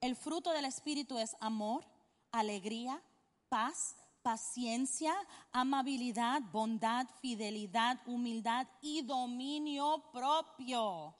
el 0.00 0.16
fruto 0.16 0.50
del 0.50 0.64
Espíritu 0.64 1.18
es 1.18 1.36
amor, 1.40 1.84
alegría, 2.32 3.02
paz, 3.48 3.96
paciencia, 4.26 5.14
amabilidad, 5.52 6.42
bondad, 6.50 7.06
fidelidad, 7.20 8.00
humildad 8.06 8.66
y 8.80 9.02
dominio 9.02 10.02
propio. 10.12 11.14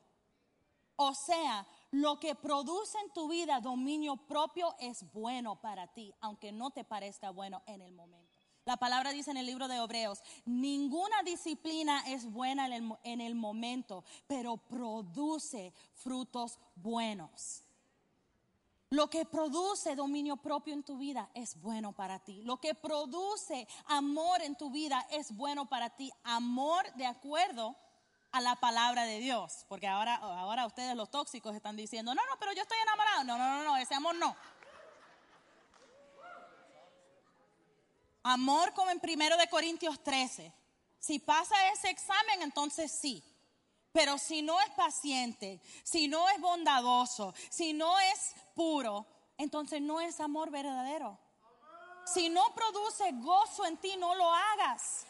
O 0.97 1.15
sea, 1.15 1.65
lo 1.93 2.19
que 2.19 2.35
produce 2.35 2.99
en 2.99 3.13
tu 3.13 3.29
vida 3.29 3.61
dominio 3.61 4.17
propio 4.17 4.75
es 4.81 5.05
bueno 5.13 5.61
para 5.61 5.87
ti, 5.87 6.13
aunque 6.21 6.51
no 6.51 6.73
te 6.73 6.83
parezca 6.83 7.31
bueno 7.31 7.63
en 7.67 7.81
el 7.81 7.93
momento. 7.93 8.43
La 8.65 8.77
palabra 8.77 9.13
dice 9.13 9.31
en 9.31 9.37
el 9.37 9.47
libro 9.47 9.69
de 9.69 9.77
Hebreos, 9.77 10.21
ninguna 10.45 11.23
disciplina 11.23 12.03
es 12.09 12.29
buena 12.29 12.67
en 12.67 12.73
el, 12.73 12.93
en 13.05 13.21
el 13.21 13.37
momento, 13.37 14.03
pero 14.27 14.57
produce 14.57 15.73
frutos 15.95 16.59
buenos. 16.75 17.66
Lo 18.91 19.11
que 19.11 19.25
produce 19.25 19.97
dominio 19.97 20.37
propio 20.37 20.73
en 20.73 20.85
tu 20.85 20.97
vida 20.97 21.29
es 21.35 21.61
bueno 21.61 21.93
para 21.93 22.21
ti. 22.21 22.43
Lo 22.43 22.61
que 22.61 22.75
produce 22.75 23.67
amor 23.87 24.43
en 24.43 24.55
tu 24.57 24.71
vida 24.71 25.05
es 25.11 25.35
bueno 25.37 25.69
para 25.69 25.91
ti. 25.91 26.13
Amor 26.23 26.93
de 26.95 27.07
acuerdo 27.07 27.77
a 28.31 28.41
la 28.41 28.55
palabra 28.57 29.05
de 29.05 29.19
Dios. 29.19 29.65
Porque 29.69 29.89
ahora, 29.89 30.15
ahora 30.15 30.67
ustedes 30.67 30.95
los 30.95 31.11
tóxicos 31.11 31.57
están 31.57 31.75
diciendo, 31.75 32.15
no, 32.15 32.23
no, 32.27 32.39
pero 32.39 32.53
yo 32.53 32.63
estoy 32.63 32.79
enamorado. 32.79 33.25
No, 33.25 33.37
no, 33.37 33.57
no, 33.57 33.65
no, 33.65 33.77
ese 33.77 33.95
amor 33.95 34.15
no. 34.15 34.37
Amor 38.23 38.73
como 38.73 38.91
en 38.91 39.01
primero 39.01 39.37
de 39.37 39.49
Corintios 39.49 40.01
13. 40.03 40.53
Si 41.01 41.19
pasa 41.19 41.55
ese 41.73 41.91
examen, 41.91 42.43
entonces 42.43 42.93
sí. 42.93 43.25
Pero 43.97 44.19
si 44.19 44.43
no 44.43 44.61
es 44.61 44.69
paciente, 44.73 45.59
si 45.83 46.07
no 46.07 46.29
es 46.29 46.39
bondadoso, 46.39 47.33
si 47.49 47.73
no 47.73 47.99
es 47.99 48.35
puro, 48.55 49.07
entonces 49.39 49.81
no 49.81 50.03
es 50.03 50.21
amor 50.21 50.51
verdadero. 50.51 51.19
Si 52.05 52.29
no 52.29 52.55
produce 52.55 53.11
gozo 53.13 53.65
en 53.65 53.79
ti, 53.79 53.97
no 53.97 54.15
lo 54.15 54.31
hagas. 54.31 55.07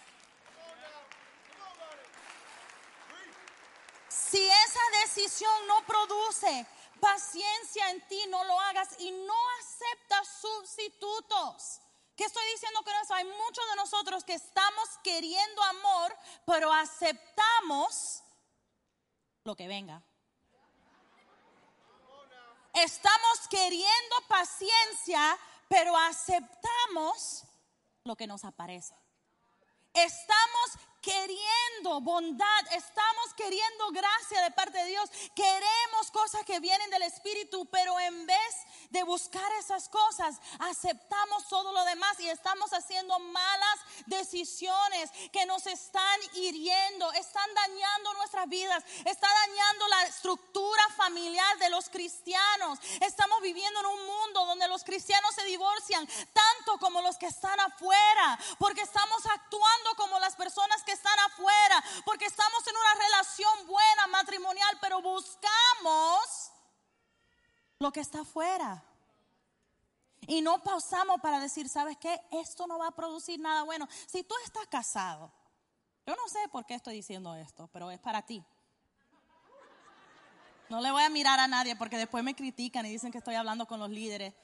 Si 4.09 4.41
esa 4.41 4.81
decisión 5.03 5.67
no 5.67 5.85
produce 5.85 6.65
paciencia 7.01 7.91
en 7.91 8.07
ti, 8.07 8.23
no 8.29 8.45
lo 8.45 8.61
hagas 8.61 9.01
y 9.01 9.11
no 9.11 9.35
aceptas 9.63 10.29
sustitutos. 10.41 11.81
¿Qué 12.17 12.23
estoy 12.23 12.45
diciendo 12.53 12.85
con 12.85 12.95
eso? 13.03 13.15
Hay 13.15 13.25
muchos 13.25 13.69
de 13.69 13.77
nosotros 13.79 14.23
que 14.23 14.35
estamos 14.35 14.89
queriendo 15.03 15.61
amor, 15.65 16.17
pero 16.45 16.73
aceptamos 16.73 18.23
lo 19.47 19.57
que 19.57 19.69
venga. 19.69 20.03
Estamos 22.75 23.49
queriendo 23.49 24.17
paciencia, 24.29 25.39
pero 25.69 25.97
aceptamos 25.97 27.45
lo 28.05 28.17
que 28.17 28.27
nos 28.27 28.45
aparece. 28.45 28.95
estamos 29.95 30.79
queriendo 31.07 32.01
bondad, 32.01 32.73
estamos 32.73 33.33
queriendo 33.37 33.91
gracia 33.93 34.43
de 34.43 34.51
parte 34.51 34.77
de 34.79 34.87
Dios, 34.87 35.09
queremos 35.37 36.11
cosas 36.13 36.45
que 36.45 36.59
vienen 36.59 36.91
del 36.91 37.03
Espíritu, 37.03 37.65
pero 37.67 37.99
en 38.01 38.27
vez 38.27 38.67
de 38.91 39.05
buscar 39.05 39.49
esas 39.61 39.89
cosas, 39.89 40.41
aceptamos 40.59 41.47
todo 41.49 41.71
lo 41.71 41.85
demás 41.85 42.19
y 42.19 42.29
estamos 42.29 42.73
haciendo 42.73 43.17
malas 43.21 43.79
decisiones 44.07 45.13
que 45.33 45.47
nos 45.47 45.69
están 45.69 46.21
hiriendo, 46.35 47.13
están 47.13 47.55
dañando 47.55 48.13
nuestras 48.15 48.49
vidas, 48.49 48.83
está 49.05 49.29
dañando 49.29 49.87
la 49.87 50.03
estructura 50.07 50.83
familiar 50.97 51.59
de 51.59 51.71
los 51.71 51.89
cristianos. 51.89 52.81
Estamos 53.01 53.41
viviendo 53.43 53.79
en 53.79 53.87
un 53.87 54.07
mundo 54.07 54.47
donde 54.47 54.67
los 54.67 54.83
cristianos 54.83 55.35
se 55.37 55.45
divorcian 55.45 56.07
tanto 56.33 56.79
como 56.79 57.01
los 57.03 57.17
que 57.17 57.27
están 57.27 57.59
afuera, 57.61 58.39
porque 58.59 58.83
estamos 58.83 59.25
actuando 59.27 59.95
como 59.97 60.19
las 60.19 60.35
personas 60.35 60.83
que 60.83 60.96
están 60.97 61.19
afuera, 61.21 61.85
porque 62.05 62.25
estamos 62.27 62.67
en 62.67 62.77
una 62.77 62.95
relación 62.95 63.67
buena 63.67 64.07
matrimonial, 64.09 64.79
pero 64.81 65.01
buscamos 65.01 66.51
lo 67.79 67.93
que 67.93 68.01
está 68.01 68.21
afuera. 68.21 68.83
Y 70.29 70.43
no 70.43 70.63
pausamos 70.63 71.21
para 71.21 71.39
decir, 71.39 71.69
¿sabes 71.69 71.97
qué? 71.99 72.21
Esto 72.33 72.67
no 72.67 72.79
va 72.79 72.89
a 72.89 72.97
producir 72.97 73.39
nada 73.39 73.63
bueno. 73.63 73.89
Si 74.07 74.25
tú 74.25 74.35
estás 74.45 74.67
casado, 74.67 75.33
yo 76.07 76.17
no 76.17 76.29
sé 76.29 76.49
por 76.51 76.67
qué 76.67 76.75
estoy 76.75 76.95
diciendo 76.95 77.35
esto, 77.35 77.69
pero 77.73 77.91
es 77.91 78.01
para 78.01 78.23
ti. 78.23 78.45
No 80.69 80.81
le 80.81 80.91
voy 80.91 81.05
a 81.05 81.11
mirar 81.11 81.39
a 81.39 81.47
nadie 81.47 81.77
porque 81.77 81.97
después 81.97 82.25
me 82.25 82.35
critican 82.35 82.85
y 82.87 82.91
dicen 82.91 83.13
que 83.13 83.19
estoy 83.19 83.37
hablando 83.37 83.67
con 83.67 83.79
los 83.79 83.91
líderes. 83.91 84.35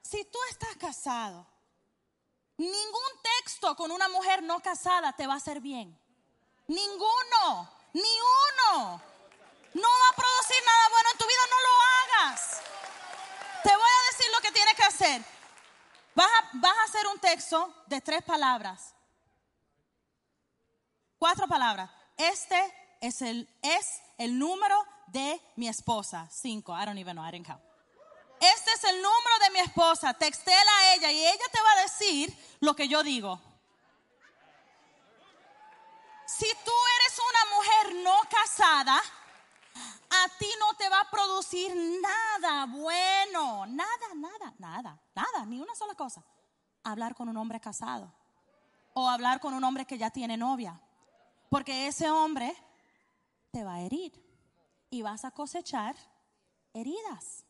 Si 0.00 0.24
tú 0.24 0.38
estás 0.50 0.74
casado 0.76 1.46
Ningún 2.62 3.12
texto 3.22 3.74
con 3.74 3.90
una 3.90 4.08
mujer 4.08 4.40
no 4.44 4.60
casada 4.60 5.12
te 5.12 5.26
va 5.26 5.34
a 5.34 5.38
hacer 5.38 5.60
bien. 5.60 5.98
Ninguno, 6.68 7.68
ni 7.92 8.00
uno. 8.02 9.02
No 9.74 9.88
va 9.88 10.08
a 10.12 10.16
producir 10.16 10.62
nada 10.64 10.88
bueno 10.90 11.10
en 11.10 11.18
tu 11.18 11.24
vida, 11.24 11.40
no 11.50 11.56
lo 11.66 12.28
hagas. 12.28 12.62
Te 13.64 13.68
voy 13.68 13.90
a 13.90 14.12
decir 14.12 14.32
lo 14.32 14.40
que 14.42 14.52
tienes 14.52 14.74
que 14.74 14.84
hacer. 14.84 15.24
Vas 16.14 16.28
a, 16.28 16.50
vas 16.54 16.76
a 16.78 16.84
hacer 16.84 17.06
un 17.08 17.18
texto 17.18 17.74
de 17.86 18.00
tres 18.00 18.22
palabras. 18.22 18.94
Cuatro 21.18 21.48
palabras. 21.48 21.90
Este 22.16 22.96
es 23.00 23.22
el, 23.22 23.48
es 23.60 24.02
el 24.18 24.38
número 24.38 24.86
de 25.08 25.42
mi 25.56 25.66
esposa. 25.66 26.28
Cinco. 26.30 26.72
I 26.80 26.84
don't 26.84 26.98
even 26.98 27.16
know. 27.16 27.24
I 27.26 27.32
didn't 27.32 27.48
count 27.48 27.71
este 28.42 28.72
es 28.72 28.84
el 28.84 28.96
número 28.96 29.38
de 29.44 29.50
mi 29.50 29.58
esposa, 29.60 30.14
textela 30.14 30.58
a 30.78 30.94
ella 30.94 31.12
y 31.12 31.24
ella 31.24 31.44
te 31.52 31.62
va 31.62 31.72
a 31.72 31.82
decir 31.82 32.56
lo 32.60 32.74
que 32.74 32.88
yo 32.88 33.02
digo. 33.04 33.40
Si 36.26 36.46
tú 36.64 36.72
eres 36.98 37.20
una 37.30 37.56
mujer 37.56 38.04
no 38.04 38.16
casada, 38.28 38.96
a 38.98 40.28
ti 40.38 40.48
no 40.58 40.74
te 40.76 40.88
va 40.88 41.00
a 41.00 41.10
producir 41.10 41.72
nada 41.74 42.66
bueno, 42.66 43.66
nada, 43.66 44.14
nada, 44.16 44.54
nada, 44.58 45.00
nada, 45.14 45.46
ni 45.46 45.60
una 45.60 45.74
sola 45.76 45.94
cosa. 45.94 46.24
Hablar 46.82 47.14
con 47.14 47.28
un 47.28 47.36
hombre 47.36 47.60
casado 47.60 48.12
o 48.94 49.08
hablar 49.08 49.38
con 49.38 49.54
un 49.54 49.62
hombre 49.62 49.86
que 49.86 49.98
ya 49.98 50.10
tiene 50.10 50.36
novia, 50.36 50.80
porque 51.48 51.86
ese 51.86 52.10
hombre 52.10 52.56
te 53.52 53.62
va 53.62 53.74
a 53.74 53.80
herir 53.82 54.12
y 54.90 55.02
vas 55.02 55.24
a 55.24 55.30
cosechar 55.30 55.94
heridas 56.72 57.44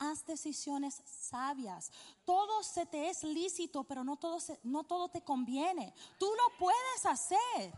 haz 0.00 0.26
decisiones 0.26 1.02
sabias. 1.04 1.92
Todo 2.24 2.62
se 2.64 2.86
te 2.86 3.08
es 3.10 3.22
lícito, 3.22 3.84
pero 3.84 4.02
no 4.02 4.16
todo, 4.16 4.38
no 4.64 4.82
todo 4.84 5.08
te 5.08 5.22
conviene. 5.22 5.94
Tú 6.18 6.26
lo 6.26 6.58
puedes 6.58 7.06
hacer. 7.06 7.72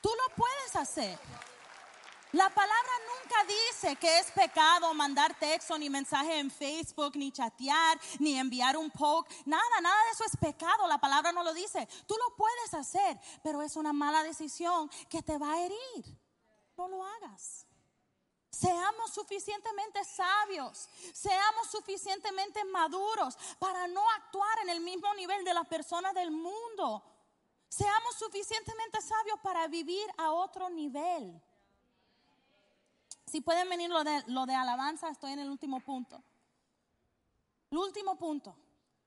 Tú 0.00 0.08
lo 0.08 0.34
puedes 0.34 0.76
hacer. 0.76 1.18
La 2.32 2.48
palabra 2.48 2.92
nunca 3.12 3.36
dice 3.44 3.96
que 3.96 4.18
es 4.18 4.30
pecado 4.30 4.94
mandar 4.94 5.38
texto, 5.38 5.76
ni 5.76 5.90
mensaje 5.90 6.38
en 6.38 6.50
Facebook, 6.50 7.14
ni 7.14 7.30
chatear, 7.30 8.00
ni 8.20 8.38
enviar 8.38 8.78
un 8.78 8.90
poke. 8.90 9.30
Nada, 9.44 9.80
nada 9.82 10.04
de 10.04 10.10
eso 10.12 10.24
es 10.24 10.36
pecado. 10.38 10.86
La 10.88 10.98
palabra 10.98 11.30
no 11.32 11.44
lo 11.44 11.52
dice. 11.52 11.86
Tú 12.06 12.14
lo 12.16 12.34
puedes 12.34 12.72
hacer, 12.72 13.20
pero 13.42 13.60
es 13.60 13.76
una 13.76 13.92
mala 13.92 14.22
decisión 14.22 14.88
que 15.10 15.22
te 15.22 15.36
va 15.36 15.52
a 15.52 15.60
herir. 15.60 16.18
No 16.78 16.88
lo 16.88 17.04
hagas. 17.04 17.66
Seamos 18.52 19.10
suficientemente 19.12 20.04
sabios, 20.04 20.86
seamos 21.14 21.70
suficientemente 21.70 22.62
maduros 22.64 23.36
para 23.58 23.88
no 23.88 24.08
actuar 24.10 24.58
en 24.62 24.68
el 24.68 24.80
mismo 24.80 25.12
nivel 25.14 25.42
de 25.42 25.54
las 25.54 25.66
personas 25.66 26.12
del 26.14 26.30
mundo. 26.30 27.02
Seamos 27.70 28.14
suficientemente 28.16 29.00
sabios 29.00 29.40
para 29.40 29.66
vivir 29.68 30.06
a 30.18 30.32
otro 30.32 30.68
nivel. 30.68 31.42
Si 33.26 33.40
pueden 33.40 33.70
venir 33.70 33.88
lo 33.88 34.04
de, 34.04 34.22
lo 34.26 34.44
de 34.44 34.54
alabanza, 34.54 35.08
estoy 35.08 35.32
en 35.32 35.38
el 35.38 35.48
último 35.48 35.80
punto. 35.80 36.22
El 37.70 37.78
último 37.78 38.18
punto. 38.18 38.54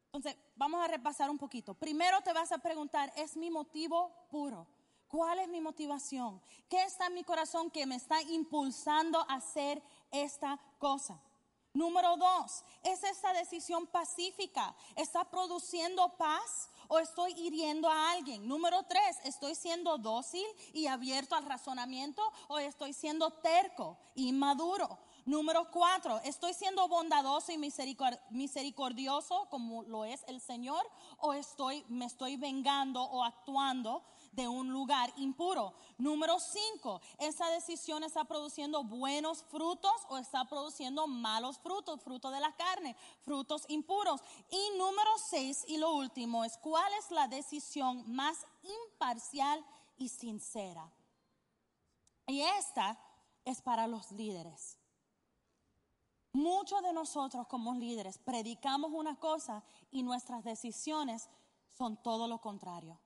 Entonces, 0.08 0.36
vamos 0.56 0.84
a 0.84 0.88
repasar 0.88 1.30
un 1.30 1.38
poquito. 1.38 1.76
Primero 1.76 2.20
te 2.22 2.34
vas 2.34 2.52
a 2.52 2.58
preguntar, 2.58 3.14
¿es 3.16 3.38
mi 3.38 3.52
motivo 3.52 4.12
puro? 4.32 4.66
¿Cuál 5.08 5.40
es 5.40 5.48
mi 5.48 5.62
motivación? 5.62 6.42
¿Qué 6.70 6.84
está 6.84 7.08
en 7.08 7.14
mi 7.14 7.24
corazón 7.24 7.70
que 7.70 7.86
me 7.86 7.96
está 7.96 8.22
impulsando 8.22 9.20
a 9.20 9.36
hacer 9.36 9.82
esta 10.12 10.60
cosa? 10.80 11.22
Número 11.76 12.16
dos, 12.16 12.64
¿es 12.84 13.04
esta 13.04 13.34
decisión 13.34 13.86
pacífica? 13.86 14.74
¿Está 14.96 15.30
produciendo 15.30 16.08
paz 16.16 16.70
o 16.88 17.00
estoy 17.00 17.34
hiriendo 17.34 17.90
a 17.90 18.12
alguien? 18.12 18.48
Número 18.48 18.84
tres, 18.84 19.18
¿estoy 19.26 19.56
siendo 19.56 19.98
dócil 19.98 20.46
y 20.72 20.88
abierto 20.88 21.36
al 21.36 21.46
razonamiento 21.46 22.22
o 22.48 22.60
estoy 22.60 22.94
siendo 22.94 23.30
terco, 23.30 23.98
inmaduro? 24.16 24.98
Número 25.26 25.70
cuatro, 25.70 26.22
¿estoy 26.24 26.54
siendo 26.54 26.88
bondadoso 26.88 27.52
y 27.52 27.58
misericordioso 27.58 29.48
como 29.50 29.84
lo 29.84 30.06
es 30.06 30.24
el 30.28 30.40
Señor 30.40 30.86
o 31.18 31.34
estoy, 31.34 31.84
me 31.90 32.06
estoy 32.06 32.38
vengando 32.38 33.02
o 33.04 33.24
actuando 33.24 34.02
de 34.36 34.48
un 34.48 34.72
lugar 34.72 35.14
impuro. 35.18 35.74
Número 35.98 36.40
cinco, 36.40 37.02
esa 37.18 37.48
decisión 37.50 38.04
está 38.04 38.26
produciendo 38.26 38.84
buenos 38.84 39.44
frutos 39.44 39.94
o 40.10 40.18
está 40.18 40.46
produciendo 40.46 41.08
malos 41.08 41.58
frutos, 41.60 42.02
fruto 42.02 42.30
de 42.32 42.40
la 42.40 42.56
carne, 42.56 42.96
frutos 43.24 43.64
impuros. 43.70 44.22
Y 44.50 44.78
número 44.78 45.12
seis, 45.30 45.64
y 45.68 45.78
lo 45.78 45.94
último, 45.96 46.44
es 46.44 46.58
cuál 46.58 46.92
es 47.00 47.12
la 47.12 47.28
decisión 47.28 48.04
más 48.14 48.46
imparcial 48.64 49.66
y 49.98 50.10
sincera. 50.10 50.92
Y 52.28 52.42
esta 52.42 53.00
es 53.46 53.62
para 53.62 53.88
los 53.88 54.12
líderes. 54.12 54.78
Muchos 56.34 56.82
de 56.82 56.92
nosotros 56.92 57.48
como 57.48 57.76
líderes 57.76 58.18
predicamos 58.18 58.92
una 58.92 59.18
cosa 59.18 59.64
y 59.90 60.04
nuestras 60.04 60.44
decisiones 60.44 61.30
son 61.78 61.96
todo 61.96 62.28
lo 62.28 62.42
contrario. 62.42 63.00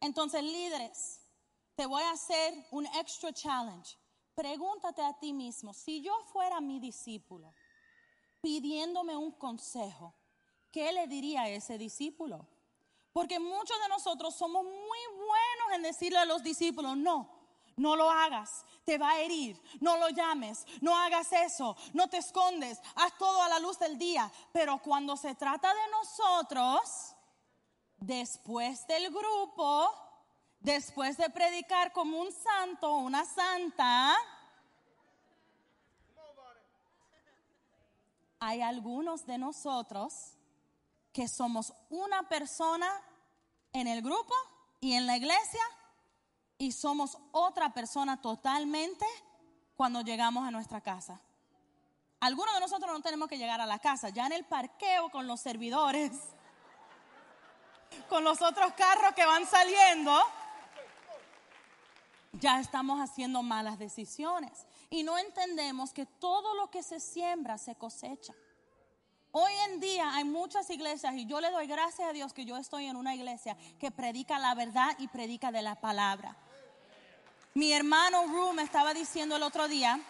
Entonces, 0.00 0.42
líderes, 0.42 1.20
te 1.76 1.86
voy 1.86 2.02
a 2.02 2.10
hacer 2.10 2.66
un 2.70 2.86
extra 2.86 3.32
challenge. 3.32 3.96
Pregúntate 4.34 5.02
a 5.02 5.18
ti 5.18 5.32
mismo, 5.32 5.74
si 5.74 6.02
yo 6.02 6.12
fuera 6.32 6.60
mi 6.60 6.80
discípulo 6.80 7.54
pidiéndome 8.40 9.16
un 9.16 9.32
consejo, 9.32 10.14
¿qué 10.72 10.92
le 10.92 11.06
diría 11.06 11.42
a 11.42 11.48
ese 11.48 11.76
discípulo? 11.76 12.48
Porque 13.12 13.38
muchos 13.38 13.78
de 13.82 13.88
nosotros 13.88 14.34
somos 14.34 14.64
muy 14.64 14.98
buenos 15.16 15.72
en 15.74 15.82
decirle 15.82 16.18
a 16.18 16.24
los 16.24 16.42
discípulos, 16.42 16.96
no, 16.96 17.28
no 17.76 17.96
lo 17.96 18.10
hagas, 18.10 18.64
te 18.84 18.98
va 18.98 19.10
a 19.10 19.20
herir, 19.20 19.60
no 19.80 19.96
lo 19.96 20.08
llames, 20.10 20.64
no 20.80 20.96
hagas 20.96 21.32
eso, 21.32 21.76
no 21.92 22.08
te 22.08 22.18
escondes, 22.18 22.80
haz 22.94 23.16
todo 23.18 23.42
a 23.42 23.48
la 23.48 23.58
luz 23.58 23.78
del 23.78 23.98
día. 23.98 24.30
Pero 24.52 24.78
cuando 24.78 25.16
se 25.16 25.34
trata 25.34 25.74
de 25.74 25.90
nosotros, 25.90 27.14
después 28.00 28.86
del 28.86 29.10
grupo, 29.10 29.88
después 30.58 31.16
de 31.16 31.30
predicar 31.30 31.92
como 31.92 32.18
un 32.18 32.32
santo 32.32 32.92
o 32.92 32.98
una 32.98 33.24
santa, 33.24 34.16
hay 38.40 38.62
algunos 38.62 39.26
de 39.26 39.38
nosotros 39.38 40.32
que 41.12 41.28
somos 41.28 41.74
una 41.90 42.28
persona 42.28 42.88
en 43.72 43.86
el 43.86 44.02
grupo 44.02 44.34
y 44.80 44.94
en 44.94 45.06
la 45.06 45.16
iglesia 45.16 45.62
y 46.56 46.72
somos 46.72 47.18
otra 47.32 47.72
persona 47.74 48.20
totalmente 48.20 49.04
cuando 49.76 50.00
llegamos 50.00 50.46
a 50.46 50.50
nuestra 50.50 50.80
casa. 50.80 51.20
Algunos 52.20 52.54
de 52.54 52.60
nosotros 52.60 52.90
no 52.92 53.00
tenemos 53.00 53.28
que 53.28 53.38
llegar 53.38 53.60
a 53.60 53.66
la 53.66 53.78
casa, 53.78 54.10
ya 54.10 54.26
en 54.26 54.32
el 54.32 54.44
parqueo 54.44 55.10
con 55.10 55.26
los 55.26 55.40
servidores 55.40 56.12
con 58.08 58.24
los 58.24 58.42
otros 58.42 58.72
carros 58.74 59.14
que 59.14 59.24
van 59.24 59.46
saliendo, 59.46 60.20
ya 62.32 62.60
estamos 62.60 63.00
haciendo 63.00 63.42
malas 63.42 63.78
decisiones. 63.78 64.66
Y 64.90 65.02
no 65.02 65.18
entendemos 65.18 65.92
que 65.92 66.06
todo 66.06 66.54
lo 66.54 66.70
que 66.70 66.82
se 66.82 67.00
siembra 67.00 67.58
se 67.58 67.76
cosecha. 67.76 68.34
Hoy 69.32 69.52
en 69.68 69.78
día 69.78 70.12
hay 70.14 70.24
muchas 70.24 70.68
iglesias 70.70 71.14
y 71.14 71.26
yo 71.26 71.40
le 71.40 71.50
doy 71.50 71.68
gracias 71.68 72.08
a 72.08 72.12
Dios 72.12 72.32
que 72.32 72.44
yo 72.44 72.56
estoy 72.56 72.86
en 72.86 72.96
una 72.96 73.14
iglesia 73.14 73.56
que 73.78 73.92
predica 73.92 74.40
la 74.40 74.56
verdad 74.56 74.96
y 74.98 75.06
predica 75.06 75.52
de 75.52 75.62
la 75.62 75.76
palabra. 75.76 76.36
Mi 77.54 77.72
hermano 77.72 78.26
me 78.52 78.62
estaba 78.62 78.92
diciendo 78.92 79.36
el 79.36 79.44
otro 79.44 79.68
día, 79.68 80.00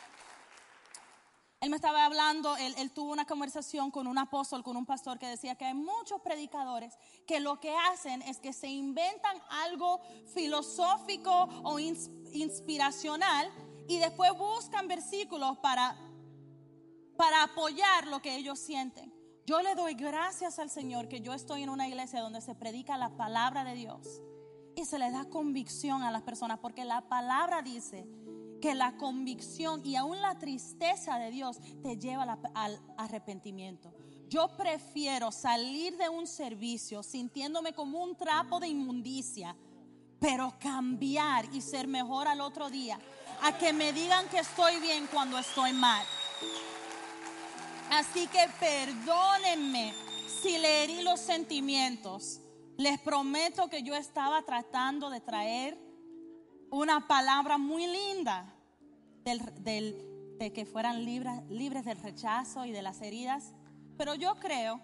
él 1.61 1.69
me 1.69 1.77
estaba 1.77 2.07
hablando, 2.07 2.57
él, 2.57 2.91
tuvo 2.93 3.13
una 3.13 3.27
conversación 3.27 3.91
con 3.91 4.07
un 4.07 4.17
apóstol, 4.17 4.63
con 4.63 4.79
un 4.79 4.87
pastor 4.87 5.19
que 5.19 5.27
decía 5.27 5.57
que 5.57 5.67
hay 5.67 5.75
muchos 5.75 6.21
predicadores 6.23 6.97
que 7.27 7.39
lo 7.39 7.61
que 7.61 7.75
hacen 7.91 8.23
es 8.23 8.39
que 8.39 8.55
se 8.55 8.69
inventan 8.69 9.37
algo 9.65 10.01
filosófico 10.33 11.49
o 11.63 11.79
inspiracional 11.79 13.51
y 13.89 13.99
después 13.99 14.33
buscan 14.39 14.89
versículos 14.89 15.59
para 15.59 15.97
para 17.21 17.43
apoyar 17.43 18.07
lo 18.07 18.23
que 18.23 18.35
ellos 18.37 18.59
sienten. 18.59 19.13
Yo 19.45 19.61
le 19.61 19.75
doy 19.75 19.93
gracias 19.93 20.59
al 20.59 20.71
Señor 20.71 21.07
que 21.07 21.21
yo 21.21 21.35
estoy 21.35 21.63
en 21.63 21.69
una 21.69 21.87
iglesia 21.87 22.23
donde 22.23 22.41
se 22.41 22.55
predica 22.55 22.97
la 22.97 23.11
palabra 23.19 23.63
de 23.63 23.75
Dios 23.75 24.23
y 24.75 24.87
se 24.87 24.99
le 24.99 25.11
da 25.11 25.27
convicción 25.27 26.03
a 26.03 26.11
las 26.11 26.23
personas, 26.23 26.61
porque 26.61 26.87
la 26.87 27.03
palabra 27.03 27.61
dice 27.61 28.09
que 28.61 28.75
la 28.75 28.97
convicción 28.97 29.85
y 29.85 29.97
aún 29.97 30.21
la 30.21 30.39
tristeza 30.39 31.19
de 31.19 31.31
Dios 31.31 31.59
te 31.83 31.97
lleva 31.97 32.39
al 32.55 32.81
arrepentimiento. 32.97 33.93
Yo 34.29 34.49
prefiero 34.57 35.33
salir 35.33 35.97
de 35.97 36.09
un 36.09 36.27
servicio 36.27 37.03
sintiéndome 37.03 37.73
como 37.73 38.03
un 38.03 38.17
trapo 38.17 38.61
de 38.61 38.69
inmundicia, 38.69 39.57
pero 40.21 40.55
cambiar 40.61 41.47
y 41.53 41.61
ser 41.61 41.89
mejor 41.89 42.29
al 42.29 42.41
otro 42.41 42.71
día, 42.71 43.01
a 43.43 43.59
que 43.59 43.73
me 43.73 43.93
digan 43.93 44.29
que 44.29 44.39
estoy 44.39 44.79
bien 44.79 45.09
cuando 45.13 45.39
estoy 45.39 45.73
mal. 45.73 46.07
Así 47.91 48.29
que 48.29 48.47
perdónenme 48.61 49.93
si 50.43 50.59
le 50.59 50.85
herí 50.85 51.03
los 51.03 51.19
sentimientos. 51.19 52.41
Les 52.77 53.01
prometo 53.01 53.69
que 53.69 53.83
yo 53.83 53.97
estaba 53.97 54.43
tratando 54.43 55.11
de 55.11 55.21
traer 55.21 55.90
una 56.71 57.07
palabra 57.07 57.59
muy 57.59 57.87
linda 57.87 58.47
de 59.25 60.53
que 60.53 60.65
fueran 60.65 61.05
libres, 61.05 61.43
libres 61.49 61.85
del 61.85 62.01
rechazo 62.01 62.65
y 62.65 62.73
de 62.73 62.83
las 62.83 63.01
heridas. 63.03 63.53
Pero 63.97 64.15
yo 64.15 64.37
creo 64.37 64.81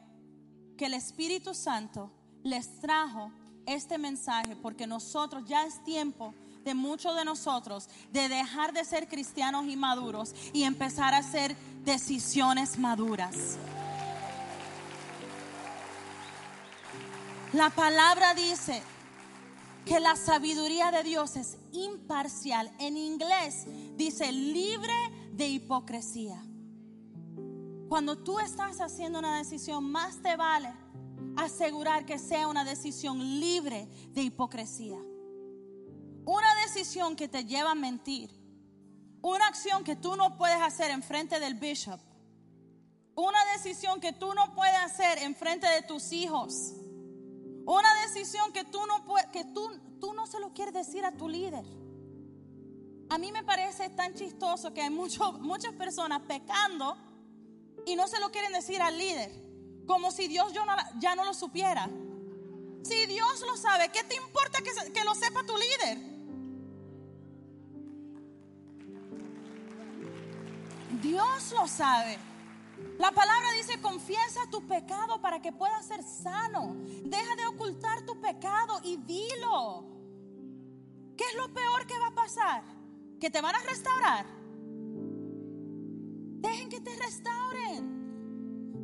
que 0.76 0.86
el 0.86 0.94
Espíritu 0.94 1.54
Santo 1.54 2.10
les 2.42 2.80
trajo 2.80 3.30
este 3.66 3.98
mensaje 3.98 4.54
porque 4.56 4.86
nosotros 4.86 5.44
ya 5.46 5.64
es 5.64 5.82
tiempo 5.84 6.34
de 6.64 6.74
muchos 6.74 7.16
de 7.16 7.24
nosotros 7.24 7.88
de 8.12 8.28
dejar 8.28 8.72
de 8.72 8.84
ser 8.84 9.08
cristianos 9.08 9.66
inmaduros 9.66 10.34
y 10.52 10.64
empezar 10.64 11.14
a 11.14 11.18
hacer 11.18 11.56
decisiones 11.84 12.78
maduras. 12.78 13.56
La 17.52 17.70
palabra 17.70 18.34
dice 18.34 18.82
que 19.86 20.00
la 20.00 20.16
sabiduría 20.16 20.90
de 20.90 21.04
Dios 21.04 21.36
es 21.36 21.56
imparcial. 21.72 22.70
En 22.80 22.96
inglés 22.96 23.66
dice 23.96 24.32
libre 24.32 24.92
de 25.32 25.46
hipocresía. 25.46 26.42
Cuando 27.88 28.18
tú 28.18 28.40
estás 28.40 28.80
haciendo 28.80 29.20
una 29.20 29.38
decisión, 29.38 29.84
más 29.90 30.20
te 30.20 30.36
vale 30.36 30.72
asegurar 31.36 32.04
que 32.04 32.18
sea 32.18 32.48
una 32.48 32.64
decisión 32.64 33.18
libre 33.38 33.86
de 34.10 34.22
hipocresía. 34.22 34.98
Una 36.24 36.54
decisión 36.66 37.14
que 37.14 37.28
te 37.28 37.44
lleva 37.44 37.70
a 37.70 37.76
mentir. 37.76 38.30
Una 39.22 39.46
acción 39.46 39.84
que 39.84 39.94
tú 39.94 40.16
no 40.16 40.36
puedes 40.36 40.60
hacer 40.60 40.90
en 40.90 41.04
frente 41.04 41.38
del 41.38 41.54
bishop. 41.54 42.00
Una 43.14 43.38
decisión 43.52 44.00
que 44.00 44.12
tú 44.12 44.34
no 44.34 44.52
puedes 44.52 44.76
hacer 44.78 45.18
en 45.18 45.36
frente 45.36 45.68
de 45.68 45.82
tus 45.82 46.10
hijos. 46.10 46.72
Una 47.66 47.88
decisión 48.06 48.52
que 48.52 48.64
tú 48.64 48.78
no 48.86 49.04
que 49.32 49.44
tú, 49.44 49.68
tú 50.00 50.14
no 50.14 50.26
se 50.28 50.38
lo 50.38 50.52
quieres 50.54 50.72
decir 50.72 51.04
a 51.04 51.10
tu 51.10 51.28
líder. 51.28 51.64
A 53.10 53.18
mí 53.18 53.32
me 53.32 53.42
parece 53.42 53.90
tan 53.90 54.14
chistoso 54.14 54.72
que 54.72 54.82
hay 54.82 54.90
muchas 54.90 55.72
personas 55.76 56.22
pecando 56.22 56.96
y 57.84 57.96
no 57.96 58.06
se 58.06 58.20
lo 58.20 58.30
quieren 58.30 58.52
decir 58.52 58.80
al 58.80 58.96
líder, 58.96 59.32
como 59.86 60.12
si 60.12 60.28
Dios 60.28 60.52
ya 61.00 61.14
no 61.16 61.24
lo 61.24 61.34
supiera. 61.34 61.90
Si 62.82 63.06
Dios 63.06 63.40
lo 63.40 63.56
sabe, 63.56 63.88
¿qué 63.90 64.04
te 64.04 64.14
importa 64.14 64.60
que, 64.62 64.92
que 64.92 65.04
lo 65.04 65.14
sepa 65.16 65.42
tu 65.44 65.54
líder? 65.56 65.98
Dios 71.02 71.52
lo 71.52 71.66
sabe. 71.66 72.16
La 72.98 73.10
palabra 73.12 73.52
dice, 73.52 73.80
confiesa 73.80 74.40
tu 74.50 74.66
pecado 74.66 75.20
para 75.20 75.40
que 75.40 75.52
puedas 75.52 75.86
ser 75.86 76.02
sano. 76.02 76.76
Deja 77.04 77.36
de 77.36 77.46
ocultar 77.46 78.04
tu 78.06 78.20
pecado 78.20 78.80
y 78.82 78.96
dilo. 78.96 79.84
¿Qué 81.16 81.24
es 81.24 81.34
lo 81.36 81.52
peor 81.52 81.86
que 81.86 81.98
va 81.98 82.08
a 82.08 82.14
pasar? 82.14 82.62
Que 83.20 83.30
te 83.30 83.40
van 83.40 83.54
a 83.54 83.60
restaurar. 83.60 84.26
Dejen 86.40 86.68
que 86.68 86.80
te 86.80 86.94
restauren. 86.96 87.96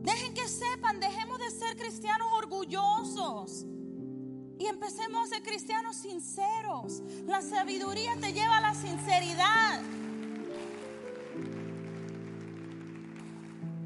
Dejen 0.02 0.34
que 0.34 0.48
sepan, 0.48 0.98
dejemos 0.98 1.38
de 1.38 1.50
ser 1.50 1.76
cristianos 1.76 2.28
orgullosos. 2.32 3.66
Y 4.58 4.66
empecemos 4.66 5.24
a 5.24 5.34
ser 5.34 5.42
cristianos 5.42 5.96
sinceros. 5.96 7.02
La 7.26 7.40
sabiduría 7.40 8.16
te 8.20 8.32
lleva 8.32 8.58
a 8.58 8.60
la 8.60 8.74
sinceridad. 8.74 9.80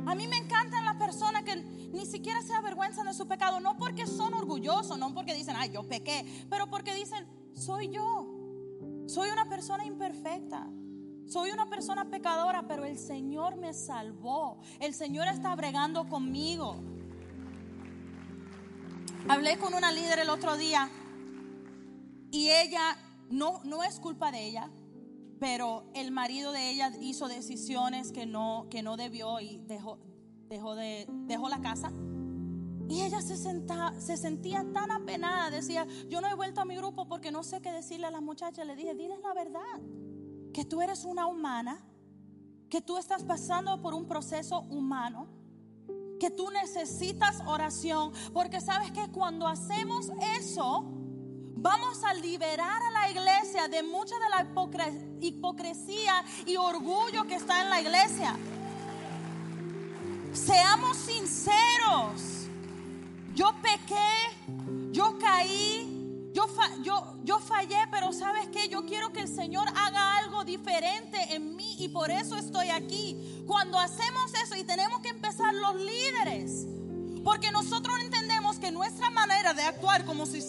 A 0.06 0.14
mí 0.14 0.28
me 0.28 0.36
encantan 0.36 0.84
las 0.84 0.96
personas 0.96 1.42
que 1.42 1.56
ni 1.56 2.06
siquiera 2.06 2.40
se 2.42 2.54
avergüenzan 2.54 3.06
de 3.06 3.14
su 3.14 3.26
pecado, 3.26 3.60
no 3.60 3.76
porque 3.76 4.06
son 4.06 4.34
orgullosos, 4.34 4.98
no 4.98 5.12
porque 5.12 5.34
dicen, 5.34 5.56
ay, 5.56 5.70
yo 5.70 5.82
pequé, 5.82 6.46
pero 6.48 6.68
porque 6.68 6.94
dicen, 6.94 7.26
soy 7.54 7.88
yo, 7.88 8.26
soy 9.06 9.30
una 9.30 9.48
persona 9.48 9.84
imperfecta. 9.84 10.66
Soy 11.26 11.50
una 11.50 11.68
persona 11.68 12.08
pecadora, 12.08 12.68
pero 12.68 12.84
el 12.84 12.96
Señor 12.96 13.56
me 13.56 13.74
salvó. 13.74 14.60
El 14.78 14.94
Señor 14.94 15.26
está 15.26 15.54
bregando 15.56 16.08
conmigo. 16.08 16.80
Hablé 19.28 19.58
con 19.58 19.74
una 19.74 19.90
líder 19.90 20.20
el 20.20 20.30
otro 20.30 20.56
día 20.56 20.88
y 22.30 22.50
ella, 22.50 22.96
no, 23.28 23.60
no 23.64 23.82
es 23.82 23.98
culpa 23.98 24.30
de 24.30 24.46
ella, 24.46 24.70
pero 25.38 25.90
el 25.94 26.10
marido 26.10 26.52
de 26.52 26.70
ella 26.70 26.92
hizo 27.00 27.28
decisiones 27.28 28.12
que 28.12 28.26
no, 28.26 28.66
que 28.70 28.82
no 28.82 28.96
debió 28.96 29.40
y 29.40 29.58
dejó, 29.66 29.98
dejó, 30.48 30.74
de, 30.74 31.06
dejó 31.26 31.48
la 31.48 31.60
casa. 31.60 31.92
Y 32.88 33.02
ella 33.02 33.20
se, 33.20 33.36
se 33.36 34.16
sentía 34.16 34.64
tan 34.72 34.90
apenada, 34.90 35.50
decía, 35.50 35.86
yo 36.08 36.20
no 36.20 36.28
he 36.28 36.34
vuelto 36.34 36.60
a 36.60 36.64
mi 36.64 36.76
grupo 36.76 37.08
porque 37.08 37.32
no 37.32 37.42
sé 37.42 37.60
qué 37.60 37.72
decirle 37.72 38.06
a 38.06 38.10
las 38.10 38.22
muchachas. 38.22 38.66
Le 38.66 38.76
dije, 38.76 38.94
diles 38.94 39.18
la 39.20 39.34
verdad, 39.34 39.60
que 40.52 40.64
tú 40.64 40.80
eres 40.80 41.04
una 41.04 41.26
humana, 41.26 41.84
que 42.70 42.80
tú 42.80 42.96
estás 42.96 43.24
pasando 43.24 43.82
por 43.82 43.92
un 43.92 44.06
proceso 44.06 44.60
humano, 44.60 45.26
que 46.20 46.30
tú 46.30 46.50
necesitas 46.50 47.42
oración, 47.46 48.12
porque 48.32 48.60
sabes 48.60 48.90
que 48.92 49.10
cuando 49.10 49.46
hacemos 49.46 50.10
eso, 50.38 50.95
Vamos 51.66 52.04
a 52.04 52.14
liberar 52.14 52.80
a 52.80 52.90
la 52.92 53.10
iglesia 53.10 53.66
de 53.66 53.82
mucha 53.82 54.14
de 54.20 54.28
la 54.28 54.46
hipocresía 55.20 56.24
y 56.46 56.56
orgullo 56.56 57.26
que 57.26 57.34
está 57.34 57.60
en 57.60 57.70
la 57.70 57.80
iglesia. 57.80 58.36
Seamos 60.32 60.96
sinceros. 60.96 62.46
Yo 63.34 63.52
pequé, 63.60 64.92
yo 64.92 65.18
caí, 65.18 66.30
yo, 66.32 66.46
yo, 66.84 67.16
yo 67.24 67.40
fallé, 67.40 67.88
pero 67.90 68.12
sabes 68.12 68.46
que 68.50 68.68
yo 68.68 68.86
quiero 68.86 69.12
que 69.12 69.22
el 69.22 69.28
Señor 69.28 69.66
haga 69.74 70.18
algo 70.18 70.44
diferente 70.44 71.34
en 71.34 71.56
mí 71.56 71.74
y 71.80 71.88
por 71.88 72.12
eso 72.12 72.36
estoy 72.36 72.70
aquí. 72.70 73.42
Cuando 73.44 73.76
hacemos 73.76 74.32
eso 74.34 74.54
y 74.54 74.62
tenemos 74.62 75.00
que 75.00 75.08
empezar 75.08 75.52
los 75.52 75.74
líderes, 75.74 76.64
porque 77.24 77.50
nosotros 77.50 77.98
entendemos 77.98 78.60
que 78.60 78.70
nuestra 78.70 79.10
manera 79.10 79.52
de 79.52 79.62
actuar 79.62 80.04
como 80.04 80.26
si 80.26 80.40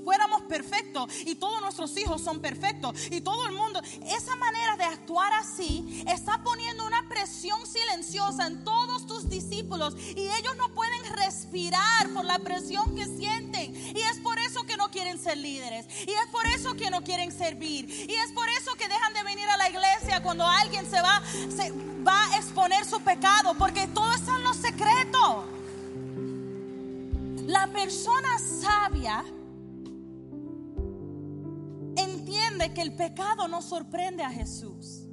fuéramos 0.00 0.42
perfectos 0.42 1.10
y 1.24 1.34
todos 1.34 1.60
nuestros 1.60 1.96
hijos 1.96 2.22
son 2.22 2.40
perfectos 2.40 2.94
y 3.10 3.20
todo 3.20 3.46
el 3.46 3.52
mundo, 3.52 3.80
esa 4.06 4.36
manera 4.36 4.76
de 4.76 4.84
actuar 4.84 5.32
así 5.34 6.04
está 6.08 6.42
poniendo 6.42 6.86
una 6.86 7.08
presión 7.08 7.58
silenciosa 7.66 8.46
en 8.46 8.64
todos 8.64 9.06
tus 9.06 9.28
discípulos 9.28 9.94
y 9.96 10.20
ellos 10.20 10.56
no 10.56 10.68
pueden 10.74 11.04
respirar 11.14 12.08
por 12.14 12.24
la 12.24 12.38
presión 12.38 12.94
que 12.94 13.06
sienten. 13.06 13.74
Y 13.74 14.00
es 14.00 14.18
por 14.22 14.38
eso 14.38 14.64
que 14.64 14.76
no 14.76 14.90
quieren 14.90 15.18
ser 15.18 15.38
líderes. 15.38 15.86
Y 16.06 16.10
es 16.10 16.26
por 16.30 16.46
eso 16.46 16.74
que 16.74 16.90
no 16.90 17.02
quieren 17.02 17.32
servir. 17.32 17.88
Y 17.88 18.14
es 18.14 18.32
por 18.32 18.48
eso 18.48 18.74
que 18.74 18.88
dejan 18.88 19.12
de 19.14 19.22
venir 19.22 19.48
a 19.48 19.56
la 19.56 19.68
iglesia 19.68 20.22
cuando 20.22 20.46
alguien 20.46 20.88
se 20.88 21.00
va, 21.00 21.22
se 21.54 21.72
va 22.06 22.32
a 22.32 22.36
exponer 22.36 22.84
su 22.84 23.00
pecado 23.00 23.54
porque 23.54 23.86
todo 23.88 24.12
está 24.12 24.36
en 24.36 24.42
los 24.44 24.56
secretos. 24.56 25.44
La 27.46 27.68
persona 27.68 28.38
sabia 28.38 29.24
entiende 32.36 32.74
que 32.74 32.82
el 32.82 32.94
pecado 32.94 33.48
no 33.48 33.62
sorprende 33.62 34.22
a 34.22 34.30
Jesús. 34.30 35.06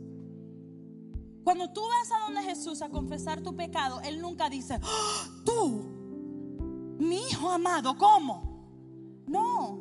Cuando 1.43 1.71
tú 1.71 1.81
vas 1.81 2.11
a 2.11 2.25
donde 2.25 2.41
Jesús 2.43 2.81
a 2.81 2.89
confesar 2.89 3.41
tu 3.41 3.55
pecado, 3.55 4.01
Él 4.01 4.21
nunca 4.21 4.49
dice, 4.49 4.79
¡Ah! 4.81 5.27
tú, 5.45 6.95
mi 6.99 7.17
hijo 7.17 7.49
amado, 7.49 7.97
¿cómo? 7.97 9.23
No, 9.27 9.79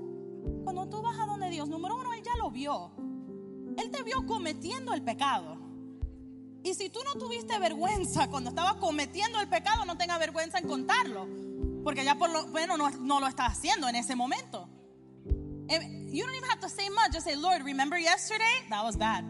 cuando 0.65 0.89
tú 0.89 1.03
vas 1.03 1.19
a 1.19 1.27
donde 1.27 1.51
Dios, 1.51 1.69
número 1.69 1.97
uno, 1.97 2.13
Él 2.15 2.23
ya 2.23 2.37
lo 2.37 2.51
vio. 2.51 2.91
Él 3.77 3.91
te 3.91 4.03
vio 4.03 4.27
cometiendo 4.27 4.93
el 4.93 5.03
pecado. 5.03 5.57
Y 6.65 6.75
si 6.75 6.91
tú 6.91 7.01
no 7.05 7.19
tuviste 7.19 7.59
vergüenza 7.59 8.29
cuando 8.29 8.51
estabas 8.51 8.75
cometiendo 8.75 9.41
el 9.41 9.49
pecado, 9.49 9.85
no 9.85 9.97
tengas 9.97 10.19
vergüenza 10.19 10.59
en 10.59 10.69
contarlo. 10.69 11.27
Porque 11.83 12.05
ya 12.05 12.17
por 12.17 12.31
lo 12.31 12.47
bueno 12.49 12.77
no, 12.77 12.91
no 12.91 13.19
lo 13.19 13.27
estás 13.27 13.53
haciendo 13.53 13.89
en 13.89 13.97
ese 13.97 14.15
momento. 14.15 14.69
You 15.81 16.25
don't 16.25 16.35
even 16.35 16.49
have 16.51 16.61
to 16.61 16.69
say 16.69 16.89
much. 16.91 17.13
Just 17.13 17.27
say, 17.27 17.37
Lord, 17.37 17.63
remember 17.65 17.99
yesterday? 17.99 18.67
That 18.69 18.85
was 18.85 18.97
bad. 18.97 19.25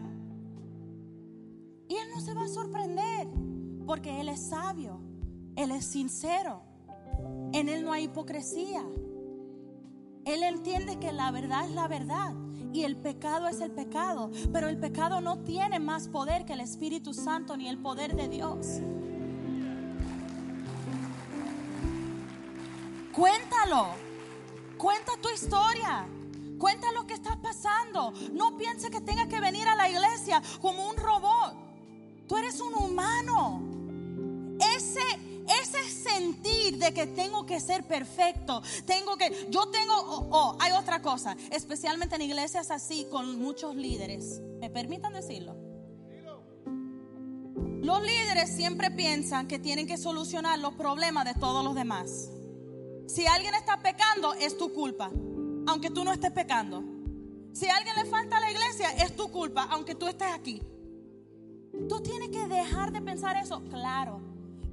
Y 1.87 1.95
Él 1.95 2.09
no 2.13 2.19
se 2.21 2.33
va 2.33 2.43
a 2.43 2.47
sorprender. 2.47 3.27
Porque 3.85 4.19
Él 4.19 4.29
es 4.29 4.49
sabio. 4.49 4.99
Él 5.55 5.71
es 5.71 5.85
sincero. 5.85 6.63
En 7.53 7.69
Él 7.69 7.83
no 7.83 7.93
hay 7.93 8.05
hipocresía. 8.05 8.83
Él 10.25 10.43
entiende 10.43 10.99
que 10.99 11.11
la 11.11 11.31
verdad 11.31 11.65
es 11.65 11.71
la 11.71 11.87
verdad 11.87 12.33
y 12.73 12.83
el 12.83 12.97
pecado 12.97 13.47
es 13.47 13.61
el 13.61 13.71
pecado, 13.71 14.31
pero 14.51 14.67
el 14.67 14.77
pecado 14.77 15.21
no 15.21 15.39
tiene 15.43 15.79
más 15.79 16.07
poder 16.07 16.45
que 16.45 16.53
el 16.53 16.61
Espíritu 16.61 17.13
Santo 17.13 17.55
ni 17.55 17.67
el 17.67 17.77
poder 17.77 18.15
de 18.15 18.27
Dios. 18.27 18.79
Cuéntalo, 23.11 23.89
cuenta 24.77 25.11
tu 25.21 25.29
historia. 25.29 26.07
Cuenta 26.59 26.91
lo 26.91 27.05
que 27.05 27.13
está 27.13 27.41
pasando. 27.41 28.13
No 28.31 28.57
piense 28.57 28.89
que 28.89 29.01
tenga 29.01 29.27
que 29.27 29.39
venir 29.39 29.67
a 29.67 29.75
la 29.75 29.89
iglesia 29.89 30.41
como 30.61 30.89
un 30.89 30.97
robot. 30.97 31.55
Tú 32.27 32.37
eres 32.37 32.59
un 32.59 32.73
humano. 32.73 33.61
Ese 34.75 35.33
ese 35.61 35.83
sentir 35.89 36.77
de 36.77 36.93
que 36.93 37.07
tengo 37.07 37.45
que 37.45 37.59
ser 37.59 37.85
perfecto, 37.85 38.61
tengo 38.85 39.17
que, 39.17 39.47
yo 39.49 39.69
tengo, 39.69 39.93
oh, 39.97 40.57
hay 40.59 40.71
otra 40.71 41.01
cosa, 41.01 41.35
especialmente 41.51 42.15
en 42.15 42.21
iglesias 42.21 42.71
así 42.71 43.07
con 43.11 43.39
muchos 43.39 43.75
líderes. 43.75 44.41
¿Me 44.59 44.69
permitan 44.69 45.13
decirlo? 45.13 45.55
Los 47.81 48.01
líderes 48.01 48.55
siempre 48.55 48.91
piensan 48.91 49.47
que 49.47 49.59
tienen 49.59 49.87
que 49.87 49.97
solucionar 49.97 50.57
los 50.59 50.73
problemas 50.75 51.25
de 51.25 51.33
todos 51.33 51.65
los 51.65 51.75
demás. 51.75 52.29
Si 53.07 53.27
alguien 53.27 53.53
está 53.55 53.81
pecando, 53.81 54.33
es 54.35 54.57
tu 54.57 54.73
culpa, 54.73 55.11
aunque 55.67 55.89
tú 55.89 56.03
no 56.03 56.11
estés 56.11 56.31
pecando. 56.31 56.83
Si 57.53 57.67
a 57.67 57.77
alguien 57.77 57.95
le 57.95 58.05
falta 58.05 58.37
a 58.37 58.39
la 58.39 58.51
iglesia, 58.51 58.91
es 58.91 59.15
tu 59.15 59.29
culpa, 59.29 59.67
aunque 59.69 59.95
tú 59.95 60.07
estés 60.07 60.31
aquí. 60.33 60.61
Tú 61.89 62.01
tienes 62.01 62.29
que 62.29 62.47
dejar 62.47 62.91
de 62.91 63.01
pensar 63.01 63.37
eso, 63.37 63.61
claro. 63.69 64.21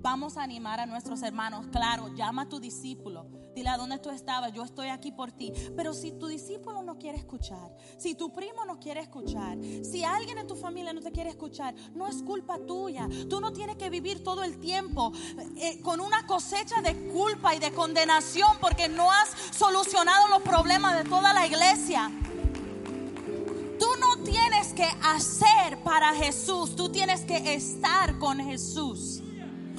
Vamos 0.03 0.37
a 0.37 0.43
animar 0.43 0.81
a 0.81 0.87
nuestros 0.87 1.23
hermanos. 1.23 1.67
Claro, 1.71 2.09
llama 2.15 2.43
a 2.43 2.49
tu 2.49 2.59
discípulo. 2.59 3.27
Dile 3.55 3.69
a 3.71 3.77
dónde 3.77 3.99
tú 3.99 4.11
estabas. 4.11 4.53
Yo 4.53 4.65
estoy 4.65 4.89
aquí 4.89 5.13
por 5.13 5.33
ti. 5.33 5.53
Pero 5.77 5.95
si 5.95 6.13
tu 6.13 6.27
discípulo 6.27 6.83
no 6.83 6.99
quiere 6.99 7.19
escuchar, 7.19 7.75
si 7.99 8.15
tu 8.15 8.33
primo 8.33 8.65
no 8.65 8.79
quiere 8.79 9.01
escuchar, 9.01 9.59
si 9.83 10.05
alguien 10.05 10.39
en 10.39 10.47
tu 10.47 10.57
familia 10.57 10.93
no 10.93 11.01
te 11.01 11.13
quiere 11.13 11.31
escuchar, 11.31 11.75
no 11.95 12.07
es 12.07 12.23
culpa 12.23 12.59
tuya. 12.59 13.09
Tú 13.29 13.41
no 13.41 13.53
tienes 13.53 13.77
que 13.77 13.91
vivir 13.91 14.23
todo 14.23 14.43
el 14.45 14.59
tiempo 14.59 15.13
eh, 15.57 15.81
con 15.83 16.01
una 16.01 16.27
cosecha 16.27 16.81
de 16.83 17.09
culpa 17.09 17.55
y 17.55 17.59
de 17.59 17.73
condenación 17.73 18.57
porque 18.61 18.89
no 18.89 19.11
has 19.11 19.31
solucionado 19.53 20.29
los 20.29 20.43
problemas 20.43 20.97
de 21.03 21.09
toda 21.09 21.33
la 21.33 21.47
iglesia. 21.47 22.11
Tú 23.79 23.87
no 23.99 24.23
tienes 24.25 24.75
que 24.75 24.87
hacer 25.03 25.83
para 25.83 26.15
Jesús, 26.15 26.77
tú 26.77 26.91
tienes 26.91 27.23
que 27.23 27.55
estar 27.55 28.19
con 28.19 28.39
Jesús. 28.39 29.23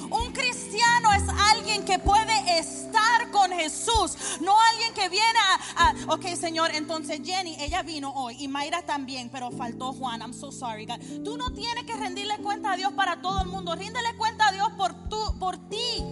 Un 0.10 0.34
cristiano 0.72 1.12
es 1.14 1.24
alguien 1.52 1.84
que 1.84 2.00
puede 2.00 2.60
estar 2.60 3.30
con 3.32 3.52
Jesús, 3.52 4.40
no 4.42 4.54
alguien 4.72 4.94
que 4.94 5.10
viene 5.10 5.40
a, 5.76 5.94
ok 6.08 6.28
Señor, 6.40 6.72
entonces 6.74 7.20
Jenny, 7.24 7.58
ella 7.60 7.84
vino 7.84 8.12
hoy 8.12 8.38
y 8.40 8.48
Mayra 8.48 8.82
también, 8.82 9.30
pero 9.30 9.52
faltó 9.52 9.92
Juan, 9.94 10.22
I'm 10.22 10.34
so 10.34 10.52
sorry. 10.52 10.86
God. 10.86 11.00
Tú 11.26 11.36
no 11.36 11.52
tienes 11.52 11.84
que 11.84 11.96
rendirle 11.96 12.38
cuenta 12.38 12.72
a 12.72 12.78
Dios 12.78 12.94
para 12.94 13.22
todo 13.22 13.42
el 13.42 13.50
mundo, 13.50 13.76
ríndele 13.76 14.16
cuenta 14.18 14.48
a 14.48 14.52
Dios 14.54 14.70
por, 14.78 14.94
tú, 15.10 15.18
por 15.40 15.58
ti. 15.70 16.06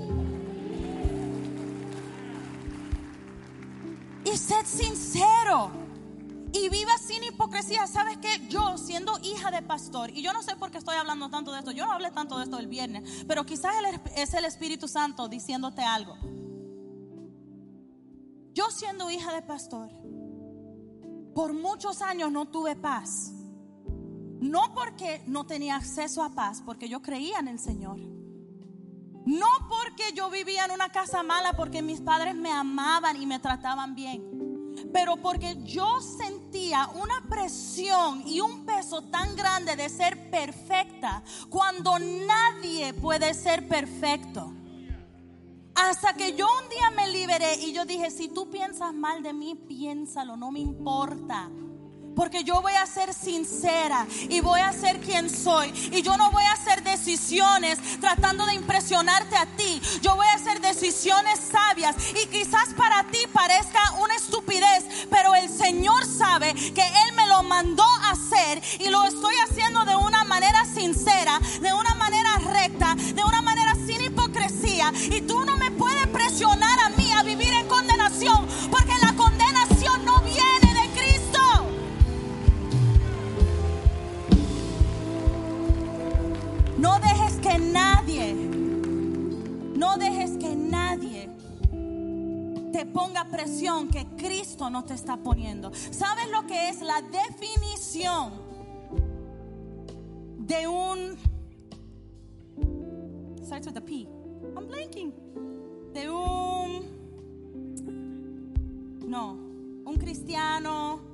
Y 4.26 4.38
sed 4.38 4.66
sincero 4.66 5.72
y 6.54 6.70
viva 6.70 6.98
sin 6.98 7.24
hipocresía. 7.24 7.88
¿Sabes 7.88 8.18
qué? 8.18 8.48
Yo, 8.48 8.78
siendo 8.78 9.20
hija 9.24 9.52
de 9.52 9.62
pastor, 9.62 10.10
y 10.12 10.22
yo 10.22 10.34
no 10.34 10.42
sé 10.44 10.56
por 10.56 10.72
qué 10.72 10.78
estoy 10.78 10.96
hablando 10.96 11.30
tanto 11.30 11.52
de 11.52 11.60
esto, 11.60 11.72
yo 11.72 11.86
no 11.86 11.92
hablé 11.92 12.12
tanto 12.12 12.38
de 12.38 12.44
esto 12.46 12.58
el 12.58 12.68
viernes, 12.68 13.26
pero 13.28 13.46
quizás 13.46 13.74
es 14.16 14.34
el 14.34 14.46
Espíritu 14.46 14.88
Santo 14.88 15.28
diciéndote 15.28 15.84
algo. 15.84 16.18
Yo 18.54 18.70
siendo 18.72 19.10
hija 19.12 19.34
de 19.34 19.42
pastor, 19.42 19.90
por 21.36 21.54
muchos 21.54 22.02
años 22.02 22.32
no 22.32 22.48
tuve 22.48 22.76
paz. 22.76 23.32
No 24.42 24.74
porque 24.74 25.22
no 25.28 25.46
tenía 25.46 25.76
acceso 25.76 26.24
a 26.24 26.30
paz, 26.30 26.64
porque 26.66 26.88
yo 26.88 27.02
creía 27.02 27.40
en 27.40 27.50
el 27.50 27.60
Señor. 27.60 28.00
No 29.26 29.48
porque 29.68 30.14
yo 30.16 30.30
vivía 30.30 30.66
en 30.66 30.72
una 30.72 30.90
casa 30.90 31.24
mala, 31.24 31.54
porque 31.54 31.82
mis 31.82 32.02
padres 32.02 32.36
me 32.36 32.52
amaban 32.52 33.22
y 33.22 33.26
me 33.26 33.40
trataban 33.40 33.96
bien 33.96 34.29
pero 34.94 35.18
porque 35.18 35.58
yo 35.64 36.02
sentía 36.02 36.88
una 36.96 37.24
presión 37.30 38.24
y 38.26 38.42
un 38.42 38.66
peso 38.66 39.04
tan 39.04 39.36
grande 39.36 39.76
de 39.76 39.90
ser 39.90 40.30
perfecta 40.30 41.24
cuando 41.50 41.98
nadie 42.00 42.94
puede 42.94 43.34
ser 43.34 43.68
perfecto. 43.68 44.54
Hasta 45.76 46.14
que 46.14 46.36
yo 46.36 46.48
un 46.62 46.70
día 46.70 46.92
me 46.92 47.08
liberé 47.10 47.56
y 47.62 47.72
yo 47.72 47.86
dije, 47.86 48.12
si 48.12 48.28
tú 48.28 48.50
piensas 48.50 48.94
mal 48.94 49.24
de 49.24 49.34
mí, 49.34 49.56
piénsalo, 49.56 50.36
no 50.36 50.52
me 50.52 50.60
importa. 50.60 51.50
Porque 52.16 52.44
yo 52.44 52.62
voy 52.62 52.74
a 52.74 52.86
ser 52.86 53.14
sincera 53.14 54.06
y 54.30 54.42
voy 54.42 54.60
a 54.60 54.74
ser 54.74 55.00
quien 55.00 55.30
soy. 55.30 55.72
Y 55.92 56.02
yo 56.02 56.18
no 56.18 56.32
voy 56.32 56.44
a 56.44 56.54
hacer 56.54 56.84
decisiones 56.84 57.80
tratando 58.00 58.46
de 58.46 58.56
impresionarte 58.56 59.36
a 59.36 59.46
ti. 59.56 59.82
Yo 60.02 60.16
voy 60.16 60.28
a 60.28 60.34
hacer 60.34 60.62
decisiones 60.62 61.40
sabias. 61.40 61.96
Y 62.22 62.28
quizás 62.28 62.74
para 62.76 63.04
ti 63.06 63.20
parezca 63.32 63.80
una 64.02 64.16
estupidez. 64.16 65.08
Pero 65.10 65.36
el 65.36 65.50
Señor 65.50 66.06
sabe 66.06 66.54
que 66.54 66.82
Él 66.82 67.16
me 67.16 67.28
lo 67.28 67.44
mandó 67.44 67.84
a 67.84 68.12
hacer. 68.12 68.62
Y 68.80 68.90
lo 68.90 69.04
estoy 69.06 69.36
haciendo 69.50 69.86
de 69.86 69.96
una 69.96 70.24
manera 70.24 70.66
sincera, 70.66 71.40
de 71.62 71.74
una 71.74 71.96
manera 71.96 72.38
recta, 72.38 72.96
de 72.96 73.24
una 73.24 73.42
manera 73.42 73.74
sin 73.86 74.02
hipocresía. 74.02 74.92
Y 75.12 75.22
tú 75.22 75.46
no 75.46 75.58
me 75.58 75.72
puedes 75.72 76.08
presionar 76.08 76.80
a 76.82 76.90
mí 76.90 77.12
a 77.12 77.24
vivir 77.24 77.54
en 77.54 77.68
condenación. 77.68 78.48
Porque 78.72 78.94
la 79.02 79.09
no 89.80 89.98
dejes 89.98 90.32
que 90.38 90.54
nadie 90.58 91.30
te 92.74 92.86
ponga 92.86 93.24
presión 93.26 93.88
que 93.88 94.06
Cristo 94.18 94.70
no 94.70 94.84
te 94.84 94.94
está 94.94 95.16
poniendo. 95.16 95.72
¿Sabes 95.74 96.30
lo 96.30 96.46
que 96.46 96.68
es 96.68 96.82
la 96.82 97.02
definición 97.02 98.34
de 100.40 100.68
un... 100.68 101.18
Starts 103.46 103.68
with 103.68 103.78
a 103.78 103.82
P. 103.82 104.06
I'm 104.56 104.68
blanking. 104.68 105.14
De 105.94 106.10
un... 106.10 107.00
No, 109.08 109.32
un 109.32 109.98
cristiano 109.98 111.08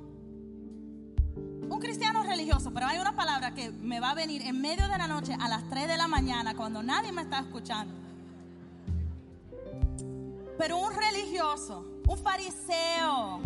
un 1.68 1.80
cristiano 1.80 2.22
religioso, 2.22 2.72
pero 2.72 2.86
hay 2.86 2.98
una 2.98 3.14
palabra 3.14 3.54
que 3.54 3.70
me 3.70 4.00
va 4.00 4.10
a 4.10 4.14
venir 4.14 4.42
en 4.42 4.60
medio 4.60 4.88
de 4.88 4.98
la 4.98 5.06
noche 5.06 5.36
a 5.38 5.48
las 5.48 5.68
3 5.68 5.88
de 5.88 5.96
la 5.96 6.08
mañana 6.08 6.54
cuando 6.56 6.82
nadie 6.82 7.12
me 7.12 7.22
está 7.22 7.40
escuchando. 7.40 8.05
Pero 10.58 10.78
un 10.78 10.92
religioso, 10.94 11.84
un 12.08 12.18
fariseo. 12.18 13.40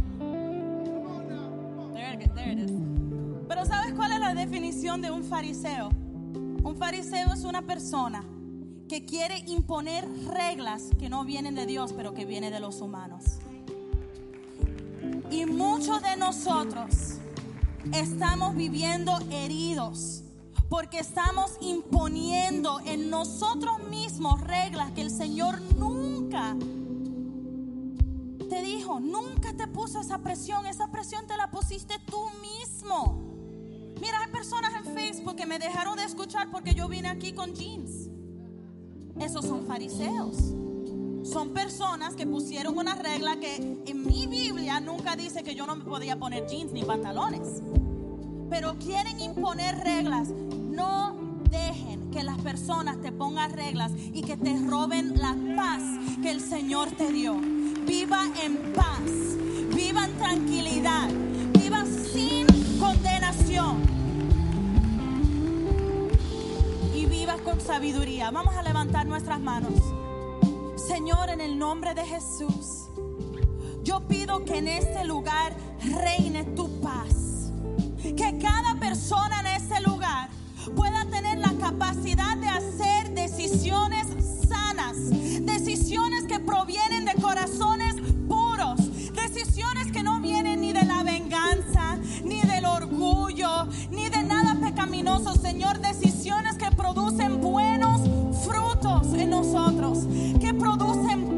Pero 3.48 3.64
¿sabes 3.66 3.94
cuál 3.94 4.12
es 4.12 4.20
la 4.20 4.34
definición 4.34 5.02
de 5.02 5.10
un 5.10 5.24
fariseo? 5.24 5.88
Un 5.88 6.76
fariseo 6.78 7.32
es 7.32 7.44
una 7.44 7.62
persona 7.62 8.24
que 8.88 9.04
quiere 9.04 9.38
imponer 9.46 10.06
reglas 10.26 10.84
que 10.98 11.08
no 11.08 11.24
vienen 11.24 11.54
de 11.54 11.66
Dios, 11.66 11.92
pero 11.92 12.14
que 12.14 12.24
vienen 12.24 12.52
de 12.52 12.60
los 12.60 12.80
humanos. 12.80 13.38
Y 15.30 15.46
muchos 15.46 16.02
de 16.02 16.16
nosotros 16.16 17.18
estamos 17.92 18.54
viviendo 18.56 19.18
heridos 19.30 20.22
porque 20.68 21.00
estamos 21.00 21.56
imponiendo 21.60 22.80
en 22.84 23.10
nosotros 23.10 23.82
mismos 23.90 24.40
reglas 24.40 24.92
que 24.92 25.00
el 25.00 25.10
Señor 25.10 25.60
nunca 25.76 26.56
nunca 28.98 29.52
te 29.52 29.68
puso 29.68 30.00
esa 30.00 30.18
presión, 30.18 30.66
esa 30.66 30.90
presión 30.90 31.26
te 31.26 31.36
la 31.36 31.50
pusiste 31.50 31.94
tú 32.06 32.18
mismo. 32.40 33.30
Mira, 34.00 34.18
hay 34.24 34.32
personas 34.32 34.72
en 34.74 34.94
Facebook 34.94 35.36
que 35.36 35.46
me 35.46 35.58
dejaron 35.58 35.96
de 35.96 36.04
escuchar 36.04 36.50
porque 36.50 36.74
yo 36.74 36.88
vine 36.88 37.08
aquí 37.08 37.32
con 37.32 37.54
jeans. 37.54 38.08
Esos 39.20 39.44
son 39.44 39.66
fariseos. 39.66 40.36
Son 41.22 41.50
personas 41.52 42.14
que 42.14 42.26
pusieron 42.26 42.78
una 42.78 42.94
regla 42.94 43.38
que 43.38 43.82
en 43.84 44.06
mi 44.06 44.26
Biblia 44.26 44.80
nunca 44.80 45.16
dice 45.16 45.42
que 45.42 45.54
yo 45.54 45.66
no 45.66 45.76
me 45.76 45.84
podía 45.84 46.18
poner 46.18 46.46
jeans 46.46 46.72
ni 46.72 46.82
pantalones. 46.82 47.62
Pero 48.48 48.78
quieren 48.78 49.20
imponer 49.20 49.78
reglas. 49.78 50.28
No 50.30 51.19
dejen 51.50 52.10
que 52.10 52.22
las 52.22 52.38
personas 52.38 53.00
te 53.00 53.12
pongan 53.12 53.52
reglas 53.52 53.92
y 53.96 54.22
que 54.22 54.36
te 54.36 54.56
roben 54.66 55.18
la 55.18 55.36
paz 55.56 55.82
que 56.22 56.30
el 56.30 56.40
Señor 56.40 56.90
te 56.92 57.12
dio. 57.12 57.36
Viva 57.86 58.24
en 58.42 58.72
paz, 58.72 59.02
viva 59.74 60.04
en 60.04 60.16
tranquilidad, 60.18 61.08
viva 61.58 61.84
sin 61.84 62.46
condenación 62.78 63.82
y 66.94 67.06
viva 67.06 67.36
con 67.44 67.60
sabiduría. 67.60 68.30
Vamos 68.30 68.54
a 68.54 68.62
levantar 68.62 69.06
nuestras 69.06 69.40
manos. 69.40 69.74
Señor, 70.76 71.30
en 71.30 71.40
el 71.40 71.58
nombre 71.58 71.94
de 71.94 72.04
Jesús, 72.06 72.88
yo 73.82 74.00
pido 74.08 74.44
que 74.44 74.58
en 74.58 74.68
este 74.68 75.04
lugar 75.04 75.54
reine 75.82 76.44
tu 76.44 76.80
paz. 76.80 77.50
Que 78.02 78.38
cada 78.38 78.78
persona 78.78 79.40
en 79.40 79.46
este 79.46 79.80
lugar 79.80 80.30
pueda 80.76 80.99
capacidad 81.60 82.36
de 82.38 82.48
hacer 82.48 83.10
decisiones 83.14 84.06
sanas, 84.48 84.96
decisiones 85.42 86.24
que 86.24 86.40
provienen 86.40 87.04
de 87.04 87.14
corazones 87.20 87.94
puros, 88.26 88.80
decisiones 89.12 89.92
que 89.92 90.02
no 90.02 90.20
vienen 90.20 90.62
ni 90.62 90.72
de 90.72 90.84
la 90.84 91.02
venganza, 91.02 91.98
ni 92.24 92.40
del 92.40 92.64
orgullo, 92.64 93.66
ni 93.90 94.08
de 94.08 94.22
nada 94.22 94.56
pecaminoso, 94.58 95.34
Señor, 95.34 95.80
decisiones 95.80 96.56
que 96.56 96.70
producen 96.70 97.40
buenos 97.40 98.00
frutos 98.44 99.12
en 99.14 99.30
nosotros, 99.30 100.06
que 100.40 100.54
producen 100.54 101.36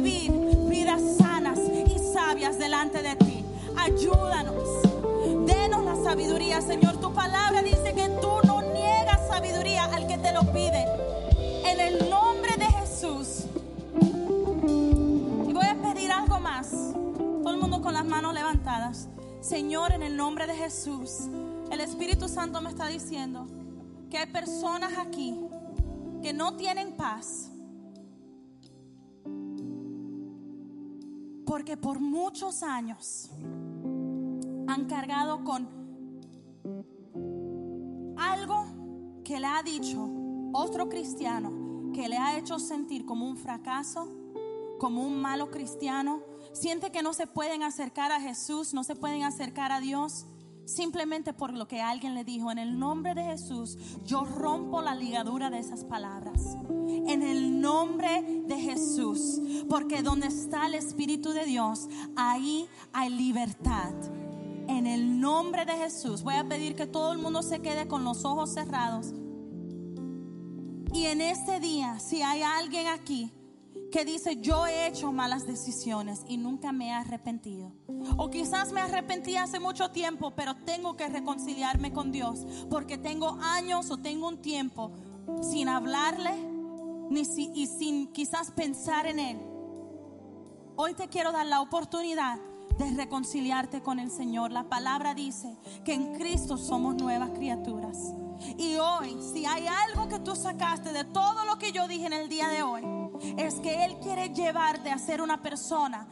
vivir 0.00 0.32
vidas 0.68 1.02
sanas 1.18 1.58
y 1.58 1.98
sabias 1.98 2.58
delante 2.58 3.02
de 3.02 3.16
ti. 3.16 3.44
Ayúdanos. 3.76 4.68
Denos 5.46 5.84
la 5.84 5.96
sabiduría, 6.02 6.60
Señor. 6.60 6.96
Tu 6.98 7.12
palabra 7.12 7.62
dice 7.62 7.92
que 7.94 8.08
tú 8.20 8.46
no 8.46 8.62
niegas 8.62 9.28
sabiduría 9.28 9.84
al 9.84 10.06
que 10.06 10.18
te 10.18 10.32
lo 10.32 10.40
pide. 10.52 10.86
En 11.66 11.80
el 11.80 12.08
nombre 12.08 12.56
de 12.56 12.64
Jesús. 12.64 13.44
Y 15.48 15.52
voy 15.52 15.66
a 15.66 15.76
pedir 15.82 16.10
algo 16.10 16.40
más. 16.40 16.70
Todo 16.70 17.50
el 17.50 17.60
mundo 17.60 17.82
con 17.82 17.92
las 17.92 18.04
manos 18.04 18.32
levantadas. 18.32 19.08
Señor, 19.42 19.92
en 19.92 20.02
el 20.02 20.16
nombre 20.16 20.46
de 20.46 20.54
Jesús. 20.54 21.28
El 21.70 21.80
Espíritu 21.80 22.28
Santo 22.28 22.60
me 22.60 22.70
está 22.70 22.86
diciendo 22.86 23.46
que 24.10 24.18
hay 24.18 24.26
personas 24.26 24.92
aquí 24.98 25.38
que 26.22 26.32
no 26.32 26.56
tienen 26.56 26.92
paz. 26.92 27.49
Porque 31.50 31.76
por 31.76 31.98
muchos 31.98 32.62
años 32.62 33.28
han 34.68 34.86
cargado 34.86 35.42
con 35.42 35.68
algo 38.16 39.22
que 39.24 39.40
le 39.40 39.46
ha 39.48 39.60
dicho 39.64 40.08
otro 40.52 40.88
cristiano 40.88 41.90
que 41.92 42.08
le 42.08 42.18
ha 42.18 42.38
hecho 42.38 42.60
sentir 42.60 43.04
como 43.04 43.26
un 43.26 43.36
fracaso, 43.36 44.06
como 44.78 45.02
un 45.02 45.20
malo 45.20 45.50
cristiano. 45.50 46.22
Siente 46.52 46.92
que 46.92 47.02
no 47.02 47.14
se 47.14 47.26
pueden 47.26 47.64
acercar 47.64 48.12
a 48.12 48.20
Jesús, 48.20 48.72
no 48.72 48.84
se 48.84 48.94
pueden 48.94 49.24
acercar 49.24 49.72
a 49.72 49.80
Dios. 49.80 50.26
Simplemente 50.64 51.32
por 51.32 51.52
lo 51.52 51.66
que 51.66 51.80
alguien 51.80 52.14
le 52.14 52.24
dijo, 52.24 52.50
en 52.50 52.58
el 52.58 52.78
nombre 52.78 53.14
de 53.14 53.24
Jesús, 53.24 53.76
yo 54.04 54.24
rompo 54.24 54.82
la 54.82 54.94
ligadura 54.94 55.50
de 55.50 55.58
esas 55.58 55.84
palabras. 55.84 56.56
En 56.88 57.22
el 57.22 57.60
nombre 57.60 58.42
de 58.46 58.56
Jesús, 58.58 59.40
porque 59.68 60.02
donde 60.02 60.28
está 60.28 60.66
el 60.66 60.74
Espíritu 60.74 61.30
de 61.30 61.44
Dios, 61.44 61.88
ahí 62.16 62.68
hay 62.92 63.10
libertad. 63.10 63.92
En 64.68 64.86
el 64.86 65.20
nombre 65.20 65.64
de 65.64 65.72
Jesús, 65.72 66.22
voy 66.22 66.34
a 66.34 66.48
pedir 66.48 66.76
que 66.76 66.86
todo 66.86 67.12
el 67.12 67.18
mundo 67.18 67.42
se 67.42 67.60
quede 67.60 67.88
con 67.88 68.04
los 68.04 68.24
ojos 68.24 68.54
cerrados. 68.54 69.12
Y 70.92 71.06
en 71.06 71.20
este 71.20 71.60
día, 71.60 71.98
si 71.98 72.22
hay 72.22 72.42
alguien 72.42 72.86
aquí 72.88 73.32
que 73.90 74.04
dice, 74.04 74.36
yo 74.40 74.66
he 74.66 74.86
hecho 74.86 75.12
malas 75.12 75.46
decisiones 75.46 76.22
y 76.28 76.36
nunca 76.36 76.72
me 76.72 76.88
he 76.88 76.92
arrepentido. 76.92 77.72
O 78.16 78.30
quizás 78.30 78.72
me 78.72 78.80
arrepentí 78.80 79.36
hace 79.36 79.58
mucho 79.60 79.90
tiempo, 79.90 80.32
pero 80.36 80.54
tengo 80.56 80.96
que 80.96 81.08
reconciliarme 81.08 81.92
con 81.92 82.12
Dios 82.12 82.46
porque 82.70 82.98
tengo 82.98 83.36
años 83.42 83.90
o 83.90 83.98
tengo 83.98 84.28
un 84.28 84.40
tiempo 84.40 84.92
sin 85.42 85.68
hablarle 85.68 86.30
ni 87.10 87.24
si- 87.24 87.50
y 87.54 87.66
sin 87.66 88.12
quizás 88.12 88.50
pensar 88.52 89.06
en 89.06 89.18
Él. 89.18 89.38
Hoy 90.76 90.94
te 90.94 91.08
quiero 91.08 91.32
dar 91.32 91.46
la 91.46 91.60
oportunidad 91.60 92.38
de 92.78 92.90
reconciliarte 92.92 93.82
con 93.82 93.98
el 93.98 94.10
Señor. 94.10 94.52
La 94.52 94.64
palabra 94.68 95.14
dice 95.14 95.56
que 95.84 95.92
en 95.92 96.14
Cristo 96.14 96.56
somos 96.56 96.94
nuevas 96.94 97.30
criaturas. 97.30 97.98
Y 98.56 98.76
hoy, 98.76 99.18
si 99.34 99.44
hay 99.44 99.66
algo 99.66 100.08
que 100.08 100.18
tú 100.20 100.34
sacaste 100.34 100.92
de 100.92 101.04
todo 101.04 101.44
lo 101.44 101.58
que 101.58 101.72
yo 101.72 101.86
dije 101.88 102.06
en 102.06 102.14
el 102.14 102.28
día 102.30 102.48
de 102.48 102.62
hoy, 102.62 102.82
es 103.36 103.54
que 103.56 103.84
Él 103.84 103.98
quiere 104.02 104.30
llevarte 104.30 104.90
a 104.90 104.98
ser 104.98 105.20
una 105.20 105.42
persona 105.42 106.08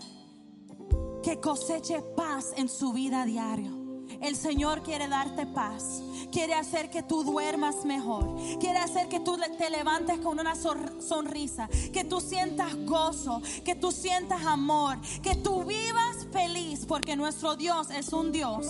que 1.22 1.40
coseche 1.40 2.02
paz 2.16 2.52
en 2.56 2.68
su 2.68 2.92
vida 2.92 3.22
a 3.22 3.26
diario. 3.26 3.78
El 4.20 4.36
Señor 4.36 4.82
quiere 4.82 5.06
darte 5.08 5.46
paz. 5.46 6.02
Quiere 6.32 6.54
hacer 6.54 6.90
que 6.90 7.02
tú 7.02 7.22
duermas 7.22 7.84
mejor. 7.84 8.34
Quiere 8.58 8.78
hacer 8.78 9.08
que 9.08 9.20
tú 9.20 9.38
te 9.56 9.70
levantes 9.70 10.18
con 10.18 10.40
una 10.40 10.54
sonrisa. 10.54 11.68
Que 11.92 12.04
tú 12.04 12.20
sientas 12.20 12.74
gozo. 12.84 13.40
Que 13.64 13.74
tú 13.74 13.92
sientas 13.92 14.44
amor. 14.44 14.98
Que 15.22 15.36
tú 15.36 15.64
vivas 15.64 16.26
feliz. 16.32 16.84
Porque 16.86 17.16
nuestro 17.16 17.54
Dios 17.56 17.90
es 17.90 18.12
un 18.12 18.32
Dios. 18.32 18.66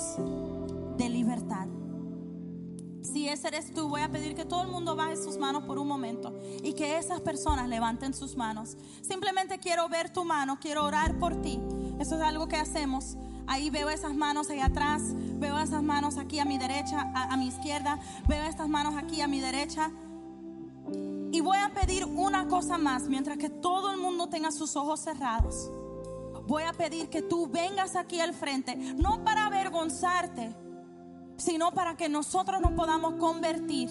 Ese 3.28 3.48
eres 3.48 3.74
tú, 3.74 3.88
voy 3.88 4.00
a 4.00 4.08
pedir 4.08 4.34
que 4.34 4.46
todo 4.46 4.62
el 4.62 4.68
mundo 4.68 4.96
baje 4.96 5.16
sus 5.16 5.36
manos 5.36 5.64
por 5.64 5.78
un 5.78 5.86
momento 5.86 6.32
y 6.62 6.72
que 6.72 6.96
esas 6.96 7.20
personas 7.20 7.68
levanten 7.68 8.14
sus 8.14 8.36
manos. 8.36 8.76
Simplemente 9.02 9.58
quiero 9.58 9.88
ver 9.88 10.10
tu 10.10 10.24
mano, 10.24 10.58
quiero 10.58 10.84
orar 10.84 11.18
por 11.18 11.40
ti. 11.42 11.60
Eso 12.00 12.14
es 12.14 12.22
algo 12.22 12.48
que 12.48 12.56
hacemos. 12.56 13.16
Ahí 13.46 13.68
veo 13.70 13.90
esas 13.90 14.14
manos 14.14 14.48
ahí 14.50 14.60
atrás, 14.60 15.02
veo 15.38 15.58
esas 15.58 15.82
manos 15.82 16.16
aquí 16.16 16.38
a 16.38 16.44
mi 16.44 16.58
derecha, 16.58 17.10
a, 17.14 17.34
a 17.34 17.36
mi 17.36 17.48
izquierda, 17.48 18.00
veo 18.26 18.44
estas 18.44 18.68
manos 18.68 18.94
aquí 18.96 19.20
a 19.20 19.28
mi 19.28 19.40
derecha. 19.40 19.90
Y 21.30 21.40
voy 21.40 21.58
a 21.58 21.72
pedir 21.74 22.06
una 22.06 22.48
cosa 22.48 22.78
más, 22.78 23.04
mientras 23.04 23.36
que 23.36 23.50
todo 23.50 23.90
el 23.90 23.98
mundo 23.98 24.28
tenga 24.28 24.50
sus 24.50 24.74
ojos 24.74 25.00
cerrados. 25.00 25.70
Voy 26.46 26.62
a 26.62 26.72
pedir 26.72 27.10
que 27.10 27.20
tú 27.20 27.46
vengas 27.46 27.94
aquí 27.94 28.20
al 28.20 28.32
frente, 28.32 28.74
no 28.74 29.22
para 29.22 29.46
avergonzarte, 29.46 30.54
sino 31.38 31.72
para 31.72 31.96
que 31.96 32.08
nosotros 32.10 32.60
nos 32.60 32.72
podamos 32.72 33.14
convertir 33.14 33.88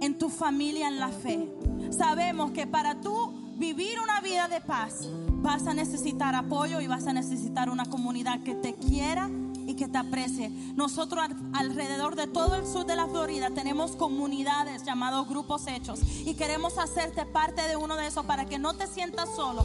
en 0.00 0.16
tu 0.16 0.30
familia 0.30 0.88
en 0.88 0.98
la 0.98 1.08
fe. 1.10 1.52
Sabemos 1.90 2.52
que 2.52 2.66
para 2.66 3.00
tú 3.02 3.54
vivir 3.58 4.00
una 4.00 4.20
vida 4.22 4.48
de 4.48 4.60
paz 4.62 5.06
vas 5.42 5.66
a 5.66 5.74
necesitar 5.74 6.34
apoyo 6.34 6.80
y 6.80 6.86
vas 6.86 7.06
a 7.06 7.12
necesitar 7.12 7.68
una 7.68 7.84
comunidad 7.84 8.42
que 8.42 8.54
te 8.54 8.74
quiera 8.74 9.28
y 9.66 9.74
que 9.74 9.88
te 9.88 9.98
aprecie. 9.98 10.48
Nosotros 10.74 11.22
al- 11.22 11.36
alrededor 11.52 12.16
de 12.16 12.26
todo 12.26 12.54
el 12.56 12.66
sur 12.66 12.86
de 12.86 12.96
la 12.96 13.06
Florida 13.06 13.50
tenemos 13.50 13.92
comunidades 13.96 14.84
llamados 14.84 15.28
grupos 15.28 15.66
hechos 15.66 16.00
y 16.24 16.34
queremos 16.34 16.78
hacerte 16.78 17.26
parte 17.26 17.60
de 17.68 17.76
uno 17.76 17.96
de 17.96 18.06
esos 18.06 18.24
para 18.24 18.46
que 18.46 18.58
no 18.58 18.74
te 18.74 18.86
sientas 18.86 19.28
solo, 19.36 19.62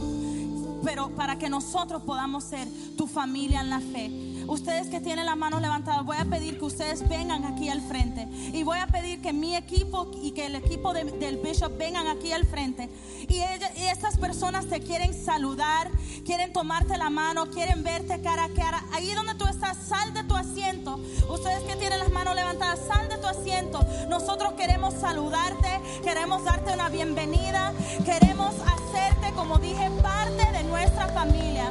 pero 0.86 1.10
para 1.10 1.36
que 1.36 1.48
nosotros 1.48 2.00
podamos 2.02 2.44
ser 2.44 2.68
tu 2.96 3.08
familia 3.08 3.60
en 3.60 3.70
la 3.70 3.80
fe. 3.80 4.08
ustedes 4.46 4.86
que 4.86 5.00
tienen 5.00 5.26
las 5.26 5.36
manos 5.36 5.60
levantadas, 5.60 6.04
voy 6.04 6.16
a 6.16 6.24
pedir 6.24 6.56
que 6.60 6.64
ustedes 6.64 7.08
vengan 7.08 7.44
aquí 7.44 7.68
al 7.68 7.80
frente. 7.80 8.28
Y 8.52 8.62
voy 8.62 8.78
a 8.78 8.86
pedir 8.86 9.20
que 9.20 9.32
mi 9.32 9.56
equipo 9.56 10.08
y 10.22 10.30
que 10.30 10.46
el 10.46 10.54
equipo 10.54 10.94
del 10.94 11.38
Bishop 11.38 11.76
vengan 11.76 12.06
aquí 12.06 12.30
al 12.30 12.46
frente. 12.46 12.88
Y, 13.28 13.38
y 13.38 13.84
estas 13.90 14.16
personas 14.18 14.66
te 14.66 14.78
quieren 14.78 15.12
saludar, 15.12 15.90
quieren 16.24 16.52
tomarte 16.52 16.96
la 16.96 17.10
mano, 17.10 17.50
quieren 17.50 17.82
verte 17.82 18.20
cara 18.20 18.44
a 18.44 18.48
cara. 18.50 18.84
Ahí 18.92 19.12
donde 19.12 19.34
tú 19.34 19.46
estás, 19.46 19.76
sal 19.88 20.14
de 20.14 20.22
tu 20.22 20.36
asiento. 20.36 21.00
Ustedes 21.28 21.64
que 21.64 21.74
tienen 21.74 21.98
las 21.98 22.12
manos 22.12 22.36
levantadas, 22.36 22.78
sal 22.86 23.08
de 23.08 23.18
tu 23.18 23.26
asiento. 23.26 23.84
Nosotros 24.08 24.52
queremos 24.52 24.94
saludarte, 24.94 25.80
queremos 26.04 26.44
darte 26.44 26.72
una 26.72 26.88
bienvenida, 26.88 27.72
queremos 28.04 28.54
hacerte, 28.60 29.32
como 29.34 29.58
dije, 29.58 29.90
parte 30.00 30.52
de 30.52 30.62
nuestra 30.62 30.75
familia. 31.14 31.68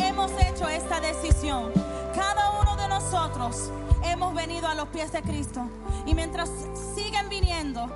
hemos 0.00 0.30
hecho 0.32 0.68
esta 0.68 1.00
decisión. 1.00 1.72
Cada 2.14 2.60
uno 2.60 2.76
de 2.76 2.88
nosotros 2.88 3.70
hemos 4.04 4.34
venido 4.34 4.68
a 4.68 4.74
los 4.74 4.88
pies 4.88 5.12
de 5.12 5.22
Cristo. 5.22 5.62
Y 6.06 6.14
mientras 6.14 6.50
siguen 6.94 7.28
viniendo, 7.28 7.88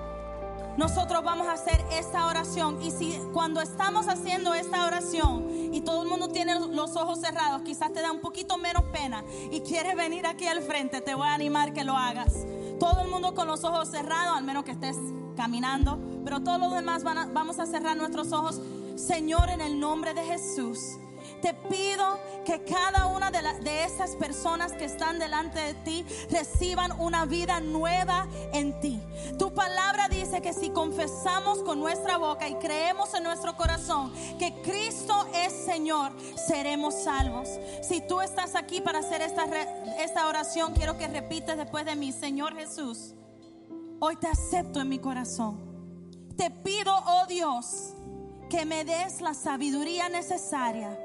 nosotros 0.76 1.22
vamos 1.22 1.46
a 1.46 1.52
hacer 1.52 1.84
esta 1.92 2.26
oración. 2.26 2.80
Y 2.82 2.90
si 2.90 3.18
cuando 3.32 3.60
estamos 3.60 4.08
haciendo 4.08 4.54
esta 4.54 4.86
oración 4.86 5.46
y 5.72 5.80
todo 5.82 6.02
el 6.02 6.08
mundo 6.08 6.28
tiene 6.28 6.58
los 6.70 6.96
ojos 6.96 7.20
cerrados, 7.20 7.62
quizás 7.62 7.92
te 7.92 8.00
da 8.00 8.10
un 8.12 8.20
poquito 8.20 8.56
menos 8.56 8.84
pena 8.84 9.22
y 9.50 9.60
quieres 9.60 9.94
venir 9.96 10.26
aquí 10.26 10.46
al 10.46 10.62
frente, 10.62 11.00
te 11.00 11.14
voy 11.14 11.28
a 11.28 11.34
animar 11.34 11.72
que 11.72 11.84
lo 11.84 11.96
hagas. 11.96 12.32
Todo 12.80 13.02
el 13.02 13.08
mundo 13.08 13.34
con 13.34 13.46
los 13.46 13.64
ojos 13.64 13.88
cerrados, 13.90 14.36
al 14.36 14.44
menos 14.44 14.64
que 14.64 14.72
estés 14.72 14.96
caminando, 15.36 15.98
pero 16.24 16.40
todos 16.40 16.58
los 16.58 16.72
demás 16.72 17.04
vamos 17.04 17.58
a 17.58 17.66
cerrar 17.66 17.96
nuestros 17.96 18.32
ojos. 18.32 18.60
Señor, 18.96 19.50
en 19.50 19.60
el 19.60 19.78
nombre 19.78 20.14
de 20.14 20.24
Jesús. 20.24 20.98
Te 21.42 21.52
pido 21.54 22.18
que 22.44 22.64
cada 22.64 23.06
una 23.06 23.30
de, 23.30 23.40
de 23.62 23.84
esas 23.84 24.16
personas 24.16 24.72
que 24.72 24.84
están 24.84 25.18
delante 25.18 25.58
de 25.58 25.74
ti 25.74 26.04
reciban 26.30 26.92
una 26.98 27.26
vida 27.26 27.60
nueva 27.60 28.26
en 28.52 28.78
ti. 28.80 29.00
Tu 29.38 29.52
palabra 29.52 30.08
dice 30.08 30.40
que 30.40 30.52
si 30.52 30.70
confesamos 30.70 31.58
con 31.62 31.80
nuestra 31.80 32.16
boca 32.16 32.48
y 32.48 32.54
creemos 32.54 33.12
en 33.14 33.24
nuestro 33.24 33.56
corazón 33.56 34.12
que 34.38 34.54
Cristo 34.62 35.26
es 35.34 35.52
Señor, 35.52 36.12
seremos 36.36 36.94
salvos. 36.94 37.48
Si 37.82 38.00
tú 38.00 38.20
estás 38.20 38.54
aquí 38.54 38.80
para 38.80 39.00
hacer 39.00 39.20
esta 39.20 40.26
oración, 40.26 40.72
quiero 40.74 40.96
que 40.96 41.08
repites 41.08 41.56
después 41.56 41.84
de 41.84 41.96
mí, 41.96 42.12
Señor 42.12 42.56
Jesús, 42.56 43.14
hoy 44.00 44.16
te 44.16 44.26
acepto 44.26 44.80
en 44.80 44.88
mi 44.88 44.98
corazón. 44.98 45.58
Te 46.36 46.50
pido, 46.50 46.94
oh 47.06 47.26
Dios, 47.26 47.94
que 48.50 48.64
me 48.64 48.84
des 48.84 49.20
la 49.20 49.34
sabiduría 49.34 50.08
necesaria 50.08 50.98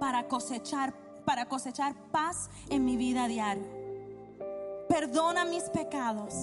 para 0.00 0.26
cosechar, 0.28 0.94
para 1.24 1.46
cosechar 1.46 1.94
paz 2.10 2.50
en 2.68 2.84
mi 2.84 2.96
vida 2.96 3.28
diaria. 3.28 3.66
Perdona 4.88 5.44
mis 5.44 5.64
pecados 5.64 6.34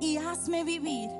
y 0.00 0.16
hazme 0.16 0.64
vivir 0.64 1.10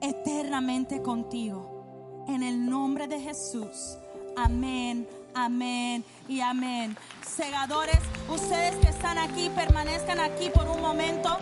eternamente 0.00 1.02
contigo. 1.02 2.24
En 2.28 2.42
el 2.42 2.68
nombre 2.68 3.08
de 3.08 3.20
Jesús. 3.20 3.98
Amén, 4.36 5.08
amén 5.34 6.04
y 6.28 6.40
amén. 6.40 6.96
Segadores, 7.26 7.98
ustedes 8.28 8.76
que 8.76 8.88
están 8.88 9.18
aquí, 9.18 9.50
permanezcan 9.50 10.20
aquí 10.20 10.48
por 10.50 10.68
un 10.68 10.80
momento. 10.80 11.36